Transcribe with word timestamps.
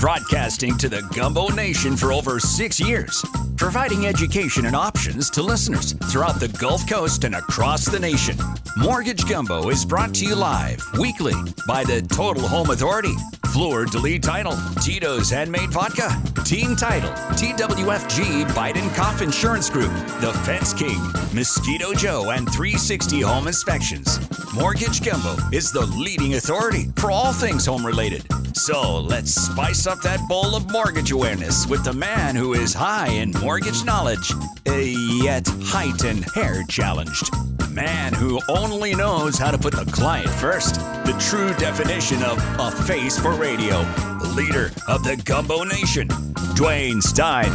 broadcasting 0.00 0.78
to 0.78 0.88
the 0.88 1.02
Gumbo 1.14 1.48
Nation 1.48 1.94
for 1.94 2.10
over 2.10 2.40
six 2.40 2.80
years, 2.80 3.22
providing 3.56 4.06
education 4.06 4.64
and 4.64 4.74
options 4.74 5.28
to 5.28 5.42
listeners 5.42 5.92
throughout 6.10 6.40
the 6.40 6.48
Gulf 6.48 6.88
Coast 6.88 7.24
and 7.24 7.34
across 7.34 7.84
the 7.84 8.00
nation. 8.00 8.34
Mortgage 8.78 9.28
Gumbo 9.28 9.68
is 9.68 9.84
brought 9.84 10.14
to 10.14 10.24
you 10.24 10.34
live 10.34 10.82
weekly 10.98 11.34
by 11.66 11.84
the 11.84 12.00
Total 12.00 12.48
Home 12.48 12.70
Authority, 12.70 13.14
Fleur 13.52 13.84
de 13.84 13.98
Lis 13.98 14.20
Title, 14.20 14.56
Tito's 14.80 15.28
Handmade 15.28 15.70
Vodka, 15.70 16.08
Team 16.44 16.76
Title, 16.76 17.10
TWFG 17.10 18.44
Biden 18.50 18.94
Cough 18.94 19.22
Insurance 19.22 19.68
Group, 19.68 19.90
The 20.20 20.32
Fence 20.44 20.72
King, 20.72 21.00
Mosquito 21.34 21.92
Joe, 21.92 22.30
and 22.30 22.48
360 22.48 23.22
Home 23.22 23.48
Inspections. 23.48 24.20
Mortgage 24.54 25.02
Gumbo 25.04 25.36
is 25.52 25.72
the 25.72 25.84
leading 25.96 26.34
authority 26.34 26.90
for 26.96 27.10
all 27.10 27.32
things 27.32 27.66
home 27.66 27.84
related. 27.84 28.24
So 28.54 29.00
let's 29.00 29.34
spice 29.34 29.86
up 29.88 30.00
that 30.02 30.20
bowl 30.28 30.54
of 30.54 30.70
mortgage 30.70 31.10
awareness 31.10 31.66
with 31.66 31.82
the 31.84 31.92
man 31.92 32.36
who 32.36 32.54
is 32.54 32.72
high 32.72 33.08
in 33.08 33.32
mortgage 33.32 33.84
knowledge, 33.84 34.32
yet 34.64 35.48
height 35.64 36.04
and 36.04 36.24
hair 36.34 36.62
challenged. 36.68 37.30
Man 37.72 38.12
who 38.12 38.40
only 38.48 38.94
knows 38.94 39.38
how 39.38 39.52
to 39.52 39.58
put 39.58 39.74
the 39.74 39.84
client 39.92 40.28
first. 40.28 40.74
The 41.04 41.16
true 41.20 41.54
definition 41.54 42.22
of 42.24 42.38
a 42.58 42.70
face 42.84 43.18
for 43.18 43.32
radio. 43.32 43.82
The 44.18 44.32
leader 44.36 44.72
of 44.88 45.04
the 45.04 45.16
Gumbo 45.24 45.62
Nation, 45.62 46.08
Dwayne 46.56 47.00
Stein. 47.00 47.50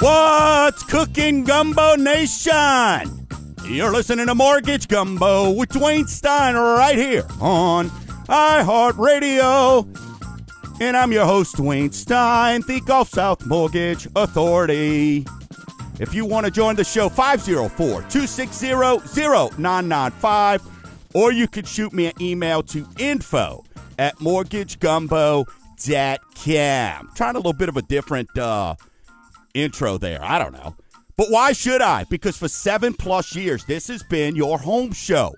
What's 0.00 0.82
cooking, 0.82 1.44
Gumbo 1.44 1.96
Nation? 1.96 3.26
You're 3.64 3.92
listening 3.92 4.26
to 4.26 4.34
Mortgage 4.34 4.86
Gumbo 4.88 5.52
with 5.52 5.70
Dwayne 5.70 6.06
Stein 6.06 6.56
right 6.56 6.96
here 6.98 7.26
on 7.40 7.90
iHeartRadio. 8.26 9.86
And 10.80 10.96
I'm 10.96 11.12
your 11.12 11.26
host, 11.26 11.54
Dwayne 11.56 11.94
Stein, 11.94 12.62
the 12.66 12.80
Gulf 12.80 13.10
South 13.10 13.46
Mortgage 13.46 14.08
Authority. 14.16 15.24
If 16.00 16.12
you 16.14 16.24
want 16.24 16.46
to 16.46 16.52
join 16.52 16.74
the 16.74 16.82
show, 16.84 17.08
504 17.08 18.00
260 18.10 18.68
0995, 18.68 20.62
or 21.14 21.30
you 21.32 21.46
could 21.46 21.68
shoot 21.68 21.92
me 21.92 22.06
an 22.06 22.14
email 22.20 22.64
to 22.64 22.84
info 22.98 23.62
at 23.98 24.16
mortgagegumbo.com. 24.16 27.10
Trying 27.14 27.34
a 27.34 27.38
little 27.38 27.52
bit 27.52 27.68
of 27.68 27.76
a 27.76 27.82
different 27.82 28.36
uh, 28.36 28.74
intro 29.54 29.96
there. 29.98 30.18
I 30.22 30.40
don't 30.40 30.52
know. 30.52 30.74
But 31.16 31.28
why 31.30 31.52
should 31.52 31.80
I? 31.80 32.02
Because 32.10 32.36
for 32.36 32.48
seven 32.48 32.92
plus 32.92 33.36
years, 33.36 33.64
this 33.66 33.86
has 33.86 34.02
been 34.02 34.34
your 34.34 34.58
home 34.58 34.90
show, 34.92 35.32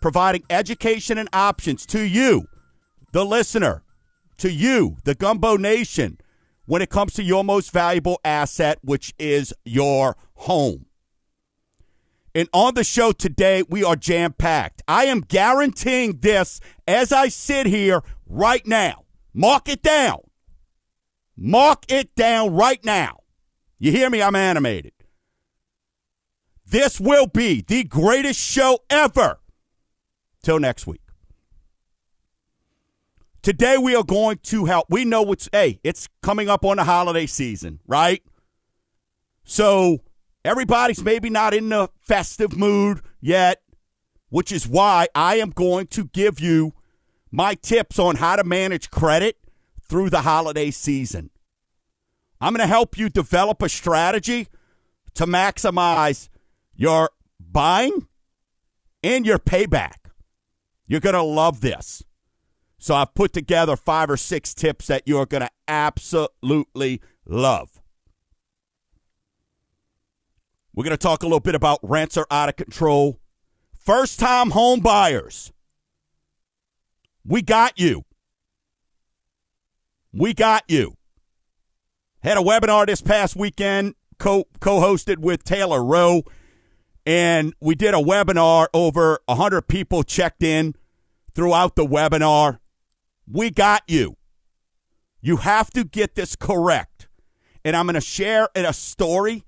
providing 0.00 0.44
education 0.50 1.18
and 1.18 1.28
options 1.32 1.86
to 1.86 2.00
you, 2.00 2.46
the 3.12 3.24
listener, 3.24 3.82
to 4.38 4.50
you, 4.50 4.96
the 5.04 5.14
Gumbo 5.14 5.56
Nation, 5.56 6.18
when 6.66 6.82
it 6.82 6.90
comes 6.90 7.14
to 7.14 7.22
your 7.22 7.44
most 7.44 7.72
valuable 7.72 8.20
asset, 8.24 8.78
which 8.82 9.14
is 9.18 9.54
your 9.64 10.16
home. 10.34 10.86
And 12.34 12.48
on 12.52 12.74
the 12.74 12.84
show 12.84 13.12
today, 13.12 13.62
we 13.68 13.82
are 13.82 13.96
jam 13.96 14.34
packed. 14.34 14.82
I 14.86 15.06
am 15.06 15.20
guaranteeing 15.20 16.18
this 16.20 16.60
as 16.86 17.10
I 17.10 17.28
sit 17.28 17.66
here 17.66 18.02
right 18.26 18.66
now. 18.66 19.04
Mark 19.32 19.68
it 19.68 19.82
down. 19.82 20.18
Mark 21.34 21.84
it 21.88 22.14
down 22.14 22.54
right 22.54 22.84
now. 22.84 23.20
You 23.78 23.90
hear 23.90 24.10
me? 24.10 24.20
I'm 24.20 24.36
animated. 24.36 24.92
This 26.66 27.00
will 27.00 27.26
be 27.26 27.62
the 27.62 27.84
greatest 27.84 28.40
show 28.40 28.80
ever. 28.90 29.38
Till 30.46 30.60
next 30.60 30.86
week. 30.86 31.00
Today 33.42 33.78
we 33.78 33.96
are 33.96 34.04
going 34.04 34.38
to 34.44 34.66
help. 34.66 34.86
We 34.88 35.04
know 35.04 35.22
what's 35.22 35.48
hey, 35.50 35.80
it's 35.82 36.08
coming 36.22 36.48
up 36.48 36.64
on 36.64 36.76
the 36.76 36.84
holiday 36.84 37.26
season, 37.26 37.80
right? 37.84 38.22
So 39.42 40.04
everybody's 40.44 41.02
maybe 41.02 41.30
not 41.30 41.52
in 41.52 41.70
the 41.70 41.88
festive 42.00 42.56
mood 42.56 43.00
yet, 43.20 43.60
which 44.28 44.52
is 44.52 44.68
why 44.68 45.08
I 45.16 45.38
am 45.38 45.50
going 45.50 45.88
to 45.88 46.04
give 46.04 46.38
you 46.38 46.74
my 47.32 47.54
tips 47.54 47.98
on 47.98 48.14
how 48.14 48.36
to 48.36 48.44
manage 48.44 48.88
credit 48.88 49.38
through 49.82 50.10
the 50.10 50.20
holiday 50.20 50.70
season. 50.70 51.30
I'm 52.40 52.52
going 52.52 52.60
to 52.60 52.72
help 52.72 52.96
you 52.96 53.08
develop 53.08 53.62
a 53.62 53.68
strategy 53.68 54.46
to 55.14 55.26
maximize 55.26 56.28
your 56.76 57.10
buying 57.40 58.06
and 59.02 59.26
your 59.26 59.40
payback. 59.40 60.05
You're 60.86 61.00
going 61.00 61.14
to 61.14 61.22
love 61.22 61.60
this. 61.60 62.02
So 62.78 62.94
I've 62.94 63.14
put 63.14 63.32
together 63.32 63.76
five 63.76 64.10
or 64.10 64.16
six 64.16 64.54
tips 64.54 64.86
that 64.86 65.02
you're 65.06 65.26
going 65.26 65.42
to 65.42 65.50
absolutely 65.66 67.00
love. 67.24 67.80
We're 70.74 70.84
going 70.84 70.90
to 70.90 70.98
talk 70.98 71.22
a 71.22 71.26
little 71.26 71.40
bit 71.40 71.54
about 71.54 71.80
rents 71.82 72.16
are 72.16 72.26
out 72.30 72.50
of 72.50 72.56
control. 72.56 73.18
First 73.72 74.20
time 74.20 74.50
home 74.50 74.80
buyers. 74.80 75.52
We 77.24 77.40
got 77.40 77.78
you. 77.78 78.04
We 80.12 80.34
got 80.34 80.64
you. 80.68 80.96
Had 82.22 82.36
a 82.36 82.42
webinar 82.42 82.86
this 82.86 83.00
past 83.00 83.36
weekend, 83.36 83.94
co 84.18 84.44
hosted 84.60 85.18
with 85.18 85.44
Taylor 85.44 85.82
Rowe, 85.82 86.22
and 87.06 87.54
we 87.60 87.76
did 87.76 87.94
a 87.94 87.98
webinar. 87.98 88.66
Over 88.74 89.20
100 89.26 89.62
people 89.62 90.02
checked 90.02 90.42
in 90.42 90.74
throughout 91.34 91.76
the 91.76 91.86
webinar. 91.86 92.58
We 93.30 93.50
got 93.50 93.82
you. 93.86 94.16
You 95.20 95.38
have 95.38 95.70
to 95.70 95.84
get 95.84 96.16
this 96.16 96.36
correct. 96.36 97.08
And 97.64 97.76
I'm 97.76 97.86
going 97.86 97.94
to 97.94 98.00
share 98.00 98.48
a 98.54 98.72
story. 98.72 99.44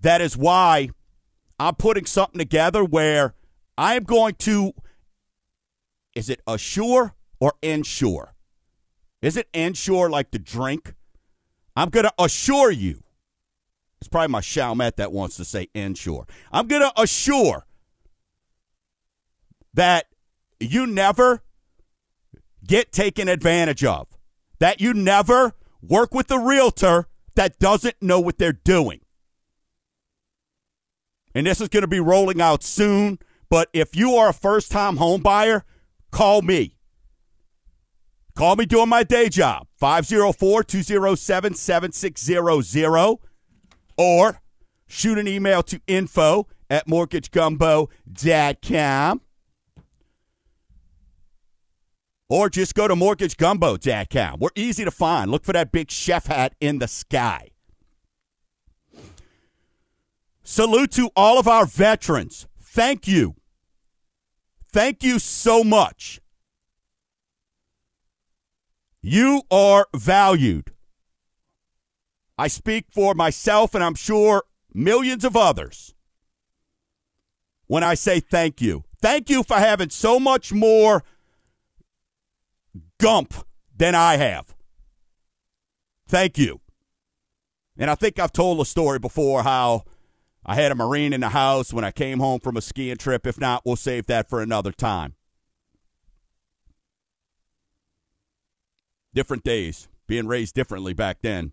That 0.00 0.20
is 0.20 0.36
why 0.36 0.90
I'm 1.58 1.74
putting 1.74 2.06
something 2.06 2.38
together 2.38 2.84
where 2.84 3.34
I 3.78 3.94
am 3.94 4.04
going 4.04 4.34
to. 4.40 4.72
Is 6.14 6.30
it 6.30 6.40
assure 6.46 7.14
or 7.40 7.54
ensure? 7.62 8.34
Is 9.20 9.36
it 9.36 9.48
ensure 9.52 10.08
like 10.08 10.30
the 10.30 10.38
drink? 10.38 10.94
I'm 11.74 11.90
going 11.90 12.04
to 12.04 12.12
assure 12.18 12.70
you. 12.70 13.02
It's 14.00 14.08
probably 14.08 14.28
my 14.28 14.40
Chalmette 14.40 14.96
that 14.96 15.12
wants 15.12 15.36
to 15.36 15.44
say 15.44 15.68
ensure. 15.74 16.26
I'm 16.52 16.66
going 16.66 16.82
to 16.82 16.92
assure 17.00 17.66
that 19.74 20.06
you 20.60 20.86
never 20.86 21.42
get 22.66 22.92
taken 22.92 23.28
advantage 23.28 23.84
of, 23.84 24.08
that 24.58 24.80
you 24.80 24.92
never 24.92 25.52
work 25.82 26.14
with 26.14 26.30
a 26.30 26.38
realtor 26.38 27.08
that 27.34 27.58
doesn't 27.58 27.96
know 28.00 28.20
what 28.20 28.38
they're 28.38 28.52
doing. 28.52 29.00
And 31.34 31.46
this 31.46 31.60
is 31.60 31.68
going 31.68 31.82
to 31.82 31.88
be 31.88 32.00
rolling 32.00 32.40
out 32.40 32.64
soon. 32.64 33.18
But 33.50 33.68
if 33.72 33.94
you 33.94 34.14
are 34.16 34.30
a 34.30 34.34
first 34.34 34.72
time 34.72 34.96
home 34.96 35.20
buyer, 35.20 35.64
call 36.10 36.42
me. 36.42 36.76
Call 38.34 38.56
me 38.56 38.66
doing 38.66 38.88
my 38.88 39.02
day 39.02 39.28
job, 39.28 39.66
504 39.76 40.64
207 40.64 41.54
7600, 41.54 43.18
or 43.96 44.40
shoot 44.86 45.18
an 45.18 45.26
email 45.28 45.62
to 45.64 45.80
info 45.86 46.46
at 46.68 46.86
mortgagegumbo.com. 46.86 49.20
Or 52.28 52.50
just 52.50 52.74
go 52.74 52.88
to 52.88 52.94
mortgagegumbo.com. 52.94 54.40
We're 54.40 54.48
easy 54.56 54.84
to 54.84 54.90
find. 54.90 55.30
Look 55.30 55.44
for 55.44 55.52
that 55.52 55.70
big 55.70 55.92
chef 55.92 56.26
hat 56.26 56.54
in 56.60 56.78
the 56.78 56.88
sky. 56.88 57.50
Salute 60.42 60.90
to 60.92 61.10
all 61.14 61.38
of 61.38 61.46
our 61.48 61.66
veterans. 61.66 62.46
Thank 62.60 63.08
you. 63.08 63.36
Thank 64.72 65.02
you 65.02 65.18
so 65.18 65.64
much. 65.64 66.20
You 69.00 69.42
are 69.50 69.86
valued. 69.94 70.72
I 72.38 72.48
speak 72.48 72.86
for 72.90 73.14
myself 73.14 73.74
and 73.74 73.82
I'm 73.82 73.94
sure 73.94 74.44
millions 74.74 75.24
of 75.24 75.36
others 75.36 75.94
when 77.66 77.82
I 77.82 77.94
say 77.94 78.20
thank 78.20 78.60
you. 78.60 78.84
Thank 79.00 79.30
you 79.30 79.42
for 79.42 79.56
having 79.56 79.90
so 79.90 80.18
much 80.18 80.52
more 80.52 81.02
gump 82.98 83.34
than 83.74 83.94
I 83.94 84.16
have. 84.16 84.54
Thank 86.08 86.38
you. 86.38 86.60
And 87.78 87.90
I 87.90 87.94
think 87.94 88.18
I've 88.18 88.32
told 88.32 88.60
a 88.60 88.64
story 88.64 88.98
before 88.98 89.42
how 89.42 89.84
I 90.44 90.54
had 90.54 90.72
a 90.72 90.76
Marine 90.76 91.12
in 91.12 91.20
the 91.20 91.30
house 91.30 91.72
when 91.72 91.84
I 91.84 91.90
came 91.90 92.20
home 92.20 92.40
from 92.40 92.56
a 92.56 92.62
skiing 92.62 92.96
trip. 92.96 93.26
If 93.26 93.40
not, 93.40 93.62
we'll 93.64 93.76
save 93.76 94.06
that 94.06 94.30
for 94.30 94.40
another 94.40 94.72
time. 94.72 95.14
Different 99.12 99.44
days, 99.44 99.88
being 100.06 100.26
raised 100.26 100.54
differently 100.54 100.92
back 100.92 101.18
then. 101.22 101.52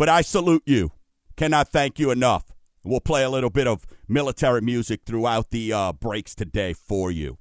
But 0.00 0.08
I 0.08 0.22
salute 0.22 0.62
you. 0.64 0.92
Cannot 1.36 1.68
thank 1.68 1.98
you 1.98 2.10
enough 2.10 2.54
We'll 2.82 3.00
play 3.00 3.22
a 3.22 3.28
little 3.28 3.50
bit 3.50 3.66
of 3.66 3.86
military 4.08 4.62
music 4.62 5.02
throughout 5.04 5.50
the 5.50 5.74
uh, 5.74 5.92
breaks 5.92 6.34
today 6.34 6.72
for 6.72 7.10
you. 7.10 7.36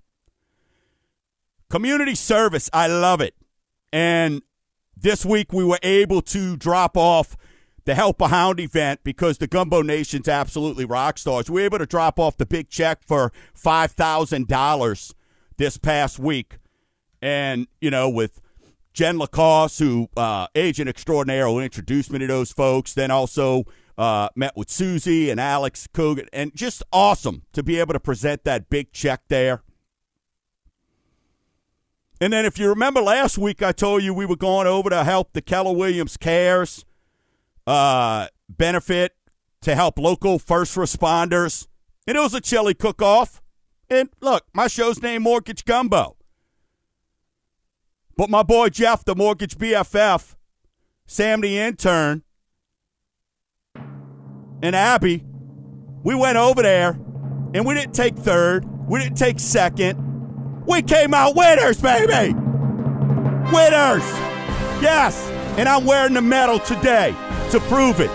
Community 1.69 2.15
service, 2.15 2.69
I 2.73 2.87
love 2.87 3.21
it. 3.21 3.35
And 3.93 4.41
this 4.97 5.25
week 5.25 5.53
we 5.53 5.63
were 5.63 5.79
able 5.81 6.21
to 6.23 6.57
drop 6.57 6.97
off 6.97 7.37
the 7.85 7.95
Help 7.95 8.19
a 8.19 8.27
Hound 8.27 8.59
event 8.59 8.99
because 9.05 9.37
the 9.37 9.47
Gumbo 9.47 9.81
Nation's 9.81 10.27
absolutely 10.27 10.83
rock 10.83 11.17
stars. 11.17 11.49
We 11.49 11.61
were 11.61 11.65
able 11.65 11.77
to 11.77 11.85
drop 11.85 12.19
off 12.19 12.35
the 12.35 12.45
big 12.45 12.69
check 12.69 13.01
for 13.01 13.31
$5,000 13.57 15.13
this 15.55 15.77
past 15.77 16.19
week. 16.19 16.57
And, 17.21 17.67
you 17.79 17.89
know, 17.89 18.09
with 18.09 18.41
Jen 18.99 19.17
Lacoste, 19.17 19.79
who 19.79 20.09
uh, 20.17 20.47
agent 20.55 20.89
extraordinaire, 20.89 21.47
who 21.47 21.61
introduced 21.61 22.11
me 22.11 22.19
to 22.19 22.27
those 22.27 22.51
folks. 22.51 22.93
Then 22.93 23.11
also 23.11 23.63
uh, 23.97 24.27
met 24.35 24.57
with 24.57 24.69
Susie 24.69 25.29
and 25.29 25.39
Alex 25.39 25.87
Kogan, 25.93 26.27
and 26.33 26.53
just 26.53 26.83
awesome 26.91 27.43
to 27.53 27.63
be 27.63 27.79
able 27.79 27.93
to 27.93 27.99
present 28.01 28.43
that 28.43 28.69
big 28.69 28.91
check 28.91 29.21
there. 29.29 29.63
And 32.19 32.33
then, 32.33 32.43
if 32.43 32.59
you 32.59 32.67
remember 32.67 33.01
last 33.01 33.37
week, 33.37 33.63
I 33.63 33.71
told 33.71 34.03
you 34.03 34.13
we 34.13 34.25
were 34.25 34.35
going 34.35 34.67
over 34.67 34.89
to 34.89 35.05
help 35.05 35.31
the 35.31 35.41
Keller 35.41 35.71
Williams 35.71 36.17
Cares 36.17 36.83
uh, 37.65 38.27
benefit 38.49 39.15
to 39.61 39.75
help 39.75 39.97
local 39.97 40.39
first 40.39 40.75
responders. 40.75 41.67
And 42.05 42.17
it 42.17 42.19
was 42.19 42.33
a 42.33 42.41
chili 42.41 42.73
cook 42.73 43.01
off. 43.01 43.41
And 43.89 44.09
look, 44.19 44.43
my 44.53 44.67
show's 44.67 45.01
named 45.01 45.23
Mortgage 45.23 45.63
Gumbo. 45.63 46.17
But 48.19 48.29
my 48.29 48.43
boy 48.43 48.67
Jeff, 48.67 49.05
the 49.05 49.15
mortgage 49.15 49.57
BFF, 49.57 50.35
Sam 51.05 51.39
the 51.39 51.57
intern, 51.57 52.23
and 54.61 54.75
Abby, 54.75 55.23
we 56.03 56.15
went 56.15 56.35
over 56.35 56.61
there 56.61 56.99
and 57.53 57.65
we 57.65 57.75
didn't 57.75 57.93
take 57.95 58.17
third. 58.17 58.65
We 58.89 58.99
didn't 58.99 59.15
take 59.15 59.39
second. 59.39 60.65
We 60.65 60.81
came 60.81 61.13
out 61.13 61.37
winners, 61.37 61.79
baby! 61.79 62.33
Winners! 63.53 64.03
Yes! 64.81 65.25
And 65.57 65.69
I'm 65.69 65.85
wearing 65.85 66.13
the 66.13 66.21
medal 66.21 66.59
today 66.59 67.15
to 67.51 67.61
prove 67.69 68.01
it. 68.01 68.09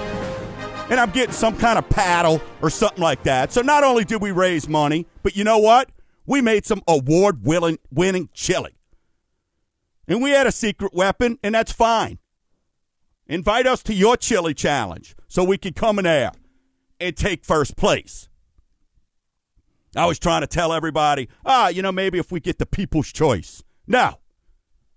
And 0.90 1.00
I'm 1.00 1.12
getting 1.12 1.32
some 1.32 1.56
kind 1.56 1.78
of 1.78 1.88
paddle 1.88 2.42
or 2.60 2.68
something 2.68 3.02
like 3.02 3.22
that. 3.22 3.52
So 3.52 3.62
not 3.62 3.84
only 3.84 4.04
did 4.04 4.20
we 4.20 4.32
raise 4.32 4.68
money, 4.68 5.06
but 5.22 5.34
you 5.34 5.44
know 5.44 5.56
what? 5.56 5.88
We 6.26 6.42
made 6.42 6.66
some 6.66 6.82
award 6.86 7.42
winning 7.46 8.28
chili. 8.34 8.74
And 10.06 10.22
we 10.22 10.30
had 10.30 10.46
a 10.46 10.52
secret 10.52 10.92
weapon, 10.94 11.38
and 11.42 11.54
that's 11.54 11.72
fine. 11.72 12.18
Invite 13.26 13.66
us 13.66 13.82
to 13.84 13.94
your 13.94 14.16
chili 14.16 14.54
challenge 14.54 15.14
so 15.28 15.42
we 15.44 15.56
can 15.56 15.72
come 15.72 15.98
in 15.98 16.04
there 16.04 16.32
and 17.00 17.16
take 17.16 17.44
first 17.44 17.76
place. 17.76 18.28
I 19.96 20.06
was 20.06 20.18
trying 20.18 20.42
to 20.42 20.46
tell 20.46 20.72
everybody, 20.72 21.28
ah, 21.44 21.68
you 21.68 21.80
know, 21.80 21.92
maybe 21.92 22.18
if 22.18 22.32
we 22.32 22.40
get 22.40 22.58
the 22.58 22.66
people's 22.66 23.12
choice. 23.12 23.62
No, 23.86 24.18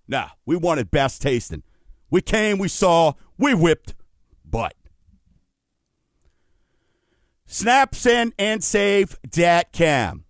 no, 0.08 0.26
we 0.46 0.56
wanted 0.56 0.92
best 0.92 1.22
tasting. 1.22 1.64
We 2.10 2.22
came, 2.22 2.58
we 2.58 2.68
saw, 2.68 3.14
we 3.38 3.54
whipped 3.54 3.94
butt. 4.44 4.74
Snapsend 7.48 8.34
and 8.38 8.64
save 8.64 9.18
dat 9.30 9.72
cam. 9.72 10.26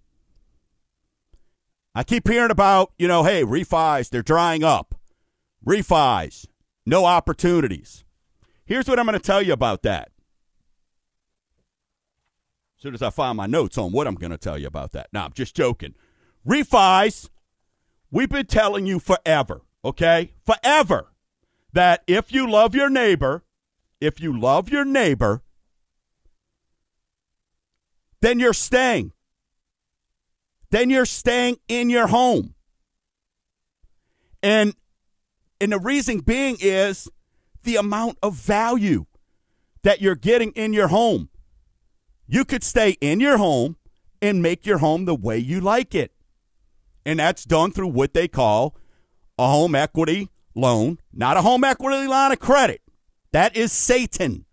I 1.98 2.04
keep 2.04 2.28
hearing 2.28 2.52
about, 2.52 2.94
you 3.00 3.08
know, 3.08 3.24
hey, 3.24 3.42
refis, 3.44 4.12
they're 4.12 4.22
drying 4.22 4.64
up. 4.64 4.94
Refis, 5.66 6.46
no 6.86 7.06
opportunities. 7.06 8.06
Here's 8.68 8.88
what 8.88 9.00
I'm 9.00 9.08
going 9.08 9.18
to 9.18 9.26
tell 9.26 9.42
you 9.42 9.52
about 9.52 9.82
that. 9.82 10.12
As 12.78 12.84
soon 12.84 12.94
as 12.94 13.02
I 13.02 13.10
find 13.10 13.36
my 13.36 13.48
notes 13.48 13.80
on 13.80 13.92
what 13.92 14.06
I'm 14.06 14.14
going 14.14 14.30
to 14.30 14.38
tell 14.38 14.60
you 14.60 14.68
about 14.68 14.92
that. 14.92 15.08
Now, 15.12 15.26
I'm 15.26 15.34
just 15.34 15.56
joking. 15.56 15.96
Refis, 16.48 17.30
we've 18.12 18.30
been 18.30 18.46
telling 18.46 18.86
you 18.86 19.00
forever, 19.00 19.64
okay? 19.84 20.34
Forever, 20.46 21.14
that 21.74 22.04
if 22.06 22.32
you 22.32 22.48
love 22.48 22.76
your 22.76 22.92
neighbor, 22.92 23.44
if 24.00 24.22
you 24.22 24.40
love 24.40 24.70
your 24.70 24.86
neighbor, 24.86 25.42
then 28.22 28.40
you're 28.40 28.54
staying 28.54 29.14
then 30.72 30.90
you're 30.90 31.06
staying 31.06 31.58
in 31.68 31.90
your 31.90 32.08
home. 32.08 32.56
And 34.44 34.74
and 35.60 35.72
the 35.72 35.80
reason 35.80 36.20
being 36.20 36.58
is 36.60 37.10
the 37.64 37.78
amount 37.78 38.18
of 38.22 38.36
value 38.36 39.06
that 39.84 40.02
you're 40.02 40.16
getting 40.16 40.52
in 40.52 40.74
your 40.74 40.90
home. 40.90 41.30
You 42.28 42.46
could 42.46 42.64
stay 42.64 42.92
in 43.02 43.20
your 43.20 43.38
home 43.38 43.78
and 44.22 44.42
make 44.42 44.66
your 44.66 44.78
home 44.80 45.06
the 45.06 45.16
way 45.16 45.38
you 45.38 45.60
like 45.60 45.96
it. 45.96 46.12
And 47.06 47.20
that's 47.20 47.46
done 47.46 47.72
through 47.72 47.88
what 47.88 48.14
they 48.14 48.28
call 48.28 48.76
a 49.40 49.48
home 49.48 49.76
equity 49.76 50.30
loan, 50.56 51.00
not 51.14 51.38
a 51.38 51.42
home 51.42 51.64
equity 51.64 52.08
line 52.08 52.32
of 52.32 52.40
credit. 52.40 52.82
That 53.32 53.56
is 53.56 53.72
Satan. 53.72 54.46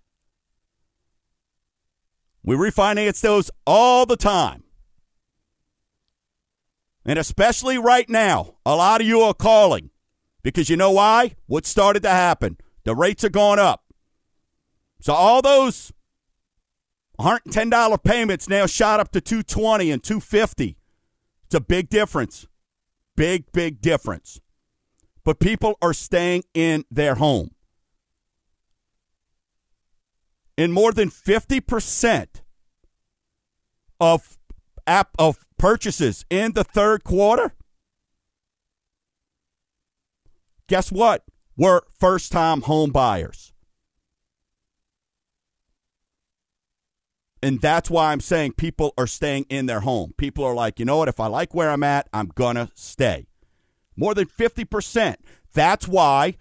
We 2.42 2.56
refinance 2.56 3.20
those 3.20 3.50
all 3.66 4.06
the 4.06 4.16
time. 4.16 4.63
And 7.04 7.18
especially 7.18 7.78
right 7.78 8.08
now, 8.08 8.56
a 8.64 8.74
lot 8.74 9.00
of 9.00 9.06
you 9.06 9.20
are 9.20 9.34
calling 9.34 9.90
because 10.42 10.70
you 10.70 10.76
know 10.76 10.92
why? 10.92 11.34
What 11.46 11.66
started 11.66 12.02
to 12.04 12.10
happen? 12.10 12.56
The 12.84 12.94
rates 12.94 13.24
are 13.24 13.30
going 13.30 13.58
up. 13.58 13.84
So 15.00 15.12
all 15.12 15.42
those 15.42 15.92
$110 17.20 18.02
payments 18.02 18.48
now 18.48 18.66
shot 18.66 19.00
up 19.00 19.10
to 19.12 19.20
220 19.20 19.90
and 19.90 20.02
250. 20.02 20.76
It's 21.44 21.54
a 21.54 21.60
big 21.60 21.88
difference. 21.88 22.46
Big, 23.16 23.52
big 23.52 23.80
difference. 23.80 24.40
But 25.24 25.40
people 25.40 25.78
are 25.80 25.92
staying 25.92 26.44
in 26.54 26.84
their 26.90 27.16
home. 27.16 27.50
And 30.56 30.72
more 30.72 30.92
than 30.92 31.10
50% 31.10 32.26
of 34.00 34.38
app 34.86 35.10
of 35.18 35.43
purchases 35.58 36.24
in 36.30 36.52
the 36.52 36.64
third 36.64 37.04
quarter, 37.04 37.54
guess 40.68 40.90
what? 40.90 41.24
We're 41.56 41.82
first 41.98 42.32
time 42.32 42.62
home 42.62 42.90
buyers. 42.90 43.52
And 47.42 47.60
that's 47.60 47.90
why 47.90 48.10
I'm 48.10 48.20
saying 48.20 48.52
people 48.52 48.94
are 48.96 49.06
staying 49.06 49.44
in 49.50 49.66
their 49.66 49.80
home. 49.80 50.14
People 50.16 50.44
are 50.44 50.54
like, 50.54 50.78
you 50.78 50.86
know 50.86 50.96
what? 50.96 51.08
If 51.08 51.20
I 51.20 51.26
like 51.26 51.54
where 51.54 51.68
I'm 51.68 51.82
at, 51.82 52.08
I'm 52.10 52.28
going 52.28 52.56
to 52.56 52.70
stay. 52.74 53.26
More 53.96 54.14
than 54.14 54.26
50%. 54.26 55.16
That's 55.52 55.86
why 55.86 56.36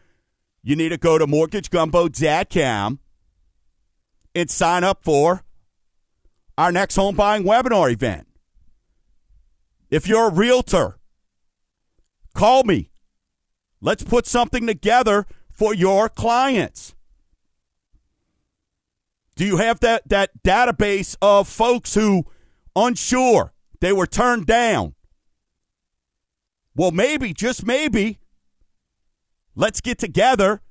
you 0.64 0.78
need 0.78 0.90
to 0.90 0.98
go 0.98 1.18
to 1.18 1.28
mortgagegumbo.com 1.28 3.00
and 4.34 4.50
sign 4.50 4.84
up 4.86 5.04
for 5.04 5.44
our 6.58 6.72
next 6.72 6.96
home 6.96 7.16
buying 7.16 7.44
webinar 7.44 7.92
event. 7.92 8.28
If 9.94 10.08
you're 10.08 10.30
a 10.30 10.34
realtor, 10.34 10.98
call 12.34 12.64
me. 12.64 12.90
Let's 13.80 14.04
put 14.04 14.26
something 14.26 14.66
together 14.66 15.28
for 15.52 15.76
your 15.76 16.10
clients. 16.10 16.96
Do 19.36 19.46
you 19.46 19.58
have 19.58 19.82
that, 19.82 20.10
that 20.10 20.32
database 20.44 21.16
of 21.22 21.48
folks 21.48 21.94
who 21.94 22.26
unsure 22.76 23.54
they 23.82 23.94
were 23.94 24.08
turned 24.08 24.48
down? 24.48 24.96
Well, 26.76 26.90
maybe, 26.90 27.32
just 27.32 27.64
maybe, 27.64 28.18
let's 29.54 29.80
get 29.80 30.00
together 30.00 30.64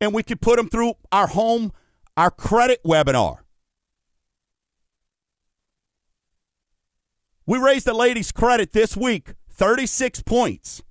and 0.00 0.12
we 0.12 0.24
could 0.24 0.40
put 0.40 0.56
them 0.56 0.68
through 0.68 0.94
our 1.12 1.28
home, 1.28 1.72
our 2.16 2.32
credit 2.32 2.82
webinar. 2.84 3.44
We 7.50 7.58
raised 7.58 7.84
the 7.84 7.94
ladies' 7.94 8.30
credit 8.30 8.70
this 8.70 8.96
week 8.96 9.34
36 9.50 10.22
points. 10.22 10.84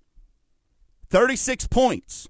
36 1.10 1.68
points. 1.68 2.28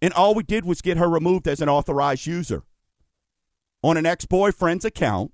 And 0.00 0.14
all 0.14 0.34
we 0.34 0.42
did 0.42 0.64
was 0.64 0.80
get 0.80 0.96
her 0.96 1.06
removed 1.06 1.46
as 1.46 1.60
an 1.60 1.68
authorized 1.68 2.24
user 2.24 2.62
on 3.82 3.98
an 3.98 4.06
ex 4.06 4.24
boyfriend's 4.24 4.86
account 4.86 5.32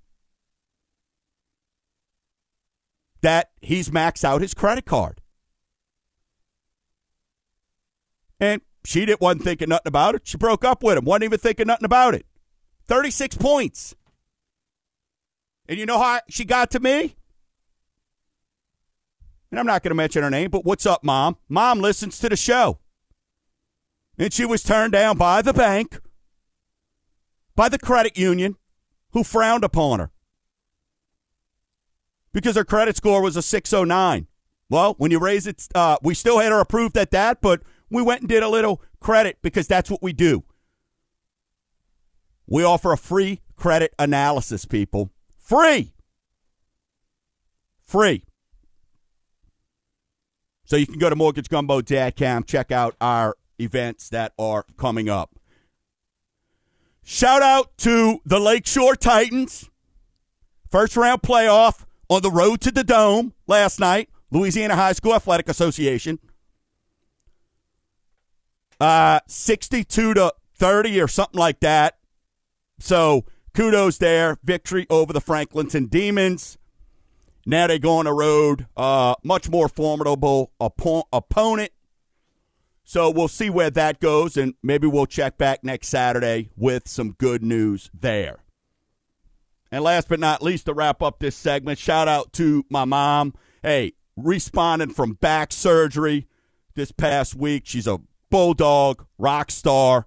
that 3.21 3.53
he's 3.61 3.91
maxed 3.91 4.25
out 4.25 4.41
his 4.41 4.53
credit 4.53 4.85
card. 4.85 5.21
And 8.41 8.63
she 8.85 9.07
didn't, 9.07 9.21
wasn't 9.21 9.45
thinking 9.45 9.69
nothing 9.69 9.87
about 9.87 10.17
it. 10.17 10.23
She 10.25 10.39
broke 10.39 10.65
up 10.65 10.83
with 10.83 10.99
him, 10.99 11.05
wasn't 11.05 11.23
even 11.23 11.39
thinking 11.39 11.69
nothing 11.69 11.85
about 11.85 12.17
it. 12.17 12.27
36 12.89 13.37
points. 13.37 13.95
And 15.73 15.79
you 15.79 15.87
know 15.87 15.99
how 15.99 16.21
she 16.29 16.45
got 16.45 16.71
to 16.73 16.81
me? 16.81 17.17
And 19.51 19.59
I'm 19.59 19.65
not 19.65 19.83
going 19.83 19.89
to 19.89 19.95
mention 19.95 20.23
her 20.23 20.29
name, 20.29 20.51
but 20.51 20.67
what's 20.67 20.85
up, 20.85 21.03
mom? 21.03 21.39
Mom 21.49 21.81
listens 21.81 22.19
to 22.19 22.29
the 22.29 22.37
show. 22.37 22.81
And 24.19 24.35
she 24.35 24.45
was 24.45 24.63
turned 24.63 24.93
down 24.93 25.17
by 25.17 25.41
the 25.41 25.55
bank 25.55 25.99
by 27.57 27.71
the 27.71 27.79
credit 27.79 28.19
union 28.19 28.57
who 29.13 29.25
frowned 29.25 29.65
upon 29.65 30.01
her 30.01 30.11
because 32.35 32.55
her 32.55 32.67
credit 32.67 32.99
score 32.99 33.23
was 33.23 33.39
a 33.39 33.43
609. 33.43 34.27
Well, 34.69 34.95
when 34.99 35.11
you 35.11 35.19
raise 35.19 35.47
it, 35.47 35.69
uh, 35.75 35.97
we 36.03 36.13
still 36.13 36.39
had 36.39 36.53
her 36.53 36.61
approved 36.61 36.99
at 36.99 37.13
that, 37.13 37.41
but 37.41 37.63
we 37.89 38.03
went 38.03 38.21
and 38.21 38.29
did 38.29 38.43
a 38.43 38.49
little 38.51 38.83
credit 39.01 39.39
because 39.41 39.69
that's 39.69 39.91
what 39.91 40.03
we 40.03 40.13
do. 40.13 40.45
We 42.47 42.63
offer 42.63 42.93
a 42.93 42.99
free 42.99 43.41
credit 43.57 43.95
analysis, 43.99 44.67
people. 44.67 45.11
Free. 45.43 45.93
Free. 47.83 48.25
So 50.65 50.77
you 50.77 50.87
can 50.87 50.99
go 50.99 51.11
to 51.11 51.17
mortgagegumbo.com, 51.17 52.45
check 52.45 52.73
out 52.73 52.97
our 53.01 53.37
events 53.59 54.09
that 54.09 54.33
are 54.39 54.65
coming 54.79 55.11
up. 55.11 55.37
Shout 57.03 57.43
out 57.43 57.77
to 57.79 58.21
the 58.25 58.41
Lakeshore 58.41 58.97
Titans. 58.97 59.69
First 60.71 60.97
round 60.97 61.21
playoff 61.21 61.85
on 62.09 62.23
the 62.23 62.31
road 62.31 62.61
to 62.63 62.71
the 62.71 62.85
Dome 62.85 63.35
last 63.47 63.81
night. 63.81 64.09
Louisiana 64.31 64.77
High 64.77 64.93
School 64.93 65.15
Athletic 65.15 65.49
Association. 65.49 66.19
Uh, 68.81 69.21
62 69.27 70.15
to 70.15 70.33
30 70.55 71.01
or 71.01 71.09
something 71.09 71.39
like 71.39 71.61
that. 71.61 71.99
So 72.79 73.27
kudos 73.55 73.99
there. 73.99 74.39
Victory 74.43 74.87
over 74.91 75.13
the 75.13 75.21
Franklinton 75.21 75.89
Demons. 75.89 76.59
Now 77.45 77.67
they 77.67 77.79
go 77.79 77.99
on 77.99 78.05
the 78.05 78.13
road. 78.13 78.67
Uh, 78.77 79.15
much 79.25 79.49
more 79.49 79.69
formidable 79.69 80.53
oppo- 80.61 81.05
opponent. 81.13 81.73
So 82.85 83.11
we'll 83.11 83.29
see 83.29 83.49
where 83.49 83.71
that 83.71 84.01
goes, 84.01 84.37
and 84.37 84.55
maybe 84.63 84.87
we'll 84.87 85.07
check 85.07 85.39
back 85.39 85.65
next 85.65 85.89
Saturday 85.89 86.51
with 86.57 86.89
some 86.89 87.13
good 87.13 87.43
news 87.43 87.91
there. 87.99 88.41
And 89.71 89.83
last 89.83 90.09
but 90.09 90.21
not 90.21 90.43
least, 90.43 90.67
to 90.67 90.75
wrap 90.75 91.01
up 91.01 91.19
this 91.19 91.37
segment, 91.37 91.79
shout 91.79 92.09
out 92.09 92.33
to 92.35 92.65
my 92.69 92.85
mom. 92.85 93.35
Hey, 93.63 93.95
responding 94.17 94.91
from 94.91 95.15
back 95.15 95.53
surgery 95.53 96.27
this 96.75 96.93
past 96.93 97.35
week. 97.35 97.63
She's 97.65 97.87
a 97.87 97.99
bulldog, 98.31 99.07
rock 99.17 99.51
star, 99.51 100.07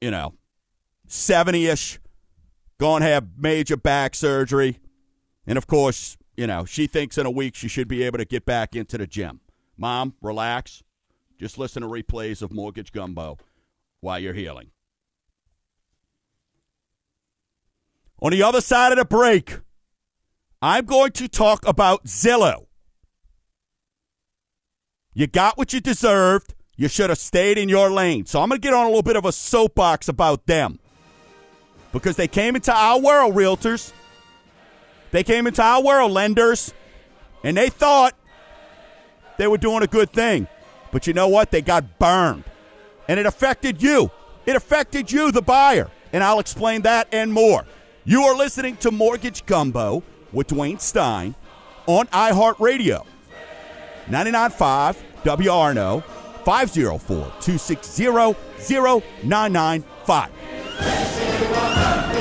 you 0.00 0.10
know, 0.10 0.34
70 1.06 1.66
ish, 1.66 1.98
to 2.78 3.00
have 3.00 3.38
major 3.38 3.76
back 3.76 4.14
surgery. 4.14 4.78
And 5.46 5.56
of 5.56 5.66
course, 5.66 6.16
you 6.36 6.46
know, 6.46 6.64
she 6.64 6.86
thinks 6.86 7.18
in 7.18 7.26
a 7.26 7.30
week 7.30 7.54
she 7.54 7.68
should 7.68 7.88
be 7.88 8.02
able 8.02 8.18
to 8.18 8.24
get 8.24 8.44
back 8.44 8.76
into 8.76 8.98
the 8.98 9.06
gym. 9.06 9.40
Mom, 9.76 10.14
relax. 10.20 10.82
Just 11.38 11.58
listen 11.58 11.82
to 11.82 11.88
replays 11.88 12.42
of 12.42 12.52
Mortgage 12.52 12.92
Gumbo 12.92 13.38
while 14.00 14.18
you're 14.18 14.34
healing. 14.34 14.70
On 18.22 18.30
the 18.30 18.42
other 18.42 18.62
side 18.62 18.92
of 18.92 18.98
the 18.98 19.04
break, 19.04 19.60
I'm 20.62 20.86
going 20.86 21.12
to 21.12 21.28
talk 21.28 21.66
about 21.66 22.06
Zillow. 22.06 22.66
You 25.12 25.26
got 25.26 25.58
what 25.58 25.72
you 25.72 25.80
deserved. 25.80 26.54
You 26.76 26.88
should 26.88 27.10
have 27.10 27.18
stayed 27.18 27.58
in 27.58 27.68
your 27.68 27.90
lane. 27.90 28.24
So 28.26 28.40
I'm 28.40 28.48
going 28.48 28.60
to 28.60 28.66
get 28.66 28.74
on 28.74 28.84
a 28.84 28.88
little 28.88 29.02
bit 29.02 29.16
of 29.16 29.24
a 29.26 29.32
soapbox 29.32 30.08
about 30.08 30.46
them 30.46 30.78
because 31.98 32.16
they 32.16 32.28
came 32.28 32.56
into 32.56 32.72
our 32.72 33.00
world, 33.00 33.34
realtors. 33.34 33.92
They 35.12 35.22
came 35.22 35.46
into 35.46 35.62
our 35.62 35.82
world, 35.82 36.12
lenders, 36.12 36.74
and 37.42 37.56
they 37.56 37.70
thought 37.70 38.12
they 39.38 39.46
were 39.46 39.56
doing 39.56 39.82
a 39.82 39.86
good 39.86 40.12
thing. 40.12 40.46
But 40.92 41.06
you 41.06 41.14
know 41.14 41.28
what? 41.28 41.50
They 41.50 41.62
got 41.62 41.98
burned. 41.98 42.44
And 43.08 43.18
it 43.18 43.24
affected 43.24 43.82
you. 43.82 44.10
It 44.44 44.56
affected 44.56 45.10
you, 45.10 45.32
the 45.32 45.42
buyer. 45.42 45.90
And 46.12 46.22
I'll 46.22 46.38
explain 46.38 46.82
that 46.82 47.08
and 47.12 47.32
more. 47.32 47.64
You 48.04 48.24
are 48.24 48.36
listening 48.36 48.76
to 48.78 48.90
Mortgage 48.90 49.46
Gumbo 49.46 50.02
with 50.32 50.48
Dwayne 50.48 50.80
Stein 50.80 51.34
on 51.86 52.06
iHeartRadio. 52.08 53.06
99.5 54.06 54.96
WRNO 55.24 56.04
504 56.44 57.16
260 57.40 58.04
0995. 59.24 61.25
Awesome. 61.68 62.15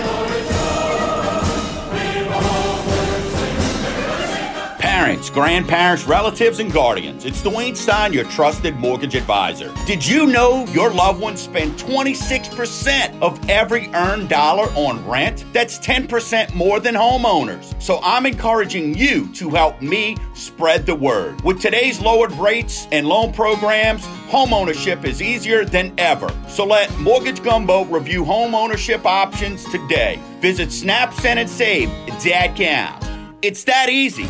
Parents, 4.96 5.30
grandparents, 5.30 6.06
relatives, 6.06 6.60
and 6.60 6.72
guardians. 6.72 7.26
It's 7.26 7.42
Dwayne 7.42 7.76
Stein, 7.76 8.14
your 8.14 8.24
trusted 8.30 8.78
mortgage 8.78 9.14
advisor. 9.14 9.74
Did 9.86 10.08
you 10.08 10.26
know 10.26 10.66
your 10.68 10.90
loved 10.90 11.20
ones 11.20 11.42
spend 11.42 11.74
26% 11.74 13.22
of 13.22 13.38
every 13.50 13.90
earned 13.94 14.30
dollar 14.30 14.70
on 14.70 15.06
rent? 15.06 15.44
That's 15.52 15.80
10% 15.80 16.54
more 16.54 16.80
than 16.80 16.96
homeowners. 16.96 17.76
So 17.82 18.00
I'm 18.04 18.26
encouraging 18.26 18.96
you 18.96 19.28
to 19.34 19.50
help 19.50 19.82
me 19.82 20.16
spread 20.34 20.86
the 20.86 20.96
word. 20.96 21.42
With 21.42 21.60
today's 21.60 22.00
lowered 22.00 22.32
rates 22.32 22.88
and 22.94 23.06
loan 23.06 23.34
programs, 23.34 24.06
homeownership 24.30 25.04
is 25.04 25.22
easier 25.22 25.66
than 25.66 25.94
ever. 25.98 26.34
So 26.48 26.66
let 26.66 26.90
Mortgage 27.00 27.44
Gumbo 27.44 27.84
review 27.84 28.24
homeownership 28.24 29.04
options 29.04 29.66
today. 29.66 30.22
Visit 30.40 30.72
Snap, 30.72 31.14
Send, 31.16 31.38
and 31.38 31.50
snapsendandsave.com. 31.50 33.38
It's 33.42 33.66
that 33.66 33.90
easy. 33.90 34.30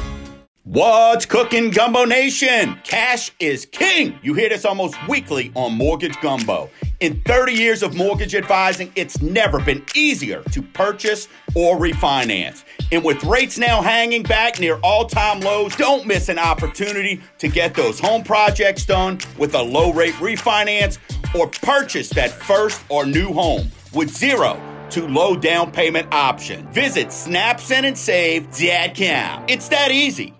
What's 0.67 1.27
cooking, 1.27 1.69
Gumbo 1.69 2.05
Nation? 2.05 2.79
Cash 2.83 3.29
is 3.39 3.67
king. 3.67 4.17
You 4.23 4.33
hear 4.33 4.49
this 4.49 4.65
almost 4.65 4.95
weekly 5.07 5.51
on 5.53 5.73
Mortgage 5.73 6.19
Gumbo. 6.21 6.71
In 7.01 7.21
30 7.21 7.53
years 7.53 7.83
of 7.83 7.95
mortgage 7.95 8.33
advising, 8.33 8.91
it's 8.95 9.21
never 9.21 9.61
been 9.61 9.85
easier 9.93 10.41
to 10.45 10.63
purchase 10.63 11.27
or 11.53 11.77
refinance. 11.77 12.63
And 12.91 13.03
with 13.03 13.23
rates 13.23 13.59
now 13.59 13.83
hanging 13.83 14.23
back 14.23 14.59
near 14.59 14.79
all 14.81 15.05
time 15.05 15.39
lows, 15.41 15.75
don't 15.75 16.07
miss 16.07 16.29
an 16.29 16.39
opportunity 16.39 17.21
to 17.37 17.47
get 17.47 17.75
those 17.75 17.99
home 17.99 18.23
projects 18.23 18.87
done 18.87 19.19
with 19.37 19.53
a 19.53 19.61
low 19.61 19.93
rate 19.93 20.15
refinance 20.15 20.97
or 21.39 21.47
purchase 21.47 22.09
that 22.09 22.31
first 22.31 22.83
or 22.89 23.05
new 23.05 23.31
home 23.31 23.69
with 23.93 24.09
zero 24.09 24.59
to 24.89 25.07
low 25.07 25.35
down 25.35 25.71
payment 25.71 26.11
option. 26.11 26.67
Visit 26.69 27.09
snapsendandsave.com. 27.09 29.45
It's 29.47 29.69
that 29.69 29.91
easy. 29.91 30.33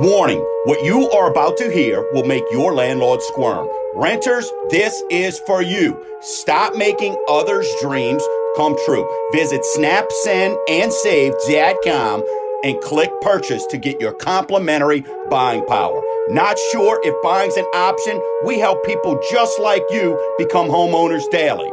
Warning 0.00 0.38
what 0.64 0.84
you 0.84 1.10
are 1.10 1.28
about 1.28 1.56
to 1.56 1.72
hear 1.72 2.08
will 2.12 2.22
make 2.22 2.44
your 2.52 2.72
landlord 2.72 3.20
squirm. 3.20 3.68
Renters, 3.96 4.48
this 4.70 5.02
is 5.10 5.40
for 5.40 5.60
you. 5.60 6.00
Stop 6.20 6.76
making 6.76 7.16
others' 7.28 7.66
dreams 7.82 8.22
come 8.56 8.76
true. 8.86 9.04
Visit 9.32 9.62
snapsendandsave.com 9.76 12.24
and 12.62 12.80
click 12.80 13.10
purchase 13.22 13.66
to 13.66 13.76
get 13.76 14.00
your 14.00 14.12
complimentary 14.12 15.04
buying 15.30 15.66
power. 15.66 16.00
Not 16.28 16.56
sure 16.70 17.00
if 17.02 17.20
buying's 17.24 17.56
an 17.56 17.66
option? 17.74 18.22
We 18.44 18.60
help 18.60 18.86
people 18.86 19.20
just 19.32 19.58
like 19.58 19.82
you 19.90 20.16
become 20.38 20.68
homeowners 20.68 21.28
daily. 21.32 21.72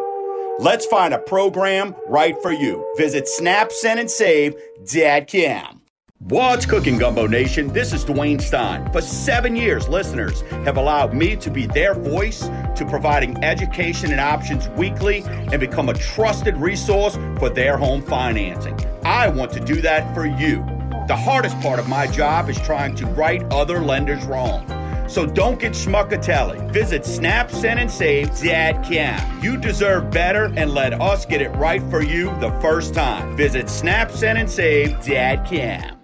Let's 0.57 0.87
find 0.87 1.13
a 1.13 1.19
program 1.19 1.93
right 2.07 2.35
for 2.41 2.51
you. 2.51 2.91
Visit 2.97 3.29
snapsendandsave.com. 3.39 5.84
What's 6.19 6.65
cooking, 6.65 6.97
Gumbo 6.97 7.27
Nation? 7.27 7.73
This 7.73 7.91
is 7.91 8.05
Dwayne 8.05 8.41
Stein. 8.41 8.89
For 8.93 9.01
seven 9.01 9.53
years, 9.53 9.89
listeners 9.89 10.41
have 10.63 10.77
allowed 10.77 11.13
me 11.13 11.35
to 11.35 11.51
be 11.51 11.67
their 11.67 11.93
voice 11.93 12.47
to 12.77 12.85
providing 12.89 13.43
education 13.43 14.11
and 14.11 14.21
options 14.21 14.69
weekly 14.69 15.23
and 15.25 15.59
become 15.59 15.89
a 15.89 15.93
trusted 15.93 16.55
resource 16.55 17.17
for 17.37 17.49
their 17.49 17.75
home 17.75 18.01
financing. 18.01 18.79
I 19.03 19.27
want 19.27 19.51
to 19.53 19.59
do 19.59 19.81
that 19.81 20.15
for 20.15 20.25
you. 20.25 20.63
The 21.09 21.17
hardest 21.17 21.59
part 21.59 21.79
of 21.79 21.89
my 21.89 22.07
job 22.07 22.49
is 22.49 22.57
trying 22.61 22.95
to 22.95 23.05
right 23.07 23.43
other 23.51 23.81
lenders 23.81 24.23
wrong. 24.23 24.65
So 25.07 25.25
don't 25.25 25.59
get 25.59 25.73
schmuckatelli. 25.73 26.71
Visit 26.71 27.01
snapsendandsave.com. 27.03 29.43
You 29.43 29.57
deserve 29.57 30.09
better 30.11 30.51
and 30.55 30.71
let 30.71 31.01
us 31.01 31.25
get 31.25 31.41
it 31.41 31.49
right 31.49 31.81
for 31.89 32.01
you 32.01 32.25
the 32.39 32.51
first 32.61 32.93
time. 32.93 33.35
Visit 33.37 33.65
snapsendandsave.com. 33.67 35.95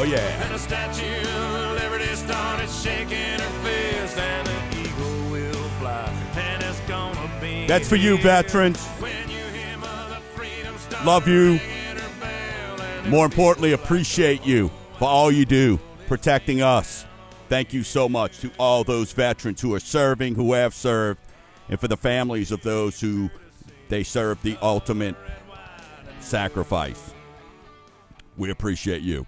Oh, 0.00 0.04
yeah. 0.04 0.44
And 0.44 0.54
a 0.54 0.58
statue 0.58 1.04
of 1.04 1.82
Liberty 1.82 2.06
started 2.14 2.70
shaking 2.70 3.38
her 3.38 3.62
fist, 3.62 4.16
and 4.16 4.48
an 4.48 4.78
eagle 4.78 5.30
will 5.30 5.68
fly, 5.78 6.10
and 6.36 6.62
it's 6.62 6.80
gonna 6.88 7.30
be. 7.38 7.66
That's 7.66 7.86
for 7.86 7.96
you, 7.96 8.16
veterans. 8.16 8.82
When 8.98 9.28
you 9.28 9.44
hear 9.52 9.76
Mother 9.76 10.16
Freedom 10.34 10.74
start 10.78 11.04
Love 11.04 11.28
you. 11.28 11.60
More 13.08 13.24
importantly, 13.24 13.72
appreciate 13.72 14.46
you 14.46 14.70
for 14.98 15.08
all 15.08 15.32
you 15.32 15.44
do 15.44 15.80
protecting 16.06 16.62
us. 16.62 17.04
Thank 17.48 17.72
you 17.72 17.82
so 17.82 18.08
much 18.08 18.38
to 18.40 18.50
all 18.58 18.84
those 18.84 19.12
veterans 19.12 19.60
who 19.60 19.74
are 19.74 19.80
serving, 19.80 20.34
who 20.34 20.52
have 20.52 20.74
served, 20.74 21.20
and 21.68 21.80
for 21.80 21.88
the 21.88 21.96
families 21.96 22.52
of 22.52 22.62
those 22.62 23.00
who 23.00 23.30
they 23.88 24.02
serve 24.02 24.40
the 24.42 24.56
ultimate 24.62 25.16
sacrifice. 26.20 27.12
We 28.36 28.50
appreciate 28.50 29.02
you. 29.02 29.26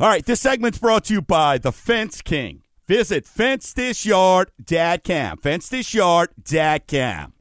All 0.00 0.08
right, 0.08 0.26
this 0.26 0.40
segment's 0.40 0.78
brought 0.78 1.04
to 1.04 1.14
you 1.14 1.22
by 1.22 1.58
the 1.58 1.70
Fence 1.70 2.20
King. 2.20 2.62
Visit 2.86 3.24
FencedThisYard.com. 3.24 5.38
FencedThisYard.com. 5.38 7.32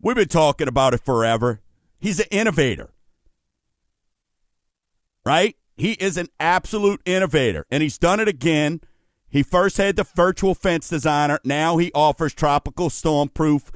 We've 0.00 0.16
been 0.16 0.28
talking 0.28 0.68
about 0.68 0.94
it 0.94 1.04
forever. 1.04 1.60
He's 1.98 2.20
an 2.20 2.26
innovator. 2.30 2.90
Right? 5.24 5.56
He 5.76 5.92
is 5.92 6.16
an 6.16 6.28
absolute 6.38 7.00
innovator, 7.04 7.66
and 7.70 7.82
he's 7.82 7.98
done 7.98 8.20
it 8.20 8.28
again. 8.28 8.80
He 9.28 9.42
first 9.42 9.76
had 9.76 9.96
the 9.96 10.04
virtual 10.04 10.54
fence 10.54 10.88
designer. 10.88 11.38
Now 11.44 11.76
he 11.76 11.92
offers 11.94 12.34
tropical 12.34 12.90
storm 12.90 13.28
proof 13.28 13.70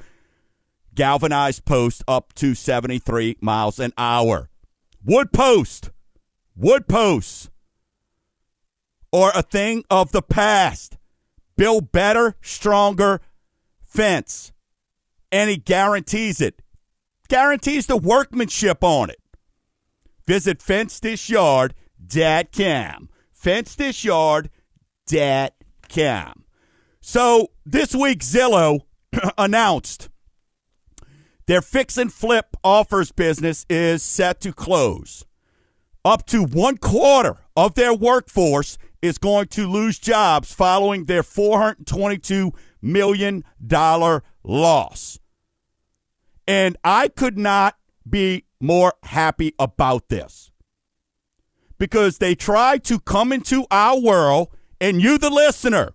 galvanized 0.95 1.65
post 1.65 2.03
up 2.07 2.33
to 2.33 2.55
73 2.55 3.37
miles 3.41 3.79
an 3.79 3.93
hour. 3.97 4.49
Wood 5.03 5.31
post. 5.31 5.91
Wood 6.55 6.87
posts 6.87 7.49
or 9.11 9.31
a 9.33 9.41
thing 9.41 9.83
of 9.89 10.11
the 10.11 10.21
past. 10.21 10.97
Build 11.57 11.91
better, 11.91 12.35
stronger 12.41 13.21
fence. 13.81 14.51
And 15.31 15.49
he 15.49 15.57
guarantees 15.57 16.41
it. 16.41 16.61
Guarantees 17.27 17.87
the 17.87 17.97
workmanship 17.97 18.83
on 18.83 19.09
it. 19.09 19.19
Visit 20.27 20.59
fencedthisyard.com. 20.59 23.09
Fencedthisyard.com. 23.43 26.43
So 27.01 27.51
this 27.65 27.93
week, 27.93 28.19
Zillow 28.19 28.79
announced 29.37 30.07
their 31.45 31.61
fix 31.61 31.97
and 31.97 32.11
flip 32.11 32.57
offers 32.63 33.11
business 33.11 33.65
is 33.69 34.01
set 34.01 34.41
to 34.41 34.51
close. 34.51 35.25
Up 36.03 36.25
to 36.27 36.43
one 36.43 36.77
quarter 36.77 37.37
of 37.55 37.75
their 37.75 37.93
workforce 37.93 38.79
is 39.01 39.19
going 39.19 39.47
to 39.49 39.67
lose 39.67 39.99
jobs 39.99 40.53
following 40.53 41.05
their 41.05 41.21
$422 41.21 42.55
million 42.81 43.43
loss. 44.43 45.19
And 46.47 46.77
I 46.83 47.07
could 47.07 47.37
not 47.37 47.77
be 48.07 48.45
more 48.65 48.93
happy 49.03 49.53
about 49.59 50.09
this 50.09 50.51
because 51.77 52.17
they 52.17 52.35
try 52.35 52.77
to 52.79 52.99
come 52.99 53.31
into 53.31 53.65
our 53.69 53.99
world, 53.99 54.49
and 54.79 55.01
you, 55.01 55.17
the 55.17 55.29
listener, 55.29 55.93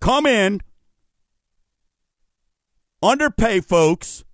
come 0.00 0.26
in, 0.26 0.60
underpay 3.02 3.60
folks, 3.60 4.24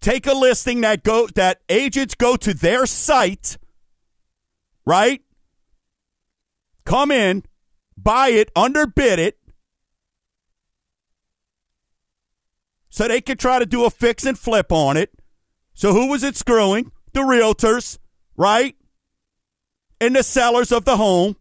take 0.00 0.26
a 0.26 0.34
listing 0.34 0.82
that 0.82 1.02
go 1.02 1.26
that 1.34 1.60
agents 1.68 2.14
go 2.14 2.36
to 2.36 2.54
their 2.54 2.86
site 2.86 3.58
right? 4.88 5.20
Come 6.86 7.10
in, 7.10 7.44
buy 7.94 8.28
it, 8.28 8.50
underbid 8.56 9.18
it, 9.18 9.38
so 12.98 13.06
they 13.06 13.20
could 13.20 13.38
try 13.38 13.60
to 13.60 13.64
do 13.64 13.84
a 13.84 13.90
fix 13.90 14.26
and 14.26 14.36
flip 14.36 14.72
on 14.72 14.96
it. 14.96 15.12
So 15.72 15.92
who 15.92 16.08
was 16.08 16.24
it 16.24 16.34
screwing? 16.34 16.90
The 17.12 17.20
realtors, 17.20 17.96
right? 18.36 18.74
And 20.00 20.16
the 20.16 20.24
sellers 20.24 20.72
of 20.72 20.84
the 20.84 20.96
home. 20.96 21.36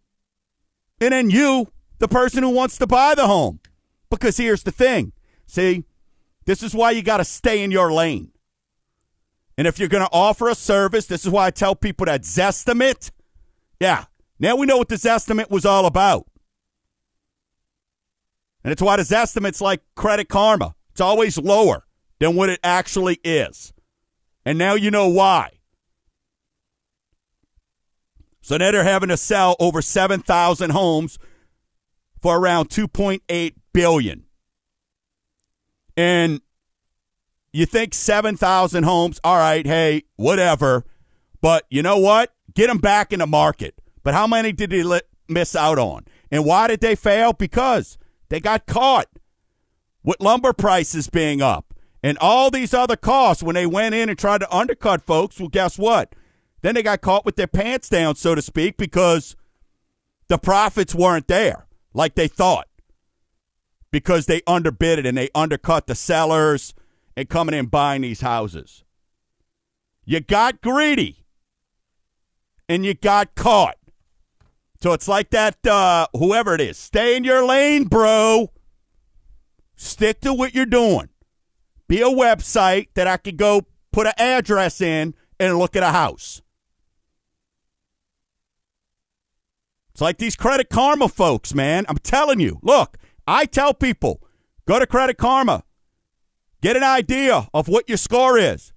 And 1.02 1.14
then 1.14 1.32
you, 1.32 1.72
the 1.98 2.08
person 2.08 2.44
who 2.44 2.52
wants 2.52 2.78
to 2.78 2.86
buy 2.86 3.16
the 3.16 3.26
home. 3.26 3.60
Because 4.12 4.38
here's 4.38 4.62
the 4.62 4.72
thing. 4.72 5.14
See, 5.48 5.84
this 6.46 6.62
is 6.62 6.76
why 6.76 6.92
you 6.92 7.02
got 7.02 7.18
to 7.18 7.26
stay 7.26 7.64
in 7.64 7.72
your 7.72 7.92
lane. 7.92 8.34
And 9.58 9.66
if 9.66 9.80
you're 9.80 9.90
going 9.90 10.06
to 10.06 10.14
offer 10.14 10.50
a 10.50 10.54
service, 10.54 11.08
this 11.08 11.26
is 11.26 11.32
why 11.32 11.48
I 11.48 11.50
tell 11.50 11.74
people 11.74 12.06
that 12.06 12.22
Zestimate 12.22 13.10
yeah. 13.80 14.06
Now 14.40 14.58
we 14.58 14.68
know 14.68 14.78
what 14.78 14.90
this 14.90 15.08
estimate 15.08 15.50
was 15.50 15.66
all 15.66 15.88
about. 15.88 16.28
And 18.64 18.72
it's 18.72 18.82
why 18.84 18.98
this 18.98 19.12
estimate's 19.12 19.60
like 19.60 19.82
credit 19.96 20.30
karma. 20.30 20.76
It's 20.98 21.02
always 21.02 21.38
lower 21.38 21.86
than 22.18 22.36
what 22.36 22.50
it 22.50 22.60
actually 22.64 23.20
is. 23.24 23.72
And 24.44 24.58
now 24.58 24.74
you 24.74 24.90
know 24.90 25.08
why. 25.08 25.60
So 28.42 28.58
now 28.58 28.72
they're 28.72 28.84
having 28.84 29.10
to 29.10 29.18
sell 29.18 29.56
over 29.60 29.84
7,000 29.84 30.72
homes 30.72 31.20
for 32.20 32.40
around 32.40 32.70
2.8 32.70 33.54
billion. 33.74 34.26
And 35.96 36.42
you 37.54 37.68
think 37.68 37.94
7,000 37.94 38.84
homes, 38.84 39.20
all 39.24 39.38
right, 39.38 39.68
hey, 39.68 40.02
whatever. 40.16 40.84
But 41.42 41.66
you 41.70 41.84
know 41.84 42.00
what? 42.00 42.34
Get 42.56 42.70
them 42.70 42.80
back 42.80 43.14
in 43.14 43.20
the 43.20 43.28
market. 43.28 43.76
But 44.02 44.16
how 44.16 44.26
many 44.26 44.52
did 44.52 44.72
they 44.72 45.02
miss 45.28 45.56
out 45.56 45.78
on? 45.78 46.06
And 46.32 46.44
why 46.44 46.68
did 46.68 46.82
they 46.82 46.96
fail? 46.96 47.34
Because 47.34 48.00
they 48.30 48.40
got 48.40 48.66
caught 48.66 49.06
with 50.08 50.22
lumber 50.22 50.54
prices 50.54 51.10
being 51.10 51.42
up 51.42 51.74
and 52.02 52.18
all 52.20 52.50
these 52.50 52.74
other 52.74 52.96
costs 52.96 53.44
when 53.44 53.56
they 53.56 53.66
went 53.66 53.94
in 53.94 54.08
and 54.08 54.18
tried 54.18 54.40
to 54.40 54.56
undercut 54.56 55.06
folks. 55.06 55.38
Well, 55.38 55.50
guess 55.50 55.78
what? 55.78 56.16
Then 56.62 56.76
they 56.76 56.82
got 56.82 57.02
caught 57.02 57.26
with 57.26 57.36
their 57.36 57.46
pants 57.46 57.90
down, 57.90 58.16
so 58.16 58.34
to 58.34 58.42
speak, 58.42 58.78
because 58.78 59.36
the 60.30 60.38
profits 60.38 60.96
weren't 60.96 61.28
there 61.28 61.68
like 61.94 62.16
they 62.16 62.30
thought 62.30 62.70
because 63.92 64.28
they 64.28 64.42
underbid 64.48 64.98
it 64.98 65.06
and 65.06 65.18
they 65.18 65.30
undercut 65.36 65.88
the 65.88 65.96
sellers 65.96 66.74
and 67.18 67.28
coming 67.28 67.54
in 67.54 67.66
buying 67.66 68.02
these 68.02 68.22
houses. 68.22 68.86
You 70.06 70.22
got 70.22 70.62
greedy 70.62 71.26
and 72.70 72.86
you 72.86 72.94
got 72.94 73.36
caught. 73.36 73.76
So 74.82 74.94
it's 74.94 75.10
like 75.10 75.32
that, 75.32 75.68
uh, 75.68 76.08
whoever 76.14 76.56
it 76.56 76.62
is. 76.62 76.78
Stay 76.78 77.18
in 77.18 77.26
your 77.26 77.46
lane, 77.46 77.86
bro. 77.86 78.52
Stick 79.78 80.22
to 80.22 80.34
what 80.34 80.54
you're 80.54 80.66
doing. 80.66 81.08
Be 81.88 82.02
a 82.02 82.06
website 82.06 82.90
that 82.96 83.08
I 83.08 83.16
could 83.16 83.38
go 83.38 83.62
put 83.94 84.08
an 84.08 84.14
address 84.18 84.82
in 84.82 85.14
and 85.40 85.58
look 85.58 85.76
at 85.76 85.84
a 85.84 85.92
house. 85.92 86.42
It's 89.92 90.02
like 90.02 90.18
these 90.18 90.36
Credit 90.36 90.70
Karma 90.70 91.08
folks, 91.08 91.54
man. 91.54 91.86
I'm 91.88 91.98
telling 91.98 92.40
you. 92.40 92.60
Look, 92.62 92.98
I 93.26 93.46
tell 93.46 93.74
people 93.74 94.22
go 94.68 94.80
to 94.80 94.86
Credit 94.86 95.18
Karma, 95.18 95.64
get 96.62 96.76
an 96.76 96.84
idea 96.84 97.48
of 97.54 97.68
what 97.68 97.88
your 97.88 97.98
score 97.98 98.38
is. 98.38 98.74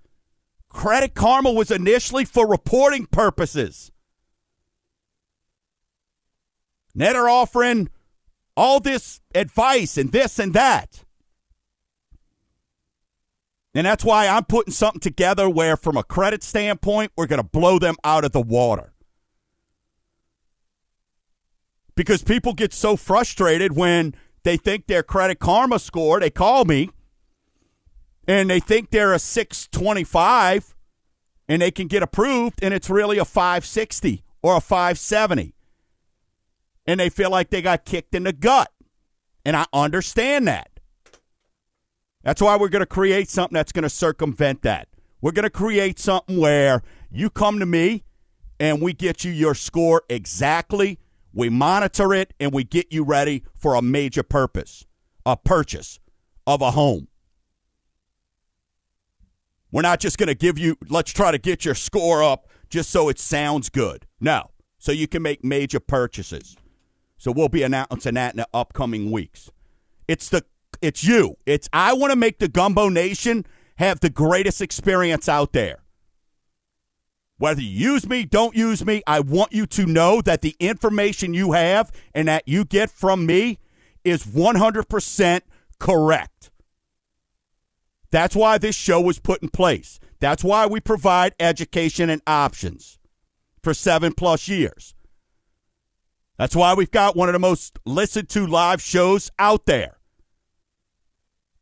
Credit 0.69 1.15
Karma 1.15 1.51
was 1.51 1.71
initially 1.71 2.25
for 2.25 2.47
reporting 2.47 3.07
purposes. 3.07 3.91
Now 6.95 7.13
they're 7.13 7.29
offering 7.29 7.89
all 8.61 8.79
this 8.79 9.23
advice 9.35 9.97
and 9.97 10.13
this 10.13 10.39
and 10.39 10.53
that. 10.53 11.03
And 13.75 13.87
that's 13.87 14.05
why 14.05 14.29
I'm 14.29 14.45
putting 14.45 14.75
something 14.75 15.01
together 15.01 15.49
where, 15.49 15.79
from 15.79 15.97
a 15.97 16.03
credit 16.03 16.43
standpoint, 16.43 17.11
we're 17.17 17.27
going 17.27 17.41
to 17.41 17.49
blow 17.49 17.79
them 17.79 17.95
out 18.05 18.23
of 18.23 18.33
the 18.33 18.41
water. 18.43 18.93
Because 21.95 22.23
people 22.23 22.53
get 22.53 22.75
so 22.75 22.97
frustrated 22.97 23.77
when 23.77 24.15
they 24.43 24.59
think 24.59 24.89
their 24.89 25.03
credit 25.03 25.39
karma 25.39 25.79
score, 25.79 26.21
they 26.21 26.31
call 26.31 26.67
me 26.67 26.91
and 28.29 28.51
they 28.51 28.61
think 28.61 28.91
they're 28.91 29.15
a 29.15 29.19
625 29.19 30.75
and 31.49 31.63
they 31.63 31.71
can 31.71 31.87
get 31.87 32.03
approved 32.03 32.59
and 32.63 32.75
it's 32.75 32.91
really 32.91 33.17
a 33.17 33.25
560 33.25 34.23
or 34.43 34.57
a 34.57 34.61
570 34.61 35.55
and 36.87 37.01
they 37.01 37.09
feel 37.09 37.31
like 37.31 37.51
they 37.51 37.63
got 37.63 37.85
kicked 37.85 38.15
in 38.15 38.25
the 38.25 38.33
gut 38.33 38.71
and 39.45 39.57
i 39.57 39.65
understand 39.73 40.47
that 40.47 40.69
that's 42.23 42.43
why 42.43 42.57
we're 42.57 42.69
going 42.69 42.81
to 42.81 42.87
create 42.87 43.29
something 43.29 43.55
that's 43.55 43.73
going 43.73 43.83
to 43.83 43.91
circumvent 43.91 44.63
that 44.63 44.89
we're 45.21 45.33
going 45.33 45.45
to 45.45 45.51
create 45.51 45.99
something 45.99 46.39
where 46.39 46.83
you 47.11 47.31
come 47.31 47.59
to 47.59 47.67
me 47.67 48.05
and 48.59 48.81
we 48.81 48.93
get 48.93 49.25
you 49.25 49.31
your 49.31 49.55
score 49.55 50.03
exactly 50.09 50.99
we 51.33 51.49
monitor 51.49 52.13
it 52.13 52.35
and 52.41 52.53
we 52.53 52.65
get 52.65 52.93
you 52.93 53.05
ready 53.05 53.45
for 53.55 53.75
a 53.75 53.83
major 53.83 54.23
purpose 54.23 54.85
a 55.27 55.37
purchase 55.37 56.01
of 56.47 56.61
a 56.63 56.73
home 56.73 57.09
we're 59.73 59.83
not 59.83 60.01
just 60.01 60.19
going 60.19 60.29
to 60.29 60.35
give 60.35 60.59
you, 60.59 60.77
let's 60.89 61.13
try 61.13 61.31
to 61.31 61.39
get 61.39 61.65
your 61.65 61.75
score 61.75 62.23
up 62.23 62.49
just 62.69 62.91
so 62.91 63.09
it 63.09 63.19
sounds 63.19 63.69
good. 63.69 64.07
No. 64.21 64.51
So 64.79 64.93
you 64.93 65.07
can 65.07 65.23
make 65.23 65.45
major 65.45 65.81
purchases. 65.81 66.57
So 67.21 67.33
we'll 67.33 67.51
be 67.51 67.63
announcing 67.63 68.15
that 68.15 68.33
in 68.33 68.39
the 68.39 68.49
upcoming 68.55 69.11
weeks. 69.11 69.51
It's 70.09 70.31
the 70.31 70.43
it's 70.81 71.05
you. 71.05 71.37
It's 71.45 71.69
I 71.71 71.93
want 71.93 72.13
to 72.13 72.17
make 72.17 72.39
the 72.39 72.49
Gumbo 72.49 72.89
Nation 72.89 73.45
have 73.77 74.01
the 74.01 74.09
greatest 74.09 74.63
experience 74.63 75.29
out 75.29 75.53
there. 75.53 75.83
Whether 77.37 77.61
you 77.61 77.93
use 77.93 78.09
me, 78.09 78.25
don't 78.25 78.57
use 78.57 78.87
me, 78.87 79.03
I 79.07 79.21
want 79.21 79.53
you 79.53 79.67
to 79.67 79.85
know 79.85 80.23
that 80.23 80.41
the 80.41 80.57
information 80.61 81.35
you 81.35 81.53
have 81.53 81.93
and 82.15 82.27
that 82.27 82.49
you 82.49 82.65
get 82.65 82.91
from 82.91 83.27
me 83.27 83.59
is 84.03 84.25
100% 84.25 85.41
correct. 85.79 86.51
That's 88.11 88.35
why 88.35 88.57
this 88.57 88.77
show 88.77 88.99
was 88.99 89.19
put 89.19 89.43
in 89.43 89.51
place. 89.51 90.01
That's 90.21 90.43
why 90.43 90.67
we 90.67 90.81
provide 90.81 91.35
education 91.39 92.09
and 92.09 92.23
options 92.27 92.99
for 93.63 93.75
seven 93.75 94.15
plus 94.15 94.49
years. 94.49 94.95
That's 96.41 96.57
why 96.57 96.73
we've 96.73 96.91
got 96.91 97.17
one 97.17 97.29
of 97.29 97.35
the 97.35 97.39
most 97.39 97.79
listened 97.85 98.31
to 98.31 98.47
live 98.47 98.81
shows 98.81 99.31
out 99.39 99.67
there. 99.67 99.99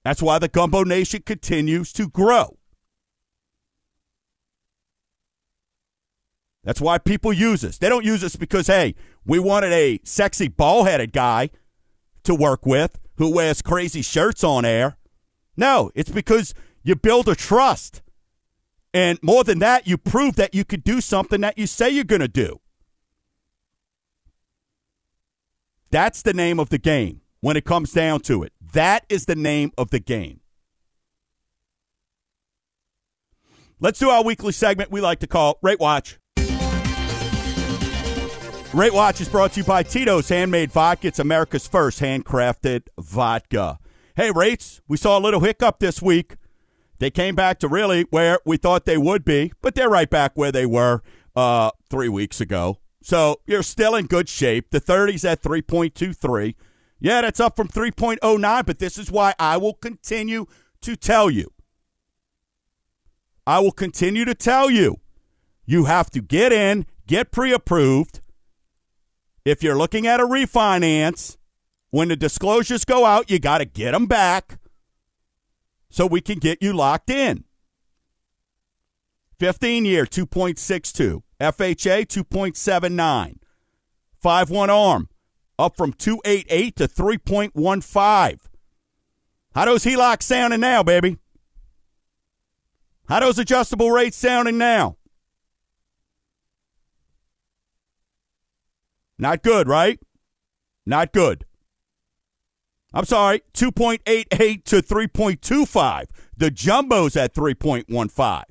That's 0.04 0.22
why 0.22 0.38
the 0.38 0.46
Gumbo 0.46 0.84
Nation 0.84 1.22
continues 1.26 1.92
to 1.94 2.08
grow. 2.08 2.58
That's 6.62 6.80
why 6.80 6.98
people 6.98 7.32
use 7.32 7.64
us. 7.64 7.78
They 7.78 7.88
don't 7.88 8.04
use 8.04 8.22
us 8.22 8.36
because, 8.36 8.68
hey, 8.68 8.94
we 9.26 9.40
wanted 9.40 9.72
a 9.72 9.98
sexy 10.04 10.46
ball 10.46 10.84
headed 10.84 11.12
guy 11.12 11.50
to 12.22 12.32
work 12.32 12.64
with 12.64 13.00
who 13.16 13.34
wears 13.34 13.60
crazy 13.62 14.02
shirts 14.02 14.44
on 14.44 14.64
air. 14.64 14.96
No, 15.56 15.90
it's 15.96 16.12
because 16.12 16.54
you 16.84 16.94
build 16.94 17.28
a 17.28 17.34
trust. 17.34 18.00
And 18.94 19.18
more 19.22 19.42
than 19.42 19.58
that, 19.58 19.88
you 19.88 19.98
prove 19.98 20.36
that 20.36 20.54
you 20.54 20.64
could 20.64 20.84
do 20.84 21.00
something 21.00 21.40
that 21.40 21.58
you 21.58 21.66
say 21.66 21.90
you're 21.90 22.04
going 22.04 22.20
to 22.20 22.28
do. 22.28 22.60
That's 25.90 26.22
the 26.22 26.34
name 26.34 26.60
of 26.60 26.68
the 26.68 26.78
game 26.78 27.22
when 27.40 27.56
it 27.56 27.64
comes 27.64 27.92
down 27.92 28.20
to 28.20 28.42
it. 28.42 28.52
That 28.72 29.04
is 29.08 29.24
the 29.24 29.36
name 29.36 29.72
of 29.78 29.90
the 29.90 30.00
game. 30.00 30.40
Let's 33.80 33.98
do 33.98 34.10
our 34.10 34.24
weekly 34.24 34.52
segment 34.52 34.90
we 34.90 35.00
like 35.00 35.20
to 35.20 35.26
call 35.26 35.58
Rate 35.62 35.80
Watch. 35.80 36.18
Rate 38.74 38.92
Watch 38.92 39.20
is 39.20 39.28
brought 39.28 39.52
to 39.52 39.60
you 39.60 39.64
by 39.64 39.82
Tito's 39.82 40.28
Handmade 40.28 40.72
Vodka. 40.72 41.06
It's 41.06 41.18
America's 41.18 41.66
first 41.66 42.00
handcrafted 42.00 42.82
vodka. 42.98 43.78
Hey, 44.14 44.30
rates, 44.30 44.82
we 44.88 44.96
saw 44.98 45.18
a 45.18 45.20
little 45.20 45.40
hiccup 45.40 45.78
this 45.78 46.02
week. 46.02 46.36
They 46.98 47.10
came 47.10 47.34
back 47.34 47.60
to 47.60 47.68
really 47.68 48.02
where 48.10 48.40
we 48.44 48.56
thought 48.56 48.84
they 48.84 48.98
would 48.98 49.24
be, 49.24 49.52
but 49.62 49.74
they're 49.74 49.88
right 49.88 50.10
back 50.10 50.32
where 50.34 50.52
they 50.52 50.66
were 50.66 51.02
uh, 51.34 51.70
three 51.88 52.08
weeks 52.08 52.40
ago. 52.40 52.78
So 53.02 53.40
you're 53.46 53.62
still 53.62 53.94
in 53.94 54.06
good 54.06 54.28
shape. 54.28 54.70
The 54.70 54.80
30's 54.80 55.24
at 55.24 55.42
3.23. 55.42 56.54
Yeah, 57.00 57.20
that's 57.20 57.40
up 57.40 57.56
from 57.56 57.68
3.09, 57.68 58.66
but 58.66 58.78
this 58.78 58.98
is 58.98 59.10
why 59.10 59.34
I 59.38 59.56
will 59.56 59.74
continue 59.74 60.46
to 60.80 60.96
tell 60.96 61.30
you. 61.30 61.52
I 63.46 63.60
will 63.60 63.72
continue 63.72 64.24
to 64.24 64.34
tell 64.34 64.68
you. 64.68 65.00
You 65.64 65.84
have 65.84 66.10
to 66.10 66.20
get 66.20 66.52
in, 66.52 66.86
get 67.06 67.30
pre 67.30 67.52
approved. 67.52 68.20
If 69.44 69.62
you're 69.62 69.78
looking 69.78 70.06
at 70.06 70.20
a 70.20 70.24
refinance, 70.24 71.36
when 71.90 72.08
the 72.08 72.16
disclosures 72.16 72.84
go 72.84 73.04
out, 73.06 73.30
you 73.30 73.38
got 73.38 73.58
to 73.58 73.64
get 73.64 73.92
them 73.92 74.06
back 74.06 74.58
so 75.88 76.06
we 76.06 76.20
can 76.20 76.38
get 76.38 76.62
you 76.62 76.72
locked 76.72 77.10
in. 77.10 77.44
15 79.38 79.84
year 79.84 80.04
2.62, 80.04 81.22
FHA 81.40 82.06
2.79, 82.06 83.36
5 84.20 84.50
1 84.50 84.70
arm 84.70 85.08
up 85.58 85.76
from 85.76 85.92
288 85.92 86.76
to 86.76 86.88
3.15. 86.88 88.38
How 89.54 89.64
those 89.64 89.84
HELOCs 89.84 90.22
sounding 90.22 90.60
now, 90.60 90.82
baby? 90.82 91.18
How 93.08 93.20
those 93.20 93.38
adjustable 93.38 93.90
rates 93.90 94.16
sounding 94.16 94.58
now? 94.58 94.96
Not 99.18 99.42
good, 99.42 99.66
right? 99.66 99.98
Not 100.86 101.12
good. 101.12 101.44
I'm 102.92 103.04
sorry, 103.04 103.42
2.88 103.54 104.64
to 104.64 104.82
3.25. 104.82 106.04
The 106.36 106.50
jumbo's 106.50 107.16
at 107.16 107.34
3.15. 107.34 108.42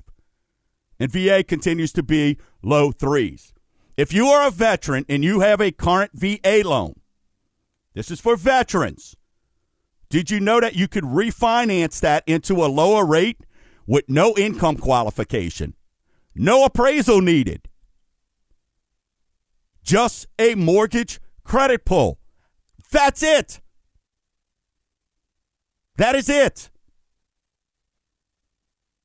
And 1.00 1.10
VA 1.10 1.44
continues 1.44 1.92
to 1.92 2.02
be 2.02 2.38
low 2.62 2.90
threes. 2.90 3.52
If 3.96 4.12
you 4.12 4.26
are 4.26 4.46
a 4.46 4.50
veteran 4.50 5.04
and 5.08 5.24
you 5.24 5.40
have 5.40 5.60
a 5.60 5.72
current 5.72 6.12
VA 6.14 6.62
loan, 6.64 7.00
this 7.94 8.10
is 8.10 8.20
for 8.20 8.36
veterans. 8.36 9.16
Did 10.08 10.30
you 10.30 10.40
know 10.40 10.60
that 10.60 10.76
you 10.76 10.88
could 10.88 11.04
refinance 11.04 12.00
that 12.00 12.24
into 12.26 12.64
a 12.64 12.66
lower 12.66 13.04
rate 13.04 13.40
with 13.86 14.08
no 14.08 14.34
income 14.36 14.76
qualification? 14.76 15.74
No 16.34 16.64
appraisal 16.64 17.20
needed. 17.20 17.68
Just 19.82 20.26
a 20.38 20.54
mortgage 20.54 21.20
credit 21.44 21.84
pull. 21.84 22.18
That's 22.90 23.22
it. 23.22 23.60
That 25.96 26.14
is 26.14 26.28
it. 26.28 26.70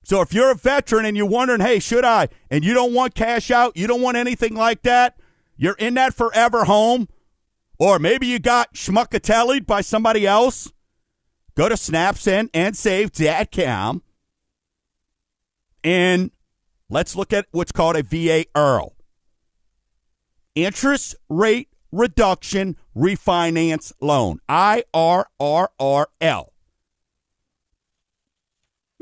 So 0.04 0.22
if 0.22 0.34
you're 0.34 0.52
a 0.52 0.56
veteran 0.56 1.06
and 1.06 1.16
you're 1.16 1.26
wondering, 1.26 1.62
hey, 1.62 1.80
should 1.80 2.04
I? 2.04 2.28
And 2.52 2.64
you 2.64 2.74
don't 2.74 2.94
want 2.94 3.16
cash 3.16 3.50
out, 3.50 3.78
you 3.78 3.88
don't 3.88 4.02
want 4.02 4.18
anything 4.18 4.54
like 4.54 4.82
that, 4.84 5.18
you're 5.56 5.76
in 5.76 5.94
that 5.94 6.14
forever 6.14 6.66
home, 6.66 7.08
or 7.80 8.00
maybe 8.00 8.28
you 8.28 8.40
got 8.40 8.74
schmuckatellied 8.74 9.66
by 9.66 9.82
somebody 9.82 10.28
else, 10.28 10.72
go 11.56 11.70
to 11.70 11.76
SnapSend 11.76 12.50
and 12.54 12.76
save.com 12.76 14.04
and 15.84 16.32
let's 16.90 17.16
look 17.16 17.34
at 17.34 17.48
what's 17.52 17.72
called 17.72 17.96
a 17.96 18.04
VA 18.04 18.46
IRRRL. 18.56 18.92
Interest 20.56 21.16
rate 21.30 21.70
reduction 21.92 22.78
refinance 22.96 23.92
loan. 24.00 24.40
IRRRL 24.50 26.53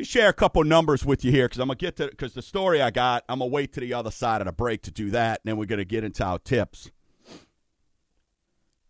me 0.01 0.05
share 0.05 0.29
a 0.29 0.33
couple 0.33 0.63
numbers 0.63 1.05
with 1.05 1.23
you 1.23 1.31
here 1.31 1.45
because 1.45 1.59
I'm 1.59 1.67
gonna 1.67 1.77
get 1.77 1.97
to 1.97 2.07
because 2.07 2.33
the 2.33 2.41
story 2.41 2.81
I 2.81 2.89
got. 2.89 3.23
I'm 3.29 3.37
gonna 3.39 3.51
wait 3.51 3.71
to 3.73 3.79
the 3.79 3.93
other 3.93 4.09
side 4.11 4.41
of 4.41 4.47
the 4.47 4.51
break 4.51 4.81
to 4.83 4.91
do 4.91 5.11
that, 5.11 5.41
and 5.43 5.49
then 5.49 5.57
we're 5.57 5.65
gonna 5.65 5.85
get 5.85 6.03
into 6.03 6.25
our 6.25 6.39
tips. 6.39 6.89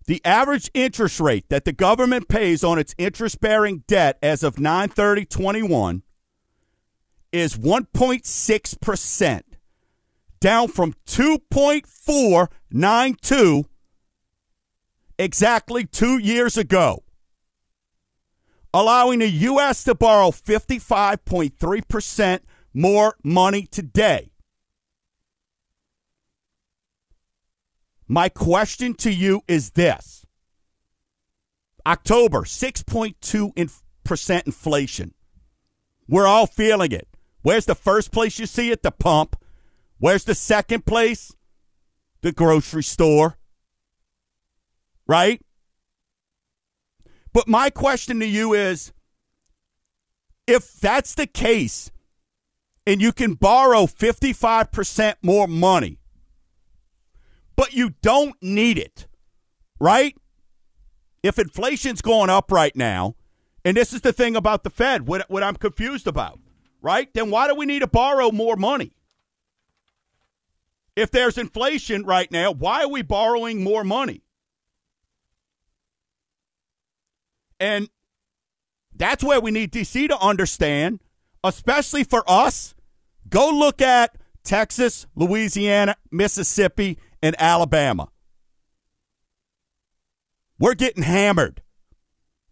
The 0.08 0.22
average 0.26 0.72
interest 0.74 1.20
rate 1.20 1.48
that 1.50 1.66
the 1.66 1.74
government 1.74 2.28
pays 2.28 2.64
on 2.64 2.80
its 2.80 2.96
interest-bearing 2.98 3.84
debt 3.88 4.18
as 4.24 4.42
of 4.42 4.56
9/30/21 4.56 6.02
is 7.32 7.56
1.6 7.58 8.74
percent, 8.82 9.58
down 10.40 10.70
from 10.70 10.96
2.492 11.06 13.66
exactly 15.20 15.86
two 15.86 16.18
years 16.18 16.58
ago 16.58 17.04
allowing 18.74 19.20
the 19.20 19.30
U.S. 19.30 19.84
to 19.84 19.94
borrow 19.96 20.32
55.3% 20.32 22.40
more 22.74 23.16
money 23.24 23.64
today. 23.64 24.32
My 28.08 28.30
question 28.30 28.94
to 28.96 29.12
you 29.12 29.42
is 29.48 29.72
this 29.72 30.26
October, 31.86 32.42
6.2% 32.42 34.46
inflation. 34.46 35.14
We're 36.08 36.28
all 36.28 36.46
feeling 36.46 36.92
it. 36.92 37.08
Where's 37.42 37.66
the 37.66 37.76
first 37.76 38.12
place 38.12 38.38
you 38.38 38.46
see 38.46 38.70
it? 38.72 38.84
The 38.84 38.92
pump. 38.92 39.36
Where's 39.98 40.26
the 40.26 40.36
second 40.36 40.86
place? 40.86 41.34
The 42.22 42.32
grocery 42.32 42.84
store. 42.84 43.38
Right? 45.08 45.42
But 47.34 47.48
my 47.48 47.70
question 47.70 48.20
to 48.20 48.26
you 48.26 48.54
is 48.54 48.92
if 50.48 50.74
that's 50.80 51.16
the 51.16 51.28
case 51.28 51.92
and 52.86 53.02
you 53.02 53.14
can 53.14 53.36
borrow 53.36 53.86
55% 53.86 55.16
more 55.22 55.48
money, 55.48 56.00
but 57.56 57.74
you 57.74 57.92
don't 58.02 58.36
need 58.42 58.78
it, 58.78 59.08
right? 59.80 60.16
If 61.24 61.38
inflation's 61.38 62.02
going 62.02 62.30
up 62.30 62.52
right 62.52 62.76
now, 62.76 63.16
and 63.64 63.78
this 63.78 63.94
is 63.94 64.02
the 64.02 64.12
thing 64.12 64.36
about 64.36 64.64
the 64.64 64.70
Fed, 64.70 65.08
what, 65.08 65.30
what 65.30 65.44
I'm 65.44 65.56
confused 65.56 66.08
about, 66.08 66.40
right? 66.82 67.14
Then 67.14 67.30
why 67.30 67.48
do 67.48 67.56
we 67.56 67.68
need 67.68 67.80
to 67.80 67.88
borrow 67.88 68.32
more 68.32 68.56
money? 68.56 68.94
If 70.96 71.12
there's 71.12 71.38
inflation 71.38 72.04
right 72.04 72.30
now, 72.32 72.52
why 72.52 72.84
are 72.84 72.90
we 72.90 73.04
borrowing 73.04 73.64
more 73.64 73.84
money? 73.84 74.24
And 77.62 77.90
that's 78.94 79.24
where 79.24 79.40
we 79.40 79.52
need 79.52 79.72
DC 79.72 80.08
to 80.08 80.20
understand, 80.20 81.00
especially 81.44 82.04
for 82.04 82.24
us. 82.28 82.74
Go 83.30 83.52
look 83.52 83.84
at 83.84 84.18
Texas, 84.44 85.06
Louisiana, 85.16 85.96
Mississippi, 86.12 86.98
and 87.22 87.36
Alabama. 87.38 88.10
We're 90.58 90.74
getting 90.74 91.04
hammered. 91.04 91.62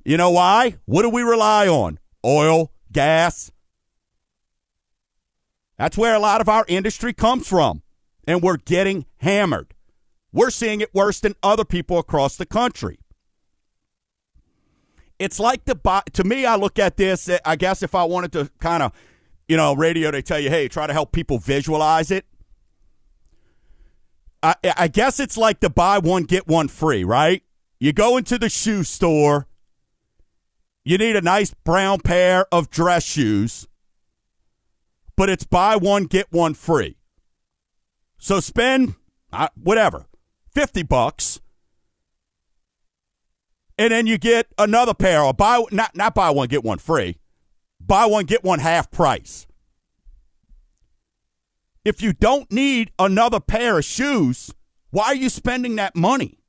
You 0.05 0.17
know 0.17 0.29
why? 0.29 0.77
What 0.85 1.01
do 1.01 1.09
we 1.09 1.23
rely 1.23 1.67
on? 1.67 1.97
Oil, 2.23 2.71
gas. 2.91 3.51
That's 5.79 5.97
where 5.97 6.13
a 6.13 6.19
lot 6.19 6.39
of 6.39 6.47
our 6.47 6.65
industry 6.67 7.13
comes 7.13 7.47
from. 7.47 7.81
And 8.27 8.43
we're 8.43 8.57
getting 8.57 9.07
hammered. 9.17 9.73
We're 10.31 10.51
seeing 10.51 10.81
it 10.81 10.93
worse 10.93 11.19
than 11.19 11.33
other 11.41 11.65
people 11.65 11.97
across 11.97 12.35
the 12.35 12.45
country 12.45 12.99
it's 15.19 15.39
like 15.39 15.65
the 15.65 15.75
to 16.13 16.23
me. 16.23 16.45
I 16.45 16.55
look 16.55 16.79
at 16.79 16.97
this. 16.97 17.29
I 17.45 17.55
guess 17.55 17.83
if 17.83 17.93
I 17.93 18.05
wanted 18.05 18.31
to 18.31 18.49
kind 18.59 18.81
of, 18.81 18.93
you 19.47 19.57
know, 19.57 19.75
radio, 19.75 20.11
they 20.11 20.21
tell 20.21 20.39
you, 20.39 20.49
hey, 20.49 20.67
try 20.67 20.87
to 20.87 20.93
help 20.93 21.11
people 21.11 21.37
visualize 21.37 22.09
it. 22.09 22.25
I, 24.41 24.55
I 24.77 24.87
guess 24.87 25.19
it's 25.19 25.37
like 25.37 25.59
the 25.59 25.69
buy 25.69 25.99
one 25.99 26.23
get 26.23 26.47
one 26.47 26.69
free, 26.69 27.03
right? 27.03 27.43
You 27.79 27.91
go 27.91 28.15
into 28.15 28.37
the 28.37 28.49
shoe 28.49 28.83
store. 28.83 29.47
You 30.85 30.97
need 30.97 31.17
a 31.17 31.21
nice 31.21 31.53
brown 31.65 31.99
pair 31.99 32.45
of 32.51 32.69
dress 32.69 33.03
shoes, 33.03 33.67
but 35.17 35.29
it's 35.29 35.43
buy 35.43 35.75
one 35.75 36.05
get 36.05 36.31
one 36.31 36.53
free. 36.53 36.97
So 38.17 38.39
spend 38.39 38.95
uh, 39.31 39.49
whatever, 39.61 40.07
50 40.53 40.83
bucks. 40.83 41.41
And 43.79 43.93
then 43.93 44.07
you 44.07 44.17
get 44.17 44.47
another 44.57 44.93
pair 44.93 45.23
or 45.23 45.33
buy 45.33 45.63
not 45.71 45.95
not 45.95 46.13
buy 46.13 46.29
one 46.31 46.49
get 46.49 46.65
one 46.65 46.79
free. 46.79 47.17
Buy 47.79 48.05
one 48.05 48.25
get 48.25 48.43
one 48.43 48.59
half 48.59 48.91
price. 48.91 49.47
If 51.85 52.01
you 52.01 52.11
don't 52.11 52.51
need 52.51 52.91
another 52.99 53.39
pair 53.39 53.79
of 53.79 53.85
shoes, 53.85 54.53
why 54.91 55.05
are 55.05 55.15
you 55.15 55.29
spending 55.29 55.77
that 55.77 55.95
money? 55.95 56.39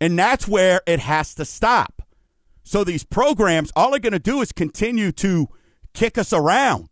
And 0.00 0.18
that's 0.18 0.48
where 0.48 0.80
it 0.86 1.00
has 1.00 1.34
to 1.34 1.44
stop. 1.44 2.02
So 2.62 2.82
these 2.82 3.04
programs, 3.04 3.70
all 3.76 3.90
they're 3.90 4.00
going 4.00 4.14
to 4.14 4.18
do 4.18 4.40
is 4.40 4.52
continue 4.52 5.12
to 5.12 5.48
kick 5.92 6.16
us 6.16 6.32
around. 6.32 6.88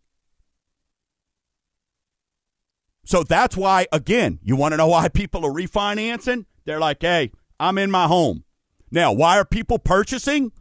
So 3.03 3.23
that's 3.23 3.57
why, 3.57 3.87
again, 3.91 4.39
you 4.43 4.55
want 4.55 4.73
to 4.73 4.77
know 4.77 4.87
why 4.87 5.09
people 5.09 5.45
are 5.45 5.51
refinancing? 5.51 6.45
They're 6.65 6.79
like, 6.79 7.01
hey, 7.01 7.31
I'm 7.61 7.77
in 7.77 7.91
my 7.91 8.07
home. 8.07 8.43
Now, 8.91 9.13
why 9.13 9.37
are 9.37 9.45
people 9.45 9.79
purchasing? 9.79 10.51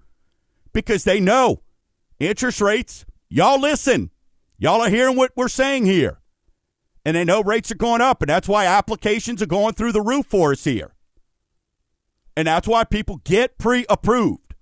Because 0.72 1.02
they 1.02 1.18
know 1.18 1.62
interest 2.20 2.60
rates, 2.60 3.04
y'all 3.28 3.60
listen, 3.60 4.12
Y'all 4.62 4.82
are 4.82 4.90
hearing 4.90 5.16
what 5.16 5.32
we're 5.34 5.48
saying 5.48 5.86
here. 5.86 6.20
And 7.02 7.16
they 7.16 7.24
know 7.24 7.42
rates 7.42 7.72
are 7.72 7.76
going 7.76 8.02
up, 8.02 8.20
and 8.20 8.28
that's 8.28 8.46
why 8.46 8.66
applications 8.66 9.40
are 9.40 9.46
going 9.46 9.72
through 9.72 9.92
the 9.92 10.02
roof 10.02 10.26
for 10.26 10.52
us 10.52 10.64
here. 10.64 10.92
And 12.36 12.46
that's 12.46 12.68
why 12.68 12.84
people 12.84 13.22
get 13.24 13.56
pre 13.56 13.86
approved. 13.88 14.54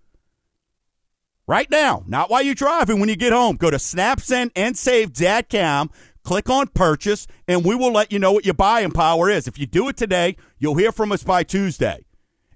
Right 1.48 1.68
now, 1.68 2.04
not 2.06 2.30
while 2.30 2.42
you're 2.42 2.54
driving, 2.54 3.00
when 3.00 3.08
you 3.08 3.16
get 3.16 3.32
home, 3.32 3.56
go 3.56 3.72
to 3.72 3.78
snapsendandsave.com, 3.78 5.90
click 6.22 6.48
on 6.48 6.68
purchase, 6.68 7.26
and 7.48 7.64
we 7.64 7.74
will 7.74 7.92
let 7.92 8.12
you 8.12 8.20
know 8.20 8.30
what 8.30 8.44
your 8.44 8.54
buying 8.54 8.92
power 8.92 9.28
is. 9.28 9.48
If 9.48 9.58
you 9.58 9.66
do 9.66 9.88
it 9.88 9.96
today, 9.96 10.36
you'll 10.60 10.76
hear 10.76 10.92
from 10.92 11.10
us 11.10 11.24
by 11.24 11.42
Tuesday, 11.42 12.04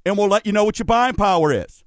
and 0.04 0.18
we'll 0.18 0.28
let 0.28 0.46
you 0.46 0.52
know 0.52 0.64
what 0.64 0.78
your 0.78 0.86
buying 0.86 1.14
power 1.14 1.52
is. 1.52 1.84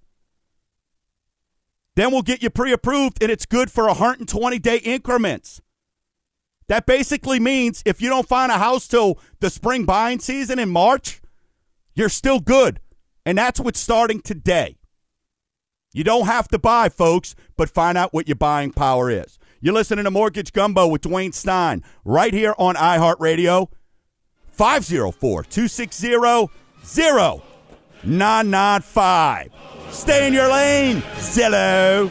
Then 1.95 2.11
we'll 2.11 2.21
get 2.21 2.43
you 2.43 2.49
pre 2.49 2.71
approved, 2.71 3.21
and 3.21 3.31
it's 3.31 3.45
good 3.45 3.71
for 3.71 3.87
120 3.87 4.59
day 4.59 4.77
increments. 4.77 5.61
That 6.67 6.85
basically 6.85 7.39
means 7.39 7.83
if 7.85 8.01
you 8.01 8.09
don't 8.09 8.27
find 8.27 8.51
a 8.51 8.57
house 8.57 8.87
till 8.87 9.19
the 9.39 9.49
spring 9.49 9.85
buying 9.85 10.19
season 10.19 10.59
in 10.59 10.69
March, 10.69 11.21
you're 11.93 12.09
still 12.09 12.39
good. 12.39 12.79
And 13.25 13.37
that's 13.37 13.59
what's 13.59 13.79
starting 13.79 14.21
today. 14.21 14.77
You 15.93 16.03
don't 16.03 16.25
have 16.25 16.47
to 16.49 16.59
buy, 16.59 16.89
folks, 16.89 17.35
but 17.55 17.69
find 17.69 17.97
out 17.97 18.13
what 18.13 18.27
your 18.27 18.35
buying 18.35 18.71
power 18.71 19.09
is. 19.09 19.39
You're 19.61 19.73
listening 19.73 20.03
to 20.05 20.11
Mortgage 20.11 20.51
Gumbo 20.51 20.87
with 20.87 21.01
Dwayne 21.01 21.33
Stein 21.33 21.83
right 22.03 22.33
here 22.33 22.53
on 22.57 22.75
iHeartRadio. 22.75 23.69
504 24.51 25.43
260 25.43 26.47
0995. 28.05 29.51
Stay 29.91 30.27
in 30.27 30.33
your 30.33 30.49
lane, 30.49 31.01
Zillow. 31.17 32.09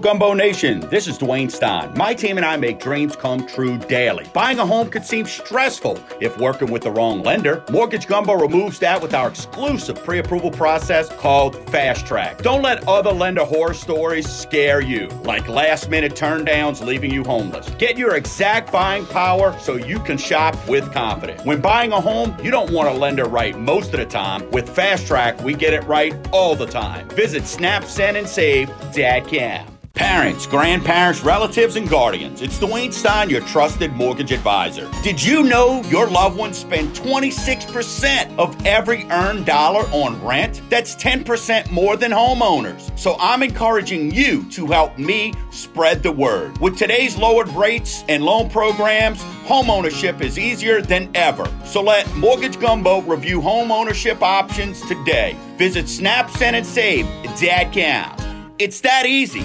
Gumbo 0.00 0.32
Nation, 0.32 0.80
this 0.88 1.06
is 1.06 1.18
Dwayne 1.18 1.50
Stein. 1.50 1.92
My 1.96 2.14
team 2.14 2.36
and 2.36 2.46
I 2.46 2.56
make 2.56 2.80
dreams 2.80 3.14
come 3.14 3.46
true 3.46 3.76
daily. 3.76 4.26
Buying 4.32 4.58
a 4.58 4.66
home 4.66 4.88
could 4.88 5.04
seem 5.04 5.26
stressful 5.26 5.98
if 6.20 6.38
working 6.38 6.70
with 6.70 6.82
the 6.82 6.90
wrong 6.90 7.22
lender. 7.22 7.62
Mortgage 7.70 8.06
Gumbo 8.06 8.34
removes 8.34 8.78
that 8.78 9.00
with 9.02 9.14
our 9.14 9.28
exclusive 9.28 10.02
pre 10.02 10.18
approval 10.18 10.50
process 10.50 11.08
called 11.08 11.56
Fast 11.70 12.06
Track. 12.06 12.42
Don't 12.42 12.62
let 12.62 12.86
other 12.88 13.12
lender 13.12 13.44
horror 13.44 13.74
stories 13.74 14.28
scare 14.28 14.80
you, 14.80 15.08
like 15.24 15.48
last 15.48 15.90
minute 15.90 16.14
turndowns 16.14 16.84
leaving 16.84 17.12
you 17.12 17.22
homeless. 17.22 17.68
Get 17.78 17.98
your 17.98 18.16
exact 18.16 18.72
buying 18.72 19.06
power 19.06 19.58
so 19.60 19.76
you 19.76 19.98
can 20.00 20.16
shop 20.18 20.56
with 20.68 20.92
confidence. 20.92 21.44
When 21.44 21.60
buying 21.60 21.92
a 21.92 22.00
home, 22.00 22.36
you 22.42 22.50
don't 22.50 22.72
want 22.72 22.88
a 22.88 22.92
lender 22.92 23.26
right 23.26 23.58
most 23.58 23.92
of 23.92 24.00
the 24.00 24.06
time. 24.06 24.50
With 24.50 24.68
Fast 24.68 25.06
Track, 25.06 25.40
we 25.42 25.54
get 25.54 25.74
it 25.74 25.84
right 25.84 26.14
all 26.32 26.56
the 26.56 26.66
time. 26.66 27.08
Visit 27.10 27.44
Snap, 27.44 27.84
Send, 27.84 28.16
and 28.16 28.28
Save. 28.28 28.68
snapsendandsave.com. 28.90 29.79
Parents, 29.94 30.46
grandparents, 30.46 31.22
relatives, 31.22 31.74
and 31.74 31.88
guardians, 31.88 32.42
it's 32.42 32.58
Dwayne 32.58 32.92
Stein, 32.92 33.28
your 33.28 33.40
trusted 33.42 33.92
mortgage 33.92 34.30
advisor. 34.30 34.88
Did 35.02 35.20
you 35.22 35.42
know 35.42 35.82
your 35.82 36.08
loved 36.08 36.38
ones 36.38 36.58
spend 36.58 36.94
26% 36.94 38.38
of 38.38 38.56
every 38.64 39.04
earned 39.10 39.46
dollar 39.46 39.82
on 39.90 40.24
rent? 40.24 40.62
That's 40.70 40.94
10% 40.94 41.72
more 41.72 41.96
than 41.96 42.12
homeowners. 42.12 42.96
So 42.98 43.16
I'm 43.18 43.42
encouraging 43.42 44.12
you 44.12 44.48
to 44.50 44.66
help 44.68 44.96
me 44.96 45.34
spread 45.50 46.04
the 46.04 46.12
word. 46.12 46.56
With 46.58 46.78
today's 46.78 47.16
lowered 47.16 47.48
rates 47.48 48.04
and 48.08 48.24
loan 48.24 48.48
programs, 48.48 49.20
homeownership 49.44 50.20
is 50.22 50.38
easier 50.38 50.80
than 50.80 51.10
ever. 51.16 51.50
So 51.64 51.82
let 51.82 52.14
Mortgage 52.14 52.60
Gumbo 52.60 53.00
review 53.02 53.40
homeownership 53.40 54.22
options 54.22 54.80
today. 54.86 55.36
Visit 55.56 55.88
Snap, 55.88 56.30
Send, 56.30 56.54
and 56.56 56.66
Save. 56.66 57.06
snapsendandsave.com. 57.06 58.54
It's 58.58 58.80
that 58.82 59.06
easy. 59.06 59.44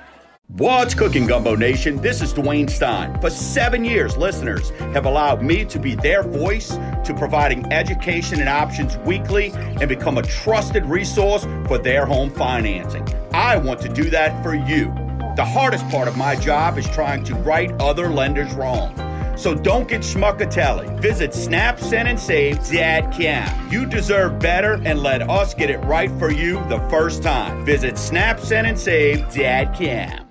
What's 0.57 0.93
cooking, 0.93 1.27
Gumbo 1.27 1.55
Nation? 1.55 2.01
This 2.01 2.21
is 2.21 2.33
Dwayne 2.33 2.69
Stein. 2.69 3.17
For 3.21 3.29
seven 3.29 3.85
years, 3.85 4.17
listeners 4.17 4.71
have 4.93 5.05
allowed 5.05 5.41
me 5.41 5.63
to 5.63 5.79
be 5.79 5.95
their 5.95 6.23
voice 6.23 6.71
to 7.05 7.15
providing 7.17 7.71
education 7.71 8.41
and 8.41 8.49
options 8.49 8.97
weekly 8.97 9.51
and 9.53 9.87
become 9.87 10.17
a 10.17 10.23
trusted 10.23 10.85
resource 10.85 11.45
for 11.67 11.77
their 11.77 12.05
home 12.05 12.29
financing. 12.29 13.07
I 13.33 13.55
want 13.55 13.79
to 13.83 13.89
do 13.89 14.09
that 14.09 14.43
for 14.43 14.53
you. 14.53 14.93
The 15.37 15.45
hardest 15.45 15.87
part 15.87 16.09
of 16.09 16.17
my 16.17 16.35
job 16.35 16.77
is 16.77 16.85
trying 16.89 17.23
to 17.23 17.35
right 17.35 17.71
other 17.81 18.09
lenders 18.09 18.53
wrong. 18.53 18.93
So 19.37 19.55
don't 19.55 19.87
get 19.87 20.01
schmuckatelli. 20.01 20.99
Visit 20.99 21.31
snapsendandsave.com. 21.31 23.71
You 23.71 23.85
deserve 23.85 24.39
better 24.39 24.73
and 24.83 25.01
let 25.01 25.29
us 25.29 25.53
get 25.53 25.69
it 25.69 25.77
right 25.85 26.11
for 26.19 26.29
you 26.29 26.55
the 26.67 26.85
first 26.89 27.23
time. 27.23 27.65
Visit 27.65 27.95
snapsendandsave.com. 27.95 30.30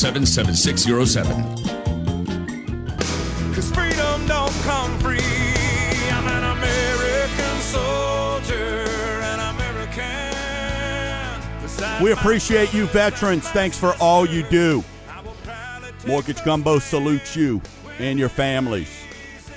207 0.01 0.55
7607. 0.55 1.27
Cause 3.53 3.69
freedom 3.71 4.25
don't 4.25 4.51
come 4.63 4.97
free. 4.97 5.19
I'm 6.09 6.27
an 6.27 6.43
American 6.57 7.61
soldier, 7.61 8.87
an 9.21 9.39
American. 9.55 10.33
We 12.03 12.13
appreciate 12.13 12.73
you, 12.73 12.87
veterans. 12.87 13.47
Thanks 13.49 13.77
for 13.77 13.93
all 14.01 14.25
you 14.25 14.41
do. 14.49 14.83
Mortgage 16.07 16.43
Gumbo 16.43 16.79
salutes 16.79 17.35
you 17.35 17.61
and 17.99 18.17
your 18.17 18.29
families. 18.29 18.89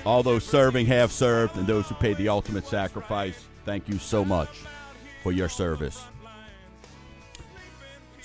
All 0.04 0.22
those 0.22 0.44
serving 0.44 0.84
have 0.86 1.10
served, 1.10 1.56
and 1.56 1.66
those 1.66 1.88
who 1.88 1.94
paid 1.94 2.18
the 2.18 2.28
ultimate 2.28 2.66
sacrifice. 2.66 3.46
Thank 3.64 3.88
you 3.88 3.96
so 3.96 4.26
much 4.26 4.50
for 5.22 5.32
your 5.32 5.48
service. 5.48 6.04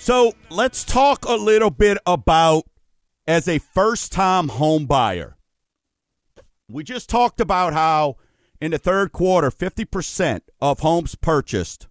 So 0.00 0.32
let's 0.48 0.82
talk 0.82 1.26
a 1.26 1.34
little 1.34 1.68
bit 1.68 1.98
about 2.06 2.64
as 3.26 3.46
a 3.46 3.58
first 3.58 4.12
time 4.12 4.48
home 4.48 4.86
buyer. 4.86 5.36
We 6.70 6.84
just 6.84 7.10
talked 7.10 7.38
about 7.38 7.74
how 7.74 8.16
in 8.62 8.70
the 8.70 8.78
third 8.78 9.12
quarter, 9.12 9.50
50% 9.50 10.40
of 10.58 10.80
homes 10.80 11.16
purchased 11.16 11.86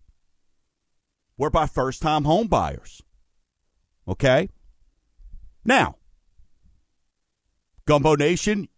were 1.38 1.52
by 1.52 1.67
first 1.67 2.02
time 2.02 2.24
home 2.24 2.48
buyers. 2.48 3.04
Okay? 4.08 4.50
Now, 5.63 5.98
Gumbo 7.86 8.15
Nation, 8.15 8.69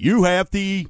you 0.00 0.24
have 0.24 0.50
the, 0.50 0.88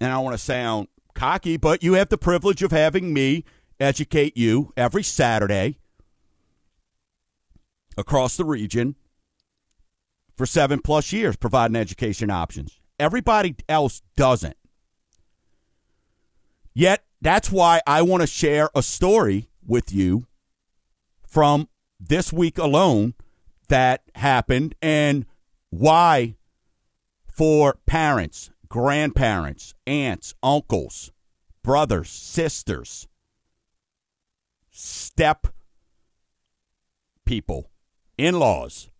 and 0.00 0.10
I 0.10 0.16
want 0.16 0.32
to 0.32 0.42
sound 0.42 0.88
cocky, 1.14 1.58
but 1.58 1.82
you 1.82 1.92
have 1.92 2.08
the 2.08 2.16
privilege 2.16 2.62
of 2.62 2.70
having 2.70 3.12
me 3.12 3.44
educate 3.78 4.38
you 4.38 4.72
every 4.78 5.02
Saturday 5.02 5.76
across 7.96 8.36
the 8.36 8.44
region 8.44 8.96
for 10.36 10.46
seven 10.46 10.80
plus 10.80 11.12
years, 11.12 11.36
providing 11.36 11.76
education 11.76 12.30
options. 12.30 12.78
Everybody 12.98 13.56
else 13.68 14.02
doesn't. 14.16 14.56
Yet, 16.74 17.04
that's 17.20 17.50
why 17.50 17.80
I 17.86 18.02
want 18.02 18.22
to 18.22 18.26
share 18.26 18.70
a 18.74 18.82
story 18.82 19.50
with 19.66 19.92
you 19.92 20.26
from 21.26 21.68
this 21.98 22.32
week 22.32 22.58
alone 22.58 23.14
that 23.68 24.02
happened 24.14 24.74
and 24.80 25.26
why 25.70 26.36
for 27.26 27.78
parents, 27.86 28.50
grandparents, 28.68 29.74
aunts, 29.86 30.34
uncles, 30.42 31.12
brothers, 31.62 32.10
sisters, 32.10 33.06
step 34.70 35.46
people, 37.24 37.69
in 38.20 38.38
laws. 38.38 38.90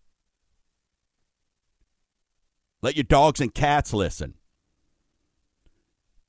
Let 2.81 2.95
your 2.95 3.03
dogs 3.03 3.39
and 3.39 3.53
cats 3.53 3.93
listen. 3.93 4.33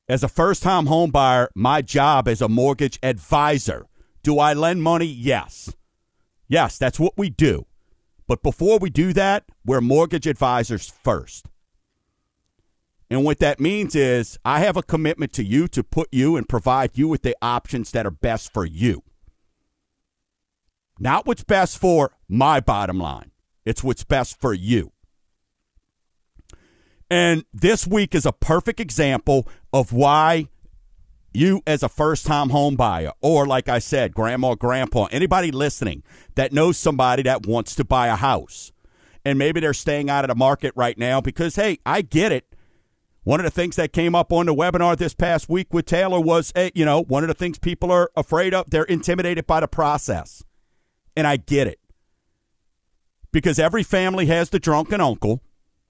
As 0.09 0.23
a 0.23 0.29
first 0.29 0.63
time 0.63 0.87
home 0.87 1.11
buyer, 1.11 1.49
my 1.55 1.81
job 1.81 2.29
as 2.29 2.43
a 2.43 2.49
mortgage 2.49 2.99
advisor. 3.03 3.87
Do 4.23 4.39
I 4.39 4.53
lend 4.53 4.83
money? 4.83 5.07
Yes. 5.07 5.75
Yes, 6.49 6.77
that's 6.77 7.01
what 7.01 7.15
we 7.17 7.31
do. 7.31 7.67
But 8.29 8.43
before 8.43 8.79
we 8.79 8.91
do 8.91 9.15
that, 9.15 9.45
we're 9.65 9.81
mortgage 9.81 10.27
advisors 10.27 10.93
first. 11.03 11.47
And 13.11 13.25
what 13.25 13.39
that 13.39 13.59
means 13.59 13.95
is 13.95 14.39
I 14.45 14.61
have 14.61 14.77
a 14.77 14.83
commitment 14.83 15.33
to 15.35 15.45
you 15.45 15.67
to 15.69 15.83
put 15.83 16.09
you 16.13 16.37
and 16.37 16.49
provide 16.49 16.91
you 16.95 17.09
with 17.09 17.23
the 17.23 17.37
options 17.41 17.91
that 17.93 18.05
are 18.05 18.11
best 18.11 18.53
for 18.53 18.67
you. 18.67 19.03
Not 21.03 21.27
what's 21.27 21.43
best 21.43 21.79
for 21.79 22.13
my 22.29 22.61
bottom 22.61 23.01
line, 23.01 23.33
it's 23.65 23.83
what's 23.83 24.05
best 24.05 24.41
for 24.41 24.55
you. 24.55 24.93
And 27.11 27.45
this 27.53 27.89
week 27.89 28.15
is 28.15 28.25
a 28.25 28.31
perfect 28.31 28.79
example 28.79 29.49
of 29.73 29.93
why 29.93 30.47
you, 31.35 31.61
as 31.67 31.83
a 31.83 31.89
first 31.89 32.25
time 32.25 32.51
home 32.51 32.77
buyer, 32.77 33.11
or 33.21 33.49
like 33.49 33.69
I 33.69 33.81
said, 33.81 34.15
grandma, 34.15 34.55
grandpa, 34.55 35.09
anybody 35.11 35.51
listening 35.51 36.05
that 36.37 36.53
knows 36.53 36.79
somebody 36.79 37.25
that 37.25 37.49
wants 37.49 37.75
to 37.75 37.85
buy 37.85 38.07
a 38.07 38.15
house, 38.15 38.71
and 39.25 39.37
maybe 39.37 39.59
they're 39.59 39.75
staying 39.75 40.09
out 40.09 40.25
of 40.25 40.29
the 40.29 40.37
market 40.37 40.73
right 40.77 40.97
now 40.97 41.21
because, 41.21 41.57
hey, 41.57 41.81
I 41.85 42.03
get 42.03 42.31
it. 42.31 42.55
One 43.25 43.41
of 43.41 43.45
the 43.45 43.51
things 43.51 43.75
that 43.75 43.93
came 43.93 44.15
up 44.15 44.33
on 44.33 44.47
the 44.47 44.55
webinar 44.55 44.97
this 44.97 45.15
past 45.15 45.49
week 45.49 45.75
with 45.75 45.87
Taylor 45.87 46.21
was, 46.21 46.53
hey, 46.55 46.71
you 46.77 46.85
know, 46.85 47.03
one 47.03 47.25
of 47.25 47.29
the 47.29 47.35
things 47.35 47.59
people 47.59 47.91
are 47.91 48.13
afraid 48.15 48.55
of, 48.55 48.71
they're 48.71 48.85
intimidated 48.85 49.49
by 49.49 49.59
the 49.59 49.67
process. 49.69 50.45
And 51.17 51.27
I 51.27 51.37
get 51.37 51.67
it. 51.67 51.79
Because 53.33 53.59
every 53.59 53.83
family 53.83 54.27
has 54.27 54.51
the 54.51 54.59
drunken 54.59 55.01
uncle 55.01 55.43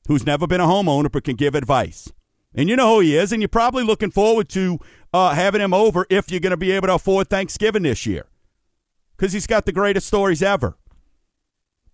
who's 0.08 0.26
never 0.26 0.46
been 0.46 0.60
a 0.60 0.66
homeowner 0.66 1.10
but 1.10 1.24
can 1.24 1.36
give 1.36 1.54
advice. 1.54 2.12
And 2.54 2.68
you 2.68 2.76
know 2.76 2.96
who 2.96 3.00
he 3.00 3.16
is, 3.16 3.32
and 3.32 3.40
you're 3.40 3.48
probably 3.48 3.82
looking 3.82 4.10
forward 4.10 4.48
to 4.50 4.78
uh, 5.12 5.34
having 5.34 5.60
him 5.60 5.72
over 5.72 6.06
if 6.10 6.30
you're 6.30 6.40
going 6.40 6.50
to 6.50 6.56
be 6.56 6.72
able 6.72 6.88
to 6.88 6.94
afford 6.94 7.30
Thanksgiving 7.30 7.82
this 7.82 8.04
year. 8.04 8.26
Because 9.16 9.32
he's 9.32 9.46
got 9.46 9.64
the 9.64 9.72
greatest 9.72 10.06
stories 10.06 10.42
ever. 10.42 10.76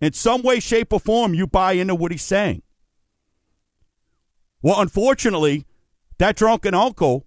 In 0.01 0.13
some 0.13 0.41
way, 0.41 0.59
shape, 0.59 0.91
or 0.91 0.99
form, 0.99 1.33
you 1.33 1.47
buy 1.47 1.73
into 1.73 1.95
what 1.95 2.11
he's 2.11 2.23
saying. 2.23 2.61
Well, 4.61 4.81
unfortunately, 4.81 5.65
that 6.17 6.35
drunken 6.35 6.73
uncle 6.73 7.25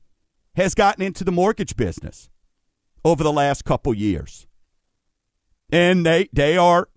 has 0.55 0.75
gotten 0.75 1.03
into 1.03 1.25
the 1.25 1.33
mortgage 1.33 1.77
business 1.77 2.29
over 3.05 3.23
the 3.23 3.33
last 3.33 3.65
couple 3.65 3.95
years. 3.95 4.47
And 5.73 6.05
they, 6.05 6.29
they 6.33 6.59
are 6.59 6.89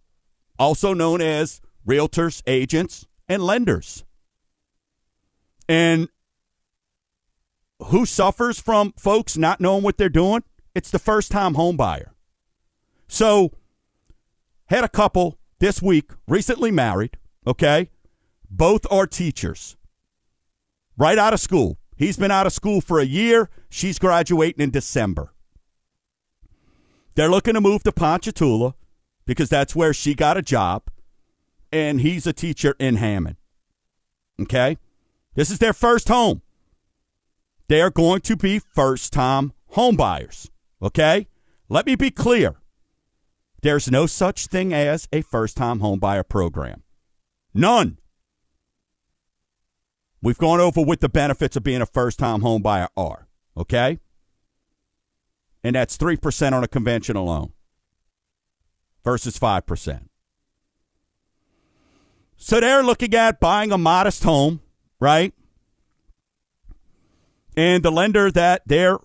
also 0.59 0.93
known 0.93 1.21
as 1.21 1.61
realtors, 1.88 2.43
agents, 2.45 3.07
and 3.29 3.41
lenders. 3.41 4.03
And 5.67 6.09
who 7.85 8.05
suffers 8.05 8.59
from 8.59 8.93
folks 8.97 9.38
not 9.38 9.61
knowing 9.61 9.81
what 9.81 9.97
they're 9.97 10.09
doing? 10.09 10.43
It's 10.75 10.91
the 10.91 10.99
first 10.99 11.31
time 11.31 11.53
home 11.53 11.77
buyer. 11.77 12.13
So, 13.07 13.51
had 14.67 14.83
a 14.83 14.89
couple 14.89 15.38
this 15.59 15.81
week, 15.81 16.11
recently 16.27 16.71
married, 16.71 17.17
okay? 17.47 17.89
Both 18.49 18.85
are 18.91 19.07
teachers, 19.07 19.77
right 20.97 21.17
out 21.17 21.33
of 21.33 21.39
school. 21.39 21.77
He's 21.95 22.17
been 22.17 22.31
out 22.31 22.45
of 22.45 22.53
school 22.53 22.81
for 22.81 22.99
a 22.99 23.05
year. 23.05 23.49
She's 23.69 23.99
graduating 23.99 24.61
in 24.61 24.71
December. 24.71 25.35
They're 27.15 27.30
looking 27.30 27.54
to 27.54 27.62
move 27.62 27.84
to 27.84 27.91
Ponchatoula 27.91 28.75
because 29.25 29.49
that's 29.49 29.75
where 29.75 29.93
she 29.93 30.13
got 30.13 30.38
a 30.38 30.41
job 30.41 30.84
and 31.71 32.01
he's 32.01 32.28
a 32.28 32.34
teacher 32.34 32.75
in 32.80 32.97
Hammond. 32.97 33.38
Okay? 34.41 34.78
This 35.34 35.49
is 35.49 35.60
their 35.60 35.73
first 35.73 36.10
home. 36.10 36.41
They 37.67 37.82
are 37.82 37.89
going 37.89 38.21
to 38.21 38.36
be 38.36 38.60
first 38.60 39.13
time 39.13 39.54
homebuyers. 39.73 40.49
Okay? 40.82 41.28
Let 41.69 41.86
me 41.86 41.95
be 41.95 42.12
clear. 42.12 42.56
There's 43.62 43.89
no 43.89 44.06
such 44.06 44.47
thing 44.47 44.73
as 44.73 45.08
a 45.12 45.21
first 45.21 45.58
time 45.58 45.80
homebuyer 45.80 46.28
program. 46.28 46.84
None. 47.54 47.97
We've 50.21 50.38
gone 50.38 50.60
over 50.60 50.82
what 50.82 50.99
the 50.99 51.10
benefits 51.10 51.56
of 51.56 51.63
being 51.63 51.82
a 51.82 51.86
first 51.86 52.19
time 52.19 52.41
homebuyer 52.41 52.89
are. 52.95 53.28
Okay? 53.58 53.99
And 55.65 55.75
that's 55.75 55.97
3% 55.97 56.54
on 56.54 56.63
a 56.63 56.67
conventional 56.67 57.25
loan 57.25 57.51
versus 59.04 59.39
5%. 59.39 60.08
So 62.38 62.60
they're 62.60 62.84
looking 62.84 63.15
at 63.15 63.39
buying 63.39 63.71
a 63.71 63.78
modest 63.80 64.23
home, 64.23 64.62
right? 64.99 65.34
And 67.58 67.82
the 67.82 67.91
lender 67.91 68.30
that 68.30 68.62
their 68.67 68.99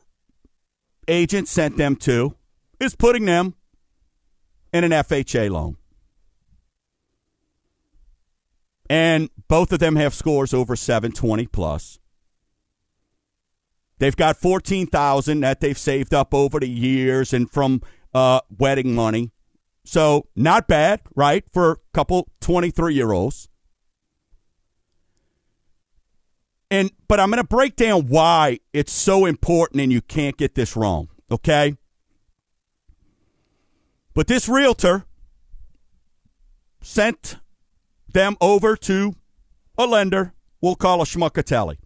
agent 1.09 1.49
sent 1.49 1.79
them 1.79 1.96
to 1.96 2.37
is 2.79 2.94
putting 2.94 3.25
them 3.25 3.55
in 4.70 4.85
an 4.85 4.90
FHA 4.90 5.49
loan. 5.49 5.79
And 8.90 9.31
both 9.49 9.73
of 9.73 9.79
them 9.79 9.96
have 9.96 10.12
scores 10.12 10.53
over 10.53 10.77
720 10.77 11.46
plus. 11.46 11.99
They've 14.00 14.16
got 14.16 14.38
14,000 14.38 15.40
that 15.40 15.60
they've 15.60 15.78
saved 15.78 16.14
up 16.14 16.32
over 16.32 16.58
the 16.58 16.68
years 16.68 17.34
and 17.34 17.50
from 17.50 17.82
uh, 18.14 18.40
wedding 18.58 18.94
money. 18.94 19.30
So 19.84 20.26
not 20.34 20.66
bad, 20.66 21.02
right, 21.14 21.44
for 21.52 21.72
a 21.72 21.76
couple 21.92 22.28
23 22.40 22.94
year 22.94 23.12
olds. 23.12 23.48
And 26.70 26.90
but 27.08 27.20
I'm 27.20 27.30
going 27.30 27.42
to 27.42 27.46
break 27.46 27.76
down 27.76 28.06
why 28.06 28.60
it's 28.72 28.92
so 28.92 29.26
important 29.26 29.82
and 29.82 29.92
you 29.92 30.00
can't 30.00 30.36
get 30.36 30.54
this 30.54 30.76
wrong, 30.76 31.08
okay? 31.30 31.76
But 34.14 34.28
this 34.28 34.48
realtor 34.48 35.05
sent 36.80 37.36
them 38.09 38.36
over 38.40 38.76
to 38.76 39.14
a 39.76 39.86
lender, 39.86 40.32
we'll 40.62 40.76
call 40.76 41.03
a 41.03 41.05
Schmuckatelli, 41.05 41.76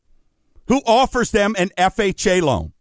who 0.66 0.80
offers 0.86 1.30
them 1.30 1.54
an 1.58 1.70
FHA 1.78 2.42
loan. 2.42 2.72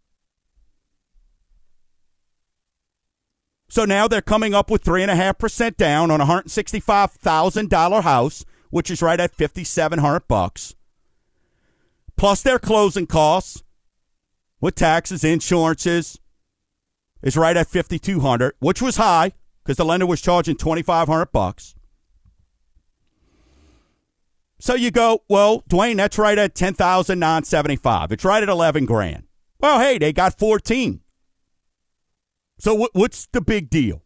So 3.68 3.84
now 3.84 4.06
they're 4.06 4.22
coming 4.22 4.54
up 4.54 4.70
with 4.70 4.84
3.5% 4.84 5.76
down 5.76 6.10
on 6.10 6.20
a 6.20 6.26
$165,000 6.26 8.02
house, 8.02 8.44
which 8.70 8.90
is 8.90 9.02
right 9.02 9.18
at 9.18 9.34
5700 9.34 10.28
bucks. 10.28 10.74
Plus 12.16 12.42
their 12.42 12.60
closing 12.60 13.06
costs 13.06 13.64
with 14.60 14.76
taxes, 14.76 15.24
insurances 15.24 16.20
is 17.22 17.36
right 17.36 17.56
at 17.56 17.66
5200 17.66 18.54
which 18.60 18.82
was 18.82 18.96
high 18.96 19.32
because 19.64 19.76
the 19.76 19.84
lender 19.84 20.06
was 20.06 20.20
charging 20.20 20.56
2500 20.56 21.32
bucks. 21.32 21.74
So 24.58 24.74
you 24.74 24.90
go, 24.90 25.24
well, 25.28 25.62
Dwayne, 25.68 25.96
that's 25.96 26.18
right 26.18 26.38
at 26.38 26.54
10,975. 26.54 28.12
It's 28.12 28.24
right 28.24 28.42
at 28.42 28.48
11 28.48 28.86
grand. 28.86 29.24
Well, 29.60 29.80
hey, 29.80 29.98
they 29.98 30.12
got 30.12 30.38
14. 30.38 31.00
So 32.58 32.88
what's 32.92 33.26
the 33.32 33.40
big 33.40 33.68
deal? 33.68 34.04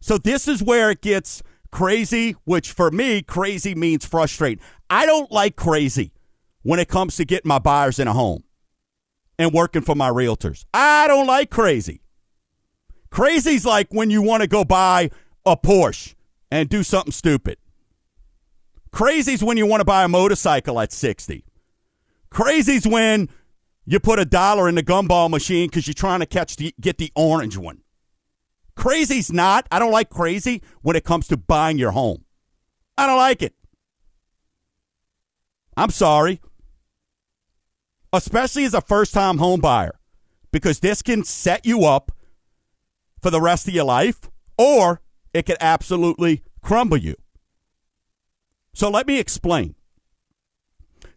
So 0.00 0.18
this 0.18 0.46
is 0.46 0.62
where 0.62 0.90
it 0.90 1.00
gets 1.00 1.42
crazy, 1.72 2.36
which 2.44 2.70
for 2.70 2.90
me, 2.90 3.22
crazy 3.22 3.74
means 3.74 4.04
frustrating. 4.04 4.62
I 4.88 5.06
don't 5.06 5.32
like 5.32 5.56
crazy 5.56 6.12
when 6.62 6.78
it 6.78 6.88
comes 6.88 7.16
to 7.16 7.24
getting 7.24 7.48
my 7.48 7.58
buyers 7.58 7.98
in 7.98 8.08
a 8.08 8.12
home 8.12 8.44
and 9.38 9.52
working 9.52 9.82
for 9.82 9.94
my 9.94 10.10
realtors. 10.10 10.64
I 10.72 11.06
don't 11.08 11.26
like 11.26 11.50
crazy. 11.50 12.02
Crazy's 13.10 13.64
like 13.64 13.88
when 13.90 14.10
you 14.10 14.22
want 14.22 14.42
to 14.42 14.48
go 14.48 14.64
buy 14.64 15.10
a 15.44 15.56
Porsche 15.56 16.14
and 16.50 16.68
do 16.68 16.82
something 16.82 17.12
stupid. 17.12 17.58
Crazy's 18.96 19.44
when 19.44 19.58
you 19.58 19.66
want 19.66 19.82
to 19.82 19.84
buy 19.84 20.04
a 20.04 20.08
motorcycle 20.08 20.80
at 20.80 20.90
60. 20.90 21.44
Crazy's 22.30 22.86
when 22.86 23.28
you 23.84 24.00
put 24.00 24.18
a 24.18 24.24
dollar 24.24 24.70
in 24.70 24.74
the 24.74 24.82
gumball 24.82 25.28
machine 25.28 25.68
because 25.68 25.86
you're 25.86 25.92
trying 25.92 26.20
to 26.20 26.26
catch 26.26 26.56
the, 26.56 26.74
get 26.80 26.96
the 26.96 27.12
orange 27.14 27.58
one. 27.58 27.82
Crazy's 28.74 29.30
not. 29.30 29.66
I 29.70 29.78
don't 29.78 29.92
like 29.92 30.08
crazy 30.08 30.62
when 30.80 30.96
it 30.96 31.04
comes 31.04 31.28
to 31.28 31.36
buying 31.36 31.76
your 31.76 31.90
home. 31.90 32.24
I 32.96 33.06
don't 33.06 33.18
like 33.18 33.42
it. 33.42 33.54
I'm 35.76 35.90
sorry. 35.90 36.40
Especially 38.14 38.64
as 38.64 38.72
a 38.72 38.80
first 38.80 39.12
time 39.12 39.36
home 39.36 39.60
buyer, 39.60 40.00
because 40.52 40.80
this 40.80 41.02
can 41.02 41.22
set 41.22 41.66
you 41.66 41.84
up 41.84 42.12
for 43.20 43.30
the 43.30 43.42
rest 43.42 43.68
of 43.68 43.74
your 43.74 43.84
life 43.84 44.30
or 44.56 45.02
it 45.34 45.44
could 45.44 45.58
absolutely 45.60 46.44
crumble 46.62 46.96
you. 46.96 47.16
So 48.76 48.90
let 48.90 49.06
me 49.06 49.18
explain. 49.18 49.74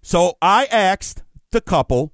So 0.02 0.38
I 0.42 0.64
asked 0.72 1.24
the 1.52 1.60
couple 1.60 2.14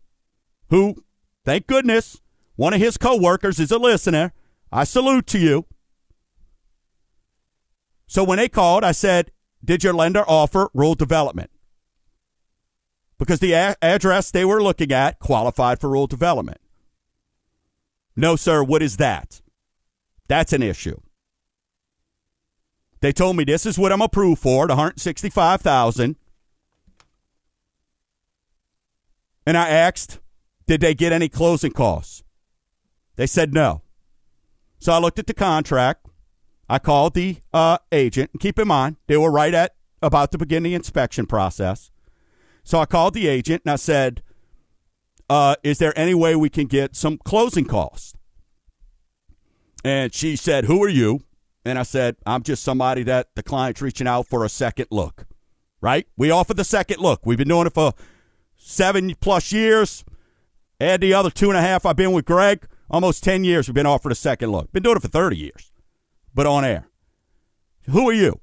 who, 0.70 1.04
thank 1.43 1.68
goodness, 1.68 2.20
one 2.56 2.74
of 2.74 2.82
his 2.82 2.98
coworkers 2.98 3.60
is 3.60 3.70
a 3.70 3.78
listener. 3.78 4.34
I 4.72 4.86
salute 4.86 5.28
to 5.28 5.38
you. 5.38 5.68
So 8.08 8.24
when 8.24 8.39
they 8.39 8.50
called, 8.50 8.84
I 8.84 8.91
said, 8.91 9.30
Did 9.64 9.84
your 9.84 9.93
lender 9.93 10.24
offer 10.28 10.72
rural 10.74 10.96
development? 10.96 11.52
Because 13.20 13.39
the 13.39 13.54
a- 13.54 13.76
address 13.84 14.32
they 14.32 14.46
were 14.46 14.64
looking 14.64 14.91
at 14.91 15.20
qualified 15.20 15.80
for 15.80 15.89
rural 15.91 16.08
development. 16.08 16.60
No, 18.16 18.36
sir. 18.36 18.64
What 18.64 18.82
is 18.82 18.98
that? 18.98 19.41
That's 20.28 20.54
an 20.54 20.64
issue. 20.64 21.02
They 23.06 23.14
told 23.14 23.38
me 23.38 23.43
this 23.43 23.68
is 23.68 23.78
what 23.78 23.91
I'm 23.91 24.01
approved 24.01 24.41
for, 24.41 24.66
the 24.66 24.74
165,000. 24.74 26.16
And 29.45 29.56
I 29.56 29.70
asked, 29.70 30.20
did 30.66 30.82
they 30.82 30.95
get 30.95 31.14
any 31.14 31.30
closing 31.30 31.72
costs? 31.72 32.24
They 33.16 33.28
said 33.28 33.53
no. 33.53 33.84
So 34.80 34.91
I 34.91 34.97
looked 34.97 35.20
at 35.20 35.28
the 35.28 35.36
contract. 35.36 36.08
I 36.68 36.80
called 36.80 37.14
the 37.14 37.38
uh, 37.53 37.78
agent. 37.91 38.32
And 38.34 38.41
keep 38.41 38.58
in 38.58 38.68
mind, 38.68 38.95
they 39.06 39.18
were 39.18 39.30
right 39.30 39.53
at 39.53 39.76
about 40.01 40.32
to 40.32 40.39
begin 40.39 40.64
the 40.64 40.74
inspection 40.74 41.28
process. 41.28 41.91
So 42.64 42.80
I 42.80 42.88
called 42.88 43.14
the 43.14 43.28
agent 43.28 43.62
and 43.66 43.74
I 43.74 43.76
said, 43.76 44.24
uh, 45.30 45.58
Is 45.62 45.78
there 45.78 45.93
any 45.95 46.16
way 46.16 46.36
we 46.36 46.49
can 46.49 46.66
get 46.66 46.95
some 46.95 47.20
closing 47.20 47.66
costs? 47.66 48.16
And 49.84 50.12
she 50.12 50.36
said, 50.36 50.66
Who 50.66 50.84
are 50.84 50.89
you? 50.89 51.20
And 51.66 51.80
I 51.80 51.84
said, 51.84 52.16
I'm 52.26 52.43
just 52.43 52.63
somebody 52.63 53.01
that 53.03 53.30
the 53.36 53.41
client's 53.41 53.82
reaching 53.82 54.07
out 54.07 54.28
for 54.28 54.45
a 54.45 54.49
second 54.49 54.88
look, 54.91 55.26
right? 55.82 56.07
We 56.16 56.30
offer 56.30 56.53
the 56.53 56.63
second 56.63 56.99
look. 57.01 57.26
We've 57.26 57.39
been 57.39 57.47
doing 57.47 57.66
it 57.66 57.74
for 57.74 57.93
seven 58.55 59.16
plus 59.20 59.51
years. 59.51 60.05
Add 60.80 61.01
the 61.01 61.13
other 61.13 61.32
two 61.32 61.49
and 61.49 61.57
a 61.57 61.61
half 61.61 61.86
I've 61.86 61.95
been 61.95 62.11
with 62.11 62.26
Greg. 62.26 62.68
Almost 62.89 63.24
10 63.24 63.43
years 63.43 63.68
we've 63.68 63.74
been 63.74 63.88
offered 63.88 64.11
a 64.11 64.16
second 64.16 64.51
look. 64.51 64.72
Been 64.72 64.84
doing 64.84 64.97
it 64.97 65.01
for 65.01 65.07
30 65.07 65.38
years, 65.38 65.72
but 66.36 66.45
on 66.45 66.63
air. 66.63 66.88
Who 67.89 68.09
are 68.09 68.13
you? 68.13 68.39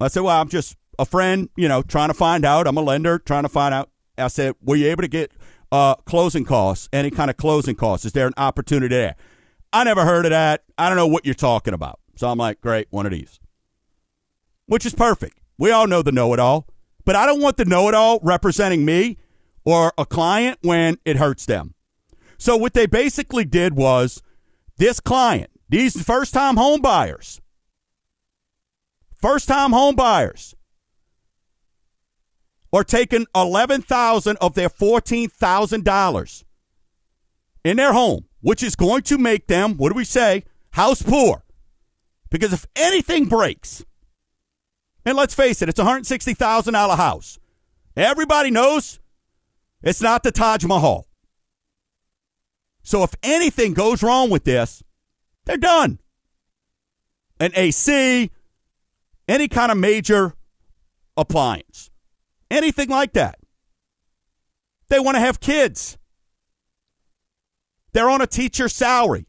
I 0.00 0.08
said, 0.08 0.22
Well, 0.22 0.40
I'm 0.40 0.48
just 0.48 0.76
a 0.98 1.04
friend, 1.04 1.48
you 1.56 1.68
know, 1.68 1.82
trying 1.82 2.08
to 2.08 2.14
find 2.14 2.44
out. 2.44 2.66
I'm 2.66 2.76
a 2.76 2.82
lender, 2.82 3.18
trying 3.18 3.42
to 3.42 3.48
find 3.48 3.74
out. 3.74 3.90
I 4.16 4.28
said, 4.28 4.54
Were 4.62 4.76
you 4.76 4.86
able 4.86 5.02
to 5.02 5.08
get 5.08 5.32
uh, 5.72 5.96
closing 5.96 6.44
costs? 6.44 6.88
Any 6.92 7.10
kind 7.10 7.30
of 7.30 7.36
closing 7.36 7.74
costs? 7.74 8.06
Is 8.06 8.12
there 8.12 8.26
an 8.26 8.34
opportunity 8.36 8.94
there? 8.94 9.16
I 9.72 9.84
never 9.84 10.04
heard 10.04 10.26
of 10.26 10.30
that. 10.30 10.64
I 10.76 10.88
don't 10.88 10.96
know 10.96 11.06
what 11.06 11.24
you're 11.24 11.34
talking 11.34 11.74
about. 11.74 12.00
So 12.16 12.28
I'm 12.28 12.38
like, 12.38 12.60
Great, 12.60 12.88
one 12.90 13.06
of 13.06 13.12
these, 13.12 13.38
which 14.66 14.86
is 14.86 14.94
perfect. 14.94 15.38
We 15.58 15.70
all 15.70 15.86
know 15.86 16.02
the 16.02 16.12
know 16.12 16.32
it 16.34 16.40
all, 16.40 16.66
but 17.04 17.16
I 17.16 17.26
don't 17.26 17.40
want 17.40 17.56
the 17.56 17.64
know 17.64 17.88
it 17.88 17.94
all 17.94 18.20
representing 18.22 18.84
me 18.84 19.18
or 19.64 19.92
a 19.98 20.06
client 20.06 20.58
when 20.62 20.98
it 21.04 21.16
hurts 21.16 21.46
them. 21.46 21.74
So 22.38 22.56
what 22.56 22.74
they 22.74 22.86
basically 22.86 23.44
did 23.44 23.74
was 23.74 24.22
this 24.76 25.00
client, 25.00 25.50
these 25.68 26.00
first 26.00 26.32
time 26.32 26.56
home 26.56 26.80
buyers, 26.80 27.40
first 29.20 29.48
time 29.48 29.72
home 29.72 29.96
buyers 29.96 30.54
are 32.72 32.84
taking 32.84 33.26
11000 33.34 34.36
of 34.40 34.54
their 34.54 34.68
$14,000 34.68 36.44
in 37.64 37.76
their 37.76 37.92
home, 37.92 38.26
which 38.48 38.62
is 38.62 38.74
going 38.74 39.02
to 39.02 39.18
make 39.18 39.46
them, 39.46 39.76
what 39.76 39.90
do 39.90 39.94
we 39.94 40.06
say, 40.06 40.42
house 40.70 41.02
poor. 41.02 41.44
Because 42.30 42.54
if 42.54 42.64
anything 42.74 43.26
breaks, 43.26 43.84
and 45.04 45.18
let's 45.18 45.34
face 45.34 45.60
it, 45.60 45.68
it's 45.68 45.78
a 45.78 45.84
$160,000 45.84 46.96
house. 46.96 47.38
Everybody 47.94 48.50
knows 48.50 49.00
it's 49.82 50.00
not 50.00 50.22
the 50.22 50.32
Taj 50.32 50.64
Mahal. 50.64 51.06
So 52.82 53.02
if 53.02 53.14
anything 53.22 53.74
goes 53.74 54.02
wrong 54.02 54.30
with 54.30 54.44
this, 54.44 54.82
they're 55.44 55.58
done. 55.58 55.98
An 57.38 57.50
AC, 57.54 58.30
any 59.28 59.48
kind 59.48 59.70
of 59.70 59.76
major 59.76 60.32
appliance, 61.18 61.90
anything 62.50 62.88
like 62.88 63.12
that. 63.12 63.38
They 64.88 65.00
want 65.00 65.16
to 65.16 65.20
have 65.20 65.38
kids. 65.38 65.98
They're 67.98 68.08
on 68.08 68.20
a 68.20 68.28
teacher 68.28 68.68
salary. 68.68 69.26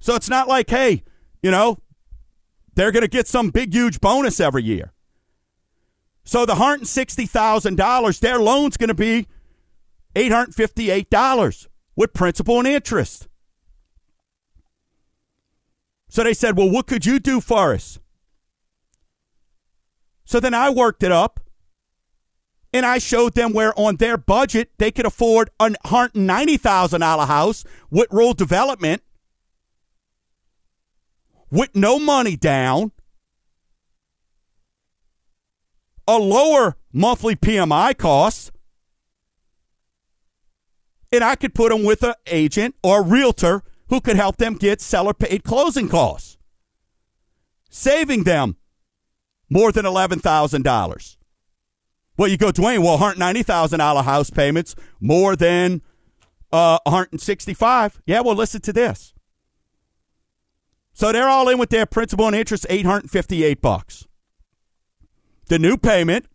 So 0.00 0.14
it's 0.14 0.30
not 0.30 0.48
like, 0.48 0.70
hey, 0.70 1.02
you 1.42 1.50
know, 1.50 1.76
they're 2.74 2.92
going 2.92 3.02
to 3.02 3.08
get 3.08 3.28
some 3.28 3.50
big, 3.50 3.74
huge 3.74 4.00
bonus 4.00 4.40
every 4.40 4.62
year. 4.62 4.94
So 6.24 6.46
the 6.46 6.54
$160,000, 6.54 8.20
their 8.20 8.38
loan's 8.38 8.78
going 8.78 8.88
to 8.88 8.94
be 8.94 9.26
$858 10.14 11.66
with 11.94 12.14
principal 12.14 12.58
and 12.58 12.66
interest. 12.66 13.28
So 16.08 16.24
they 16.24 16.32
said, 16.32 16.56
well, 16.56 16.70
what 16.70 16.86
could 16.86 17.04
you 17.04 17.18
do 17.18 17.42
for 17.42 17.74
us? 17.74 17.98
So 20.24 20.40
then 20.40 20.54
I 20.54 20.70
worked 20.70 21.02
it 21.02 21.12
up 21.12 21.38
and 22.72 22.84
I 22.84 22.98
showed 22.98 23.34
them 23.34 23.52
where 23.52 23.78
on 23.78 23.96
their 23.96 24.16
budget 24.16 24.70
they 24.78 24.90
could 24.90 25.06
afford 25.06 25.50
a 25.58 25.70
$190,000 25.70 27.26
house 27.26 27.64
with 27.90 28.08
rural 28.10 28.34
development 28.34 29.02
with 31.50 31.74
no 31.74 31.98
money 31.98 32.36
down, 32.36 32.92
a 36.06 36.18
lower 36.18 36.76
monthly 36.92 37.36
PMI 37.36 37.96
cost, 37.96 38.52
and 41.10 41.24
I 41.24 41.36
could 41.36 41.54
put 41.54 41.70
them 41.70 41.84
with 41.84 42.02
an 42.02 42.14
agent 42.26 42.74
or 42.82 43.00
a 43.00 43.02
realtor 43.02 43.62
who 43.88 44.00
could 44.00 44.16
help 44.16 44.36
them 44.36 44.54
get 44.54 44.82
seller 44.82 45.14
paid 45.14 45.42
closing 45.42 45.88
costs, 45.88 46.36
saving 47.70 48.24
them 48.24 48.56
more 49.48 49.72
than 49.72 49.86
$11,000. 49.86 51.17
Well, 52.18 52.28
you 52.28 52.36
go, 52.36 52.50
Dwayne, 52.50 52.82
well, 52.82 52.98
$190,000 52.98 54.04
house 54.04 54.28
payments, 54.28 54.74
more 55.00 55.36
than 55.36 55.80
uh, 56.52 56.80
165 56.84 58.02
Yeah, 58.06 58.20
well, 58.20 58.34
listen 58.34 58.60
to 58.62 58.72
this. 58.72 59.14
So 60.92 61.12
they're 61.12 61.28
all 61.28 61.48
in 61.48 61.58
with 61.58 61.70
their 61.70 61.86
principal 61.86 62.26
and 62.26 62.34
interest, 62.34 62.66
858 62.68 63.62
bucks. 63.62 64.08
The 65.46 65.60
new 65.60 65.76
payment 65.76 66.26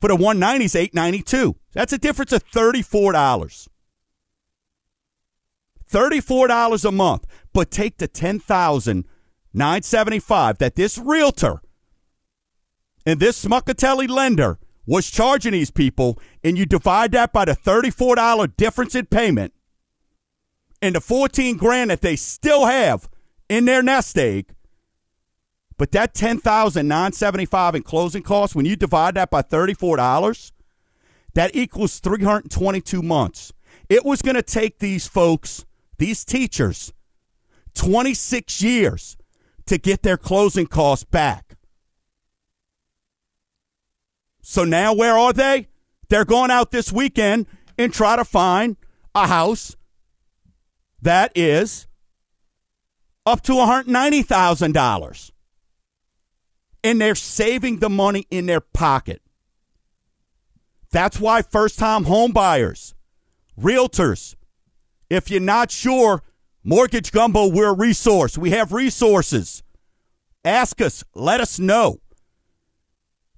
for 0.00 0.08
the 0.08 0.16
190 0.16 0.64
is 0.64 0.74
892. 0.74 1.54
That's 1.72 1.92
a 1.92 1.98
difference 1.98 2.32
of 2.32 2.44
$34. 2.50 3.68
$34 5.88 6.84
a 6.84 6.92
month. 6.92 7.24
But 7.52 7.70
take 7.70 7.98
the 7.98 8.08
10975 8.08 10.58
that 10.58 10.74
this 10.74 10.98
realtor 10.98 11.62
and 13.06 13.20
this 13.20 13.44
Schmuckatelli 13.44 14.08
lender 14.08 14.58
was 14.84 15.10
charging 15.10 15.52
these 15.52 15.70
people, 15.70 16.18
and 16.44 16.58
you 16.58 16.66
divide 16.66 17.12
that 17.12 17.32
by 17.32 17.44
the 17.44 17.56
$34 17.56 18.56
difference 18.56 18.94
in 18.94 19.06
payment 19.06 19.52
and 20.82 20.94
the 20.94 21.00
14 21.00 21.56
grand 21.56 21.90
that 21.90 22.02
they 22.02 22.16
still 22.16 22.66
have 22.66 23.08
in 23.48 23.64
their 23.64 23.82
nest 23.82 24.18
egg. 24.18 24.52
But 25.78 25.92
that 25.92 26.14
10975 26.14 27.74
in 27.74 27.82
closing 27.82 28.22
costs, 28.22 28.54
when 28.54 28.66
you 28.66 28.76
divide 28.76 29.14
that 29.14 29.30
by 29.30 29.42
$34, 29.42 30.52
that 31.34 31.54
equals 31.54 31.98
322 32.00 33.02
months. 33.02 33.52
It 33.88 34.04
was 34.04 34.22
going 34.22 34.36
to 34.36 34.42
take 34.42 34.78
these 34.78 35.06
folks, 35.06 35.64
these 35.98 36.24
teachers, 36.24 36.92
26 37.74 38.62
years 38.62 39.16
to 39.66 39.76
get 39.78 40.02
their 40.02 40.16
closing 40.16 40.66
costs 40.66 41.04
back. 41.04 41.45
So 44.48 44.62
now 44.62 44.94
where 44.94 45.18
are 45.18 45.32
they? 45.32 45.66
They're 46.08 46.24
going 46.24 46.52
out 46.52 46.70
this 46.70 46.92
weekend 46.92 47.46
and 47.76 47.92
try 47.92 48.14
to 48.14 48.24
find 48.24 48.76
a 49.12 49.26
house 49.26 49.74
that 51.02 51.32
is 51.34 51.88
up 53.26 53.42
to 53.42 53.54
$190,000. 53.54 55.30
And 56.84 57.00
they're 57.00 57.16
saving 57.16 57.80
the 57.80 57.90
money 57.90 58.28
in 58.30 58.46
their 58.46 58.60
pocket. 58.60 59.20
That's 60.92 61.18
why 61.18 61.42
first 61.42 61.76
time 61.76 62.04
home 62.04 62.30
buyers, 62.30 62.94
realtors, 63.60 64.36
if 65.10 65.28
you're 65.28 65.40
not 65.40 65.72
sure, 65.72 66.22
Mortgage 66.62 67.10
Gumbo, 67.10 67.48
we're 67.48 67.70
a 67.70 67.76
resource. 67.76 68.38
We 68.38 68.50
have 68.50 68.72
resources. 68.72 69.64
Ask 70.44 70.80
us, 70.80 71.02
let 71.16 71.40
us 71.40 71.58
know. 71.58 71.98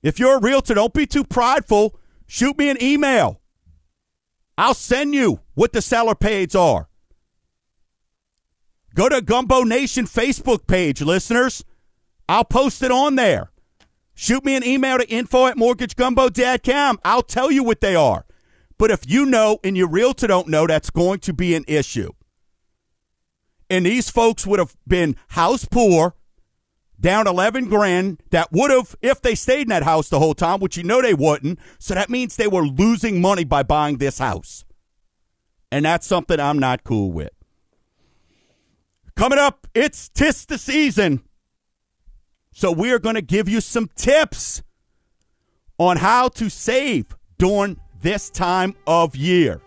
If 0.02 0.18
you're 0.18 0.36
a 0.36 0.40
realtor, 0.40 0.74
don't 0.74 0.94
be 0.94 1.06
too 1.06 1.24
prideful. 1.24 1.98
Shoot 2.26 2.58
me 2.58 2.68
an 2.68 2.82
email. 2.82 3.40
I'll 4.56 4.74
send 4.74 5.14
you 5.14 5.40
what 5.54 5.72
the 5.72 5.82
seller 5.82 6.14
pays 6.14 6.54
are. 6.54 6.88
Go 8.94 9.08
to 9.08 9.22
Gumbo 9.22 9.62
Nation 9.62 10.06
Facebook 10.06 10.66
page, 10.66 11.00
listeners. 11.00 11.64
I'll 12.28 12.44
post 12.44 12.82
it 12.82 12.90
on 12.90 13.14
there. 13.14 13.52
Shoot 14.14 14.44
me 14.44 14.56
an 14.56 14.64
email 14.64 14.98
to 14.98 15.08
info 15.08 15.46
at 15.46 15.56
mortgagegumbo.com. 15.56 16.98
I'll 17.04 17.22
tell 17.22 17.52
you 17.52 17.62
what 17.62 17.80
they 17.80 17.94
are. 17.94 18.26
But 18.76 18.90
if 18.90 19.08
you 19.08 19.24
know 19.24 19.60
and 19.62 19.76
your 19.76 19.88
realtor 19.88 20.26
don't 20.26 20.48
know, 20.48 20.66
that's 20.66 20.90
going 20.90 21.20
to 21.20 21.32
be 21.32 21.54
an 21.54 21.64
issue. 21.68 22.12
And 23.70 23.86
these 23.86 24.10
folks 24.10 24.46
would 24.46 24.58
have 24.58 24.76
been 24.86 25.14
house 25.28 25.64
poor, 25.64 26.14
down 27.00 27.26
11 27.26 27.68
grand 27.68 28.20
that 28.30 28.52
would 28.52 28.70
have, 28.70 28.96
if 29.02 29.20
they 29.22 29.34
stayed 29.34 29.62
in 29.62 29.68
that 29.68 29.82
house 29.82 30.08
the 30.08 30.18
whole 30.18 30.34
time, 30.34 30.60
which 30.60 30.76
you 30.76 30.82
know 30.82 31.00
they 31.00 31.14
wouldn't. 31.14 31.58
So 31.78 31.94
that 31.94 32.10
means 32.10 32.36
they 32.36 32.48
were 32.48 32.66
losing 32.66 33.20
money 33.20 33.44
by 33.44 33.62
buying 33.62 33.98
this 33.98 34.18
house. 34.18 34.64
And 35.70 35.84
that's 35.84 36.06
something 36.06 36.40
I'm 36.40 36.58
not 36.58 36.84
cool 36.84 37.12
with. 37.12 37.30
Coming 39.14 39.38
up, 39.38 39.66
it's 39.74 40.08
tis 40.08 40.46
the 40.46 40.58
season. 40.58 41.22
So 42.52 42.72
we 42.72 42.92
are 42.92 42.98
going 42.98 43.14
to 43.14 43.22
give 43.22 43.48
you 43.48 43.60
some 43.60 43.88
tips 43.94 44.62
on 45.78 45.96
how 45.96 46.28
to 46.28 46.48
save 46.48 47.16
during 47.38 47.78
this 48.00 48.30
time 48.30 48.74
of 48.86 49.14
year. 49.14 49.60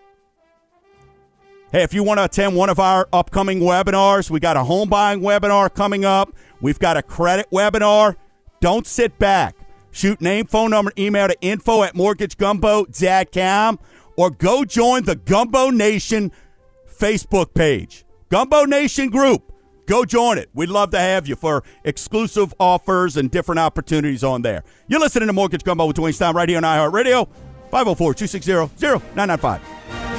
Hey, 1.72 1.84
if 1.84 1.94
you 1.94 2.04
want 2.04 2.18
to 2.18 2.26
attend 2.26 2.58
one 2.58 2.70
of 2.70 2.80
our 2.80 3.08
upcoming 3.14 3.62
webinars, 3.62 4.30
we 4.30 4.42
got 4.42 4.58
a 4.58 4.64
home 4.64 4.90
buying 4.90 5.22
webinar 5.22 5.74
coming 5.74 6.04
up. 6.04 6.34
We've 6.62 6.80
got 6.80 6.97
a 6.97 7.01
credit 7.01 7.49
webinar. 7.51 8.16
Don't 8.59 8.86
sit 8.86 9.18
back. 9.20 9.55
Shoot 9.91 10.22
name, 10.22 10.45
phone 10.45 10.72
number, 10.72 10.91
email 10.97 11.28
to 11.28 11.36
info 11.41 11.84
at 11.84 11.95
mortgagegumbo.com 11.95 13.80
or 14.16 14.30
go 14.30 14.64
join 14.64 15.03
the 15.03 15.16
Gumbo 15.16 15.70
Nation 15.70 16.32
Facebook 16.88 17.53
page. 17.53 18.05
Gumbo 18.30 18.64
Nation 18.66 19.09
group. 19.09 19.51
Go 19.88 20.05
join 20.05 20.38
it. 20.38 20.49
We'd 20.53 20.70
love 20.70 20.91
to 20.91 20.99
have 20.99 21.28
you 21.28 21.36
for 21.36 21.64
exclusive 21.84 22.53
offers 22.59 23.18
and 23.18 23.30
different 23.30 23.59
opportunities 23.59 24.24
on 24.24 24.41
there. 24.41 24.64
You're 24.88 25.01
listening 25.01 25.28
to 25.28 25.34
Mortgage 25.34 25.64
Gumbo 25.64 25.88
with 25.88 25.97
Dwayne 25.97 26.14
Stein 26.14 26.34
right 26.34 26.47
here 26.47 26.57
on 26.57 26.64
iHeartRadio, 26.64 27.28
504 27.72 28.14
260 28.14 28.51
0995. 28.80 30.11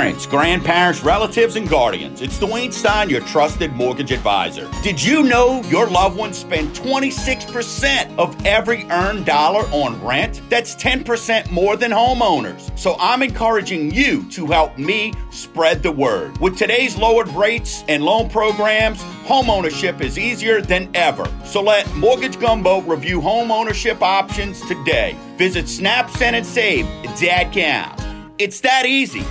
Parents, 0.00 0.24
grandparents, 0.24 1.02
relatives, 1.02 1.56
and 1.56 1.68
guardians. 1.68 2.22
It's 2.22 2.38
Dwayne 2.38 2.72
Stein, 2.72 3.10
your 3.10 3.20
trusted 3.20 3.74
mortgage 3.74 4.12
advisor. 4.12 4.66
Did 4.82 5.02
you 5.02 5.22
know 5.22 5.60
your 5.64 5.90
loved 5.90 6.16
ones 6.16 6.38
spend 6.38 6.70
26% 6.70 8.16
of 8.16 8.34
every 8.46 8.84
earned 8.84 9.26
dollar 9.26 9.60
on 9.66 10.02
rent? 10.02 10.40
That's 10.48 10.74
10% 10.76 11.50
more 11.50 11.76
than 11.76 11.90
homeowners. 11.90 12.78
So 12.78 12.96
I'm 12.98 13.22
encouraging 13.22 13.90
you 13.90 14.22
to 14.30 14.46
help 14.46 14.78
me 14.78 15.12
spread 15.30 15.82
the 15.82 15.92
word. 15.92 16.38
With 16.38 16.56
today's 16.56 16.96
lowered 16.96 17.28
rates 17.28 17.84
and 17.86 18.02
loan 18.02 18.30
programs, 18.30 19.02
homeownership 19.26 20.00
is 20.00 20.18
easier 20.18 20.62
than 20.62 20.90
ever. 20.94 21.30
So 21.44 21.60
let 21.60 21.94
Mortgage 21.94 22.40
Gumbo 22.40 22.80
review 22.80 23.20
homeownership 23.20 24.00
options 24.00 24.66
today. 24.66 25.14
Visit 25.36 25.68
Snap, 25.68 26.08
Send, 26.08 26.36
and 26.36 26.46
Save. 26.46 26.86
snapsendandsave.com. 26.86 28.32
It's 28.38 28.60
that 28.60 28.86
easy. 28.86 29.26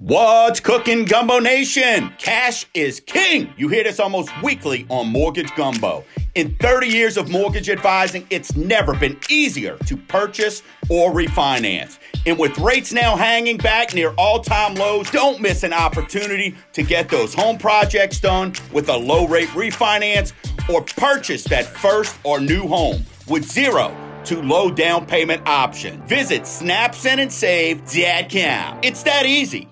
What's 0.00 0.60
cooking, 0.60 1.06
Gumbo 1.06 1.40
Nation? 1.40 2.12
Cash 2.18 2.66
is 2.72 3.00
king. 3.00 3.52
You 3.56 3.66
hear 3.66 3.82
this 3.82 3.98
almost 3.98 4.30
weekly 4.44 4.86
on 4.90 5.08
Mortgage 5.08 5.52
Gumbo. 5.56 6.04
In 6.36 6.54
30 6.58 6.86
years 6.86 7.16
of 7.16 7.32
mortgage 7.32 7.68
advising, 7.68 8.24
it's 8.30 8.54
never 8.54 8.94
been 8.94 9.18
easier 9.28 9.76
to 9.86 9.96
purchase 9.96 10.62
or 10.88 11.10
refinance. 11.10 11.98
And 12.26 12.38
with 12.38 12.56
rates 12.58 12.92
now 12.92 13.16
hanging 13.16 13.56
back 13.56 13.92
near 13.92 14.14
all 14.16 14.40
time 14.40 14.76
lows, 14.76 15.10
don't 15.10 15.40
miss 15.40 15.64
an 15.64 15.72
opportunity 15.72 16.54
to 16.74 16.84
get 16.84 17.08
those 17.08 17.34
home 17.34 17.58
projects 17.58 18.20
done 18.20 18.52
with 18.72 18.88
a 18.90 18.96
low 18.96 19.26
rate 19.26 19.48
refinance 19.48 20.32
or 20.72 20.82
purchase 20.82 21.42
that 21.44 21.66
first 21.66 22.16
or 22.22 22.38
new 22.38 22.68
home 22.68 23.04
with 23.26 23.44
zero 23.44 23.92
to 24.26 24.40
low 24.42 24.70
down 24.70 25.06
payment 25.06 25.42
option. 25.48 26.00
Visit 26.02 26.42
snapsendandsave.com. 26.42 28.78
It's 28.84 29.02
that 29.02 29.26
easy. 29.26 29.68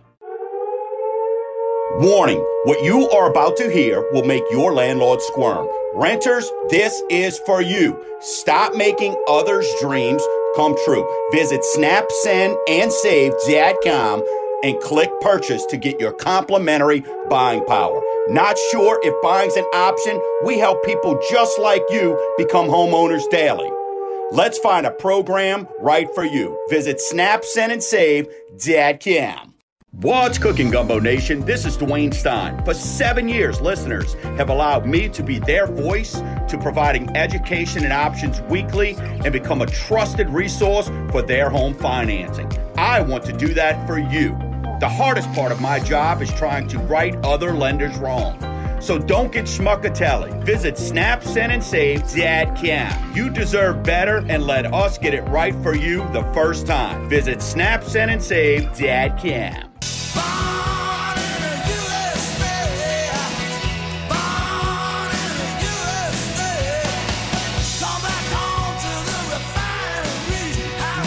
Warning 1.98 2.38
what 2.64 2.84
you 2.84 3.08
are 3.08 3.30
about 3.30 3.56
to 3.56 3.70
hear 3.70 4.06
will 4.12 4.24
make 4.24 4.42
your 4.50 4.74
landlord 4.74 5.22
squirm. 5.22 5.66
Renters, 5.94 6.52
this 6.68 7.02
is 7.08 7.38
for 7.46 7.62
you. 7.62 7.98
Stop 8.20 8.74
making 8.74 9.16
others' 9.26 9.66
dreams 9.80 10.22
come 10.56 10.76
true. 10.84 11.08
Visit 11.32 11.62
snapsendandsave.com 11.74 14.22
and 14.62 14.78
click 14.80 15.10
purchase 15.22 15.64
to 15.66 15.78
get 15.78 15.98
your 15.98 16.12
complimentary 16.12 17.02
buying 17.30 17.64
power. 17.64 18.02
Not 18.28 18.58
sure 18.70 19.00
if 19.02 19.14
buying's 19.22 19.56
an 19.56 19.64
option? 19.72 20.20
We 20.44 20.58
help 20.58 20.84
people 20.84 21.18
just 21.30 21.58
like 21.58 21.84
you 21.88 22.18
become 22.36 22.66
homeowners 22.66 23.26
daily. 23.30 23.70
Let's 24.32 24.58
find 24.58 24.84
a 24.84 24.90
program 24.90 25.66
right 25.80 26.14
for 26.14 26.26
you. 26.26 26.62
Visit 26.68 26.98
snapsendandsave.com. 26.98 29.55
What's 30.02 30.36
cooking, 30.36 30.70
Gumbo 30.70 31.00
Nation? 31.00 31.40
This 31.46 31.64
is 31.64 31.78
Dwayne 31.78 32.12
Stein. 32.12 32.62
For 32.66 32.74
seven 32.74 33.30
years, 33.30 33.62
listeners 33.62 34.12
have 34.36 34.50
allowed 34.50 34.84
me 34.84 35.08
to 35.08 35.22
be 35.22 35.38
their 35.38 35.66
voice 35.66 36.20
to 36.48 36.58
providing 36.60 37.16
education 37.16 37.82
and 37.82 37.94
options 37.94 38.42
weekly 38.42 38.94
and 38.98 39.32
become 39.32 39.62
a 39.62 39.66
trusted 39.66 40.28
resource 40.28 40.90
for 41.10 41.22
their 41.22 41.48
home 41.48 41.72
financing. 41.72 42.46
I 42.76 43.00
want 43.00 43.24
to 43.24 43.32
do 43.32 43.54
that 43.54 43.86
for 43.86 43.98
you. 43.98 44.36
The 44.80 44.88
hardest 44.88 45.32
part 45.32 45.50
of 45.50 45.62
my 45.62 45.80
job 45.80 46.20
is 46.20 46.30
trying 46.34 46.68
to 46.68 46.78
right 46.78 47.16
other 47.24 47.54
lenders 47.54 47.96
wrong. 47.96 48.38
So 48.82 48.98
don't 48.98 49.32
get 49.32 49.46
schmuckatelli. 49.46 50.44
Visit 50.44 50.74
snapsendandsave.com. 50.74 53.16
You 53.16 53.30
deserve 53.30 53.82
better 53.82 54.18
and 54.28 54.46
let 54.46 54.74
us 54.74 54.98
get 54.98 55.14
it 55.14 55.22
right 55.22 55.54
for 55.62 55.74
you 55.74 56.06
the 56.12 56.30
first 56.34 56.66
time. 56.66 57.08
Visit 57.08 57.38
snapsendandsave.com. 57.38 59.75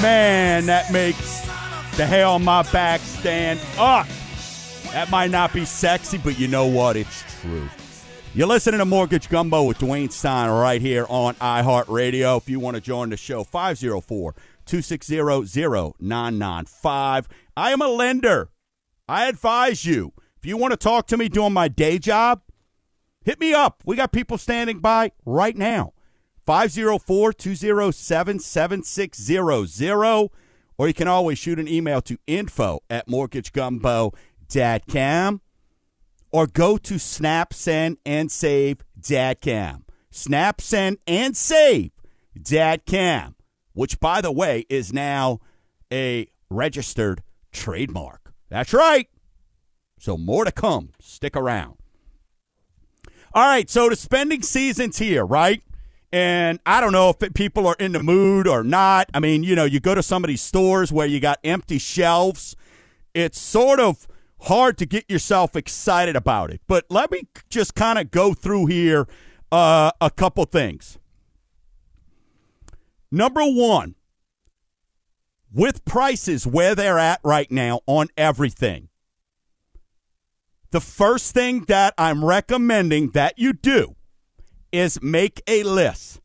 Man, 0.01 0.65
that 0.67 0.93
makes 0.93 1.41
the 1.97 2.05
hair 2.05 2.25
on 2.25 2.41
my 2.41 2.63
back 2.71 3.01
stand 3.01 3.59
up. 3.77 4.07
That 4.93 5.09
might 5.11 5.29
not 5.29 5.51
be 5.51 5.65
sexy, 5.65 6.17
but 6.17 6.39
you 6.39 6.47
know 6.47 6.67
what? 6.67 6.95
It's 6.95 7.41
true. 7.41 7.67
You're 8.33 8.47
listening 8.47 8.77
to 8.77 8.85
Mortgage 8.85 9.27
Gumbo 9.27 9.63
with 9.63 9.77
Dwayne 9.79 10.09
Stein 10.09 10.49
right 10.49 10.79
here 10.79 11.05
on 11.09 11.35
iHeartRadio. 11.35 12.37
If 12.37 12.47
you 12.47 12.61
want 12.61 12.75
to 12.75 12.81
join 12.81 13.09
the 13.09 13.17
show, 13.17 13.43
504 13.43 14.35
260 14.65 15.17
0995. 15.99 17.27
I 17.57 17.71
am 17.71 17.81
a 17.81 17.87
lender. 17.89 18.47
I 19.09 19.27
advise 19.27 19.83
you. 19.85 20.13
If 20.37 20.45
you 20.45 20.55
want 20.55 20.71
to 20.71 20.77
talk 20.77 21.07
to 21.07 21.17
me 21.17 21.27
doing 21.29 21.51
my 21.51 21.67
day 21.67 21.97
job, 21.97 22.43
hit 23.25 23.39
me 23.39 23.55
up. 23.55 23.81
We 23.83 23.95
got 23.95 24.11
people 24.11 24.37
standing 24.37 24.81
by 24.81 25.13
right 25.25 25.57
now. 25.57 25.93
504 26.45 27.33
207 27.33 28.39
7600. 28.39 30.29
Or 30.77 30.87
you 30.87 30.93
can 30.93 31.07
always 31.07 31.39
shoot 31.39 31.57
an 31.57 31.67
email 31.67 32.03
to 32.03 32.19
info 32.27 32.81
at 32.87 33.07
mortgagegumbo.com 33.07 35.41
or 36.31 36.45
go 36.45 36.77
to 36.77 36.99
snap, 36.99 37.51
send, 37.51 37.97
and 38.05 38.31
save.com. 38.31 39.85
Snap, 40.11 40.61
send, 40.61 41.03
snapsendandsave.com. 41.05 41.91
Snapsendandsave.com, 42.35 43.35
which, 43.73 43.99
by 43.99 44.21
the 44.21 44.31
way, 44.31 44.67
is 44.69 44.93
now 44.93 45.39
a 45.91 46.27
registered 46.51 47.23
trademark. 47.51 48.28
That's 48.49 48.73
right. 48.73 49.07
So 49.99 50.17
more 50.17 50.45
to 50.45 50.51
come. 50.51 50.89
Stick 50.99 51.35
around. 51.35 51.75
All 53.33 53.45
right, 53.45 53.69
so 53.69 53.89
the 53.89 53.95
spending 53.95 54.41
season's 54.41 54.97
here, 54.97 55.23
right? 55.23 55.61
And 56.11 56.59
I 56.65 56.81
don't 56.81 56.91
know 56.91 57.09
if 57.09 57.33
people 57.35 57.67
are 57.67 57.75
in 57.79 57.91
the 57.91 58.01
mood 58.01 58.47
or 58.47 58.63
not. 58.63 59.09
I 59.13 59.19
mean, 59.19 59.43
you 59.43 59.55
know, 59.55 59.65
you 59.65 59.79
go 59.79 59.93
to 59.93 60.01
some 60.01 60.23
of 60.23 60.27
these 60.27 60.41
stores 60.41 60.91
where 60.91 61.05
you 61.05 61.19
got 61.19 61.37
empty 61.43 61.77
shelves. 61.77 62.55
It's 63.13 63.39
sort 63.39 63.79
of 63.79 64.07
hard 64.41 64.79
to 64.79 64.87
get 64.87 65.09
yourself 65.09 65.55
excited 65.55 66.15
about 66.15 66.49
it. 66.49 66.61
But 66.67 66.85
let 66.89 67.11
me 67.11 67.27
just 67.49 67.75
kind 67.75 67.99
of 67.99 68.09
go 68.09 68.33
through 68.33 68.65
here 68.65 69.07
uh, 69.51 69.91
a 70.01 70.09
couple 70.09 70.45
things. 70.45 70.97
Number 73.11 73.41
one, 73.43 73.93
with 75.53 75.85
prices 75.85 76.45
where 76.45 76.75
they're 76.75 76.99
at 76.99 77.19
right 77.23 77.51
now 77.51 77.81
on 77.85 78.07
everything, 78.17 78.89
the 80.71 80.81
first 80.81 81.33
thing 81.33 81.61
that 81.67 81.93
I'm 81.97 82.23
recommending 82.23 83.09
that 83.11 83.39
you 83.39 83.53
do 83.53 83.95
is 84.71 85.01
make 85.01 85.41
a 85.47 85.63
list 85.63 86.21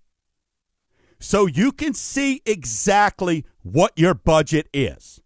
so 1.19 1.47
you 1.47 1.73
can 1.73 1.95
see 1.95 2.43
exactly 2.45 3.47
what 3.63 3.93
your 3.97 4.13
budget 4.13 4.69
is. 4.75 5.23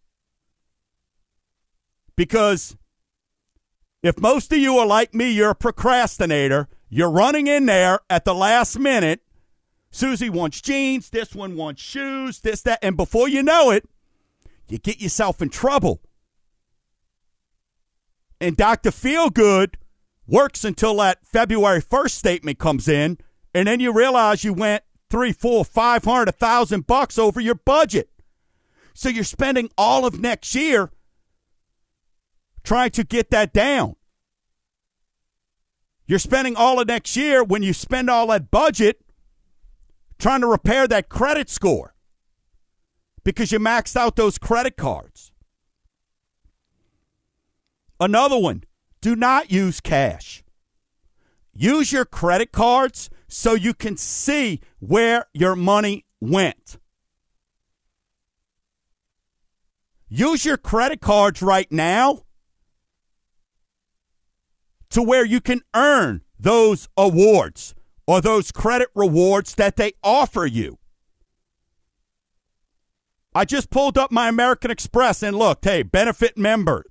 Because 2.14 2.76
if 4.02 4.20
most 4.20 4.52
of 4.52 4.58
you 4.58 4.78
are 4.78 4.86
like 4.86 5.12
me, 5.12 5.30
you're 5.30 5.50
a 5.50 5.56
procrastinator, 5.56 6.68
you're 6.88 7.10
running 7.10 7.48
in 7.48 7.66
there 7.66 7.98
at 8.08 8.24
the 8.24 8.34
last 8.34 8.78
minute. 8.78 9.22
Susie 9.90 10.30
wants 10.30 10.60
jeans, 10.60 11.10
this 11.10 11.34
one 11.34 11.56
wants 11.56 11.82
shoes, 11.82 12.40
this, 12.40 12.62
that, 12.62 12.78
and 12.82 12.96
before 12.96 13.28
you 13.28 13.42
know 13.42 13.70
it, 13.70 13.88
you 14.68 14.78
get 14.78 15.00
yourself 15.00 15.40
in 15.40 15.48
trouble. 15.48 16.00
And 18.40 18.56
Dr. 18.56 18.90
Feelgood 18.90 19.74
works 20.26 20.64
until 20.64 20.96
that 20.98 21.24
February 21.24 21.80
1st 21.80 22.10
statement 22.10 22.58
comes 22.58 22.86
in, 22.86 23.18
and 23.54 23.66
then 23.66 23.80
you 23.80 23.92
realize 23.92 24.44
you 24.44 24.52
went 24.52 24.84
three, 25.10 25.32
four, 25.32 25.64
five 25.64 26.04
hundred, 26.04 26.28
a 26.28 26.32
thousand 26.32 26.86
bucks 26.86 27.18
over 27.18 27.40
your 27.40 27.54
budget. 27.54 28.10
So 28.94 29.08
you're 29.08 29.24
spending 29.24 29.70
all 29.78 30.04
of 30.04 30.20
next 30.20 30.54
year 30.54 30.90
trying 32.62 32.90
to 32.90 33.04
get 33.04 33.30
that 33.30 33.52
down. 33.52 33.96
You're 36.06 36.18
spending 36.18 36.56
all 36.56 36.80
of 36.80 36.88
next 36.88 37.16
year 37.16 37.42
when 37.42 37.62
you 37.62 37.72
spend 37.72 38.10
all 38.10 38.26
that 38.28 38.50
budget 38.50 39.00
trying 40.18 40.40
to 40.40 40.46
repair 40.46 40.88
that 40.88 41.08
credit 41.08 41.48
score 41.48 41.94
because 43.24 43.52
you 43.52 43.58
maxed 43.58 43.96
out 43.96 44.16
those 44.16 44.38
credit 44.38 44.76
cards. 44.76 45.32
Another 48.00 48.38
one 48.38 48.64
do 49.00 49.14
not 49.14 49.50
use 49.50 49.80
cash. 49.80 50.42
Use 51.52 51.92
your 51.92 52.04
credit 52.04 52.52
cards 52.52 53.10
so 53.28 53.54
you 53.54 53.74
can 53.74 53.96
see 53.96 54.60
where 54.78 55.26
your 55.34 55.56
money 55.56 56.04
went. 56.20 56.78
Use 60.08 60.44
your 60.44 60.56
credit 60.56 61.00
cards 61.00 61.42
right 61.42 61.70
now 61.70 62.22
to 64.90 65.02
where 65.02 65.24
you 65.24 65.40
can 65.40 65.60
earn 65.74 66.22
those 66.38 66.88
awards 66.96 67.74
or 68.08 68.22
those 68.22 68.50
credit 68.50 68.88
rewards 68.94 69.54
that 69.56 69.76
they 69.76 69.92
offer 70.02 70.46
you. 70.46 70.78
I 73.34 73.44
just 73.44 73.68
pulled 73.68 73.98
up 73.98 74.10
my 74.10 74.30
American 74.30 74.70
Express 74.70 75.22
and 75.22 75.36
looked. 75.36 75.66
Hey, 75.66 75.82
benefit 75.82 76.38
member, 76.38 76.86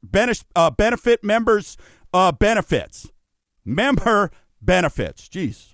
uh, 0.55 0.69
benefit 0.69 1.23
members, 1.23 1.75
uh, 2.13 2.31
benefits, 2.31 3.09
member 3.65 4.29
benefits. 4.61 5.27
Jeez. 5.27 5.73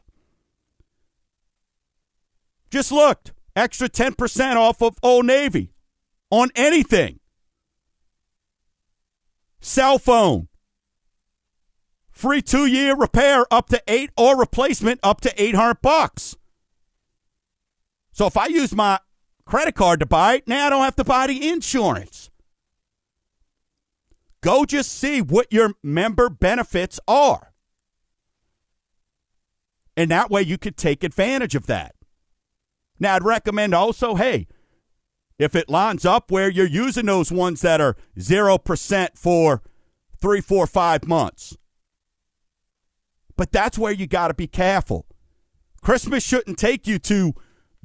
Just 2.72 2.94
looked. 2.94 3.34
Extra 3.54 3.90
10% 3.90 4.56
off 4.56 4.82
of 4.82 4.98
Old 5.04 5.26
Navy 5.26 5.74
on 6.32 6.52
anything. 6.56 7.20
Cell 9.60 10.00
phone. 10.00 10.48
Free 12.14 12.44
two 12.44 12.68
year 12.68 12.96
repair 12.96 13.46
up 13.52 13.68
to 13.70 13.82
eight 13.88 14.12
or 14.16 14.40
replacement 14.40 15.00
up 15.02 15.20
to 15.22 15.34
800 15.42 15.82
bucks. 15.82 16.38
So 18.12 18.28
if 18.28 18.38
I 18.38 18.46
use 18.46 18.74
my 18.74 19.00
credit 19.46 19.74
card 19.74 20.00
to 20.00 20.06
buy 20.06 20.36
it, 20.36 20.48
now 20.48 20.68
I 20.68 20.70
don't 20.70 20.84
have 20.84 20.96
to 20.98 21.04
buy 21.04 21.28
the 21.28 21.50
insurance. 21.50 22.30
Go 24.42 24.64
just 24.64 24.92
see 24.92 25.22
what 25.22 25.52
your 25.52 25.74
member 25.82 26.30
benefits 26.30 27.00
are. 27.08 27.54
And 29.98 30.12
that 30.12 30.30
way 30.30 30.44
you 30.44 30.58
could 30.58 30.78
take 30.78 31.04
advantage 31.04 31.56
of 31.56 31.66
that. 31.66 31.96
Now, 33.00 33.16
I'd 33.16 33.24
recommend 33.24 33.74
also, 33.74 34.16
hey, 34.16 34.48
if 35.40 35.56
it 35.56 35.70
lines 35.70 36.06
up 36.06 36.32
where 36.32 36.50
you're 36.50 36.66
using 36.68 37.08
those 37.08 37.32
ones 37.32 37.62
that 37.62 37.82
are 37.82 37.98
0% 38.20 39.18
for 39.18 39.62
three, 40.22 40.42
four, 40.42 40.68
five 40.68 41.08
months. 41.08 41.58
But 43.36 43.52
that's 43.52 43.78
where 43.78 43.92
you 43.92 44.08
got 44.08 44.28
to 44.28 44.34
be 44.34 44.48
careful. 44.48 45.06
Christmas 45.82 46.24
shouldn't 46.24 46.58
take 46.58 46.88
you 46.88 47.00
to 47.00 47.34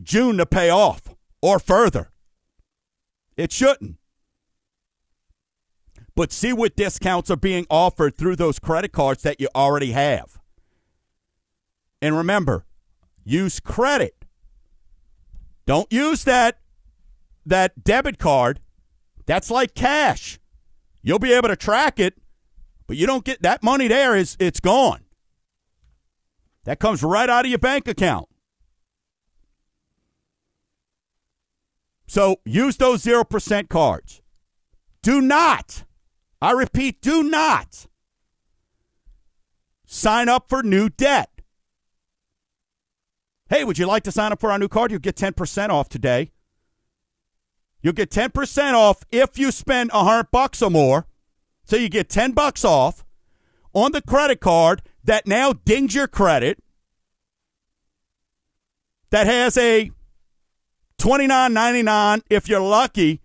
June 0.03 0.37
to 0.37 0.47
pay 0.47 0.71
off 0.71 1.03
or 1.43 1.59
further. 1.59 2.11
It 3.37 3.53
shouldn't. 3.53 3.97
But 6.15 6.33
see 6.33 6.53
what 6.53 6.77
discounts 6.77 7.31
are 7.31 7.37
being 7.37 7.67
offered 7.71 8.17
through 8.17 8.37
those 8.37 8.59
credit 8.59 8.93
cards 8.93 9.23
that 9.23 9.41
you 9.41 9.49
already 9.55 9.93
have. 9.93 10.41
And 12.03 12.17
remember, 12.17 12.67
use 13.25 13.61
credit. 13.61 14.25
Don't 15.67 15.93
use 15.93 16.25
that 16.25 16.59
that 17.47 17.85
debit 17.85 18.19
card. 18.19 18.61
That's 19.27 19.51
like 19.51 19.75
cash. 19.75 20.39
You'll 21.03 21.19
be 21.19 21.33
able 21.33 21.49
to 21.49 21.57
track 21.57 22.01
it, 22.01 22.15
but 22.87 22.97
you 22.97 23.07
don't 23.07 23.25
get 23.25 23.43
that 23.43 23.63
money 23.63 23.89
there 23.89 24.17
is 24.17 24.37
it's 24.41 24.61
gone. 24.61 25.01
That 26.69 26.81
comes 26.81 27.03
right 27.03 27.31
out 27.31 27.47
of 27.47 27.49
your 27.49 27.59
bank 27.59 27.89
account. 27.89 28.29
So 32.07 32.41
use 32.45 32.77
those 32.77 33.03
0% 33.03 33.71
cards. 33.71 34.21
Do 35.01 35.23
not, 35.23 35.85
I 36.43 36.51
repeat, 36.51 37.01
do 37.01 37.23
not 37.23 37.87
sign 39.87 40.29
up 40.29 40.51
for 40.51 40.63
new 40.63 40.91
debt. 40.91 41.41
Hey, 43.49 43.65
would 43.65 43.79
you 43.79 43.87
like 43.87 44.03
to 44.03 44.13
sign 44.13 44.33
up 44.33 44.39
for 44.39 44.53
our 44.53 44.59
new 44.59 44.69
card? 44.69 44.91
You'll 44.91 45.01
get 45.01 45.17
10% 45.17 45.71
off 45.71 45.89
today. 45.89 46.33
You'll 47.81 47.95
get 47.95 48.11
10% 48.11 48.75
off 48.75 49.05
if 49.11 49.39
you 49.39 49.53
spend 49.53 49.91
100 49.91 50.31
bucks 50.31 50.61
or 50.61 50.69
more. 50.69 51.07
So 51.65 51.77
you 51.77 51.89
get 51.89 52.11
10 52.11 52.33
bucks 52.33 52.63
off 52.63 53.07
on 53.83 53.93
the 53.93 54.03
credit 54.03 54.41
card 54.41 54.83
that 55.05 55.27
now 55.27 55.53
dings 55.53 55.95
your 55.95 56.09
credit 56.09 56.63
that 59.11 59.27
has 59.27 59.57
a 59.57 59.91
twenty 60.99 61.27
nine 61.27 61.53
ninety 61.53 61.83
nine 61.83 62.23
if 62.29 62.49
you're 62.49 62.61
lucky 62.61 63.21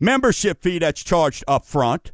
membership 0.00 0.62
fee 0.62 0.78
that's 0.78 1.02
charged 1.02 1.44
up 1.48 1.64
front. 1.64 2.12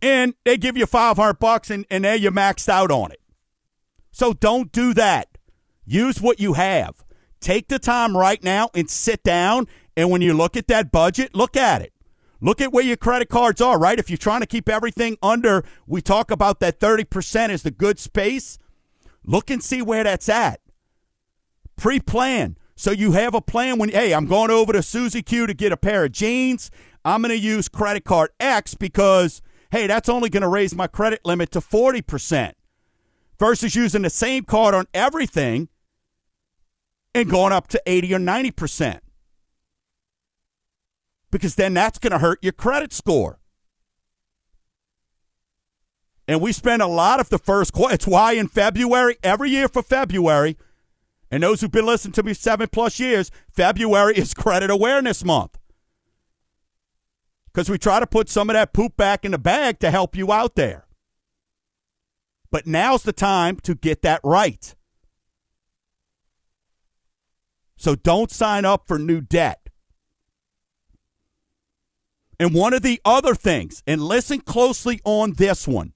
And 0.00 0.34
they 0.44 0.56
give 0.56 0.76
you 0.76 0.86
500 0.86 1.34
bucks 1.38 1.70
and, 1.70 1.84
and 1.90 2.04
there 2.04 2.14
you 2.14 2.30
maxed 2.30 2.68
out 2.68 2.90
on 2.90 3.10
it. 3.10 3.20
So 4.10 4.32
don't 4.32 4.70
do 4.70 4.94
that. 4.94 5.28
Use 5.84 6.20
what 6.20 6.40
you 6.40 6.52
have. 6.54 7.04
Take 7.40 7.68
the 7.68 7.78
time 7.78 8.16
right 8.16 8.42
now 8.42 8.70
and 8.74 8.88
sit 8.88 9.22
down. 9.22 9.66
And 9.96 10.10
when 10.10 10.22
you 10.22 10.34
look 10.34 10.56
at 10.56 10.68
that 10.68 10.92
budget, 10.92 11.34
look 11.34 11.56
at 11.56 11.82
it. 11.82 11.92
Look 12.40 12.60
at 12.60 12.72
where 12.72 12.84
your 12.84 12.96
credit 12.96 13.28
cards 13.28 13.60
are, 13.60 13.78
right? 13.78 13.98
If 13.98 14.10
you're 14.10 14.16
trying 14.16 14.40
to 14.40 14.46
keep 14.46 14.68
everything 14.68 15.16
under, 15.22 15.64
we 15.86 16.00
talk 16.00 16.30
about 16.30 16.60
that 16.60 16.78
30% 16.78 17.50
is 17.50 17.62
the 17.62 17.70
good 17.70 17.98
space. 17.98 18.58
Look 19.24 19.50
and 19.50 19.62
see 19.62 19.82
where 19.82 20.04
that's 20.04 20.28
at. 20.28 20.60
Pre 21.76 22.00
plan. 22.00 22.56
So 22.76 22.92
you 22.92 23.12
have 23.12 23.34
a 23.34 23.40
plan 23.40 23.78
when, 23.78 23.88
hey, 23.88 24.14
I'm 24.14 24.26
going 24.26 24.52
over 24.52 24.72
to 24.72 24.82
Susie 24.82 25.22
Q 25.22 25.48
to 25.48 25.54
get 25.54 25.72
a 25.72 25.76
pair 25.76 26.04
of 26.04 26.12
jeans. 26.12 26.70
I'm 27.04 27.22
going 27.22 27.30
to 27.30 27.38
use 27.38 27.68
credit 27.68 28.04
card 28.04 28.30
X 28.38 28.74
because, 28.74 29.42
hey, 29.72 29.88
that's 29.88 30.08
only 30.08 30.28
going 30.28 30.42
to 30.42 30.48
raise 30.48 30.74
my 30.74 30.86
credit 30.86 31.20
limit 31.24 31.50
to 31.52 31.60
40% 31.60 32.52
versus 33.38 33.74
using 33.74 34.02
the 34.02 34.10
same 34.10 34.44
card 34.44 34.74
on 34.74 34.86
everything 34.94 35.68
and 37.14 37.28
going 37.28 37.52
up 37.52 37.66
to 37.68 37.82
80 37.84 38.14
or 38.14 38.18
90%. 38.18 39.00
Because 41.30 41.56
then 41.56 41.74
that's 41.74 41.98
going 41.98 42.12
to 42.12 42.18
hurt 42.18 42.38
your 42.42 42.52
credit 42.52 42.92
score. 42.92 43.40
And 46.26 46.40
we 46.40 46.52
spend 46.52 46.82
a 46.82 46.86
lot 46.86 47.20
of 47.20 47.28
the 47.28 47.38
first 47.38 47.72
quarter. 47.72 47.94
It's 47.94 48.06
why 48.06 48.32
in 48.32 48.48
February, 48.48 49.16
every 49.22 49.50
year 49.50 49.68
for 49.68 49.82
February, 49.82 50.56
And 51.30 51.42
those 51.42 51.60
who've 51.60 51.70
been 51.70 51.86
listening 51.86 52.12
to 52.12 52.22
me 52.22 52.32
seven 52.34 52.68
plus 52.70 52.98
years, 52.98 53.30
February 53.50 54.16
is 54.16 54.32
Credit 54.32 54.70
Awareness 54.70 55.24
Month. 55.24 55.58
Because 57.46 57.68
we 57.68 57.78
try 57.78 58.00
to 58.00 58.06
put 58.06 58.28
some 58.28 58.48
of 58.48 58.54
that 58.54 58.72
poop 58.72 58.96
back 58.96 59.24
in 59.24 59.32
the 59.32 59.38
bag 59.38 59.78
to 59.80 59.90
help 59.90 60.16
you 60.16 60.32
out 60.32 60.54
there. 60.54 60.86
But 62.50 62.66
now's 62.66 63.02
the 63.02 63.12
time 63.12 63.56
to 63.60 63.74
get 63.74 64.02
that 64.02 64.20
right. 64.24 64.74
So 67.76 67.94
don't 67.94 68.30
sign 68.30 68.64
up 68.64 68.88
for 68.88 68.98
new 68.98 69.20
debt. 69.20 69.67
And 72.40 72.54
one 72.54 72.72
of 72.72 72.82
the 72.82 73.00
other 73.04 73.34
things, 73.34 73.82
and 73.86 74.00
listen 74.00 74.40
closely 74.40 75.00
on 75.04 75.32
this 75.34 75.66
one, 75.66 75.92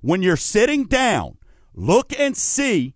when 0.00 0.22
you're 0.22 0.36
sitting 0.36 0.84
down, 0.84 1.36
look 1.74 2.18
and 2.18 2.36
see 2.36 2.94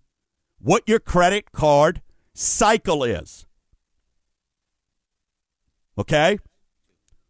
what 0.59 0.83
your 0.87 0.99
credit 0.99 1.51
card 1.51 2.01
cycle 2.33 3.03
is. 3.03 3.45
Okay? 5.97 6.39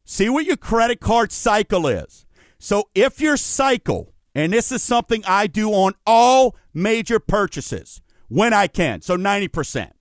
See 0.05 0.29
what 0.29 0.45
your 0.45 0.57
credit 0.57 0.99
card 1.01 1.31
cycle 1.31 1.87
is. 1.87 2.25
So 2.57 2.89
if 2.95 3.19
your 3.19 3.37
cycle, 3.37 4.13
and 4.33 4.53
this 4.53 4.71
is 4.71 4.81
something 4.81 5.23
I 5.27 5.47
do 5.47 5.71
on 5.71 5.93
all 6.05 6.55
major 6.73 7.19
purchases 7.19 8.01
when 8.29 8.53
I 8.53 8.67
can, 8.67 9.01
so 9.01 9.17
90%. 9.17 9.91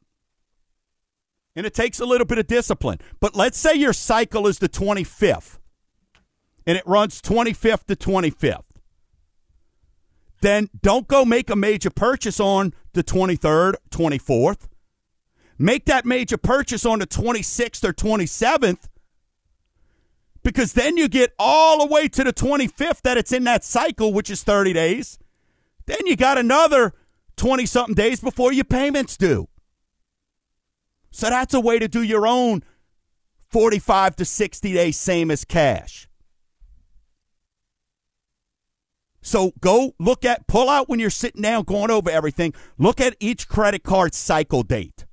And 1.57 1.65
it 1.67 1.75
takes 1.75 2.01
a 2.01 2.07
little 2.07 2.27
bit 2.27 2.39
of 2.39 2.47
discipline. 2.47 2.99
But 3.21 3.37
let's 3.37 3.59
say 3.59 3.75
your 3.75 3.93
cycle 3.93 4.47
is 4.47 4.59
the 4.59 4.69
25th 4.69 5.59
and 6.67 6.77
it 6.77 6.87
runs 6.87 7.21
25th 7.21 7.85
to 7.85 7.97
25th. 7.97 8.63
Then 10.41 10.69
don't 10.83 11.09
go 11.09 11.25
make 11.25 11.49
a 11.49 11.57
major 11.57 11.91
purchase 11.91 12.41
on 12.41 12.75
the 12.93 13.03
23rd, 13.03 13.75
24th. 13.91 14.69
Make 15.59 15.85
that 15.87 16.05
major 16.05 16.37
purchase 16.37 16.85
on 16.85 16.99
the 16.99 17.07
26th 17.07 17.85
or 17.85 17.93
27th 17.93 18.89
because 20.43 20.75
then 20.75 20.97
you 20.97 21.09
get 21.09 21.33
all 21.39 21.79
the 21.79 21.93
way 21.93 22.09
to 22.09 22.25
the 22.25 22.33
25th 22.33 23.01
that 23.03 23.17
it's 23.17 23.33
in 23.33 23.45
that 23.45 23.65
cycle, 23.65 24.13
which 24.13 24.29
is 24.29 24.43
30 24.43 24.73
days. 24.75 25.19
Then 25.87 26.07
you 26.07 26.17
got 26.17 26.39
another 26.39 26.93
20 27.37 27.65
something 27.67 27.95
days 27.95 28.21
before 28.21 28.53
your 28.53 28.65
payments 28.65 29.17
due. 29.17 29.49
So 31.15 31.31
that's 31.31 31.55
a 31.55 31.61
way 31.61 31.79
to 31.79 31.87
do 31.87 32.03
your 32.03 32.27
own 32.27 32.65
45 33.51 34.17
to 34.17 34.25
60 34.25 34.73
days, 34.73 34.97
same 34.97 35.31
as 35.31 35.45
cash. 35.45 36.09
So 39.23 39.53
go 39.61 39.95
look 40.01 40.25
at, 40.25 40.49
pull 40.49 40.69
out 40.69 40.89
when 40.89 40.99
you're 40.99 41.11
sitting 41.11 41.41
down 41.41 41.63
going 41.63 41.93
over 41.93 42.11
everything, 42.11 42.53
look 42.79 43.01
at 43.01 43.15
each 43.21 43.47
credit 43.49 43.85
card 43.85 44.13
cycle 44.13 44.65
date. 44.65 45.07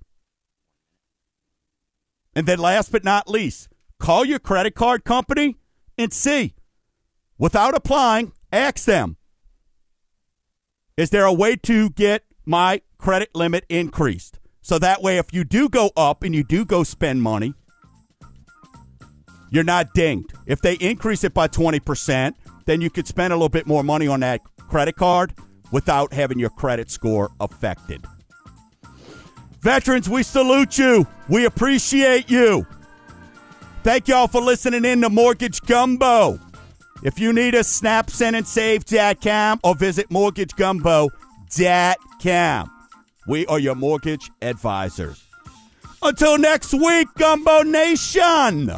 And 2.35 2.47
then 2.47 2.57
last 2.57 2.91
but 2.91 3.03
not 3.03 3.29
least, 3.29 3.69
call 3.99 4.25
your 4.25 4.39
credit 4.39 4.73
card 4.73 5.03
company 5.03 5.57
and 5.99 6.11
see. 6.11 6.55
Without 7.37 7.75
applying, 7.75 8.31
ask 8.51 8.85
them 8.85 9.17
Is 10.97 11.11
there 11.11 11.25
a 11.25 11.33
way 11.33 11.57
to 11.57 11.91
get 11.91 12.23
my 12.43 12.81
credit 12.97 13.35
limit 13.35 13.65
increased? 13.69 14.40
So 14.61 14.77
that 14.79 15.01
way, 15.01 15.17
if 15.17 15.33
you 15.33 15.43
do 15.43 15.69
go 15.69 15.91
up 15.97 16.23
and 16.23 16.35
you 16.35 16.43
do 16.43 16.65
go 16.65 16.83
spend 16.83 17.21
money, 17.21 17.53
you're 19.49 19.63
not 19.63 19.93
dinged. 19.93 20.33
If 20.45 20.61
they 20.61 20.75
increase 20.75 21.23
it 21.23 21.33
by 21.33 21.47
20%, 21.47 22.33
then 22.65 22.81
you 22.81 22.89
could 22.89 23.07
spend 23.07 23.33
a 23.33 23.35
little 23.35 23.49
bit 23.49 23.67
more 23.67 23.83
money 23.83 24.07
on 24.07 24.21
that 24.21 24.41
credit 24.57 24.95
card 24.95 25.33
without 25.71 26.13
having 26.13 26.39
your 26.39 26.51
credit 26.51 26.89
score 26.89 27.31
affected. 27.39 28.05
Veterans, 29.61 30.09
we 30.09 30.23
salute 30.23 30.77
you. 30.77 31.05
We 31.27 31.45
appreciate 31.45 32.29
you. 32.29 32.65
Thank 33.83 34.07
y'all 34.07 34.27
for 34.27 34.41
listening 34.41 34.85
in 34.85 35.01
to 35.01 35.09
Mortgage 35.09 35.61
Gumbo. 35.61 36.39
If 37.03 37.19
you 37.19 37.33
need 37.33 37.55
us, 37.55 37.67
snap, 37.67 38.11
send, 38.11 38.35
and 38.35 38.47
save.com 38.47 39.59
or 39.63 39.75
visit 39.75 40.09
mortgagegumbo.com. 40.09 42.80
We 43.27 43.45
are 43.45 43.59
your 43.59 43.75
mortgage 43.75 44.31
advisors. 44.41 45.23
Until 46.01 46.39
next 46.39 46.73
week, 46.73 47.07
Gumbo 47.17 47.61
Nation, 47.61 48.71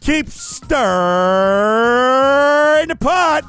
keep 0.00 0.28
stirring 0.28 0.80
the 2.88 2.96
pot. 2.96 3.44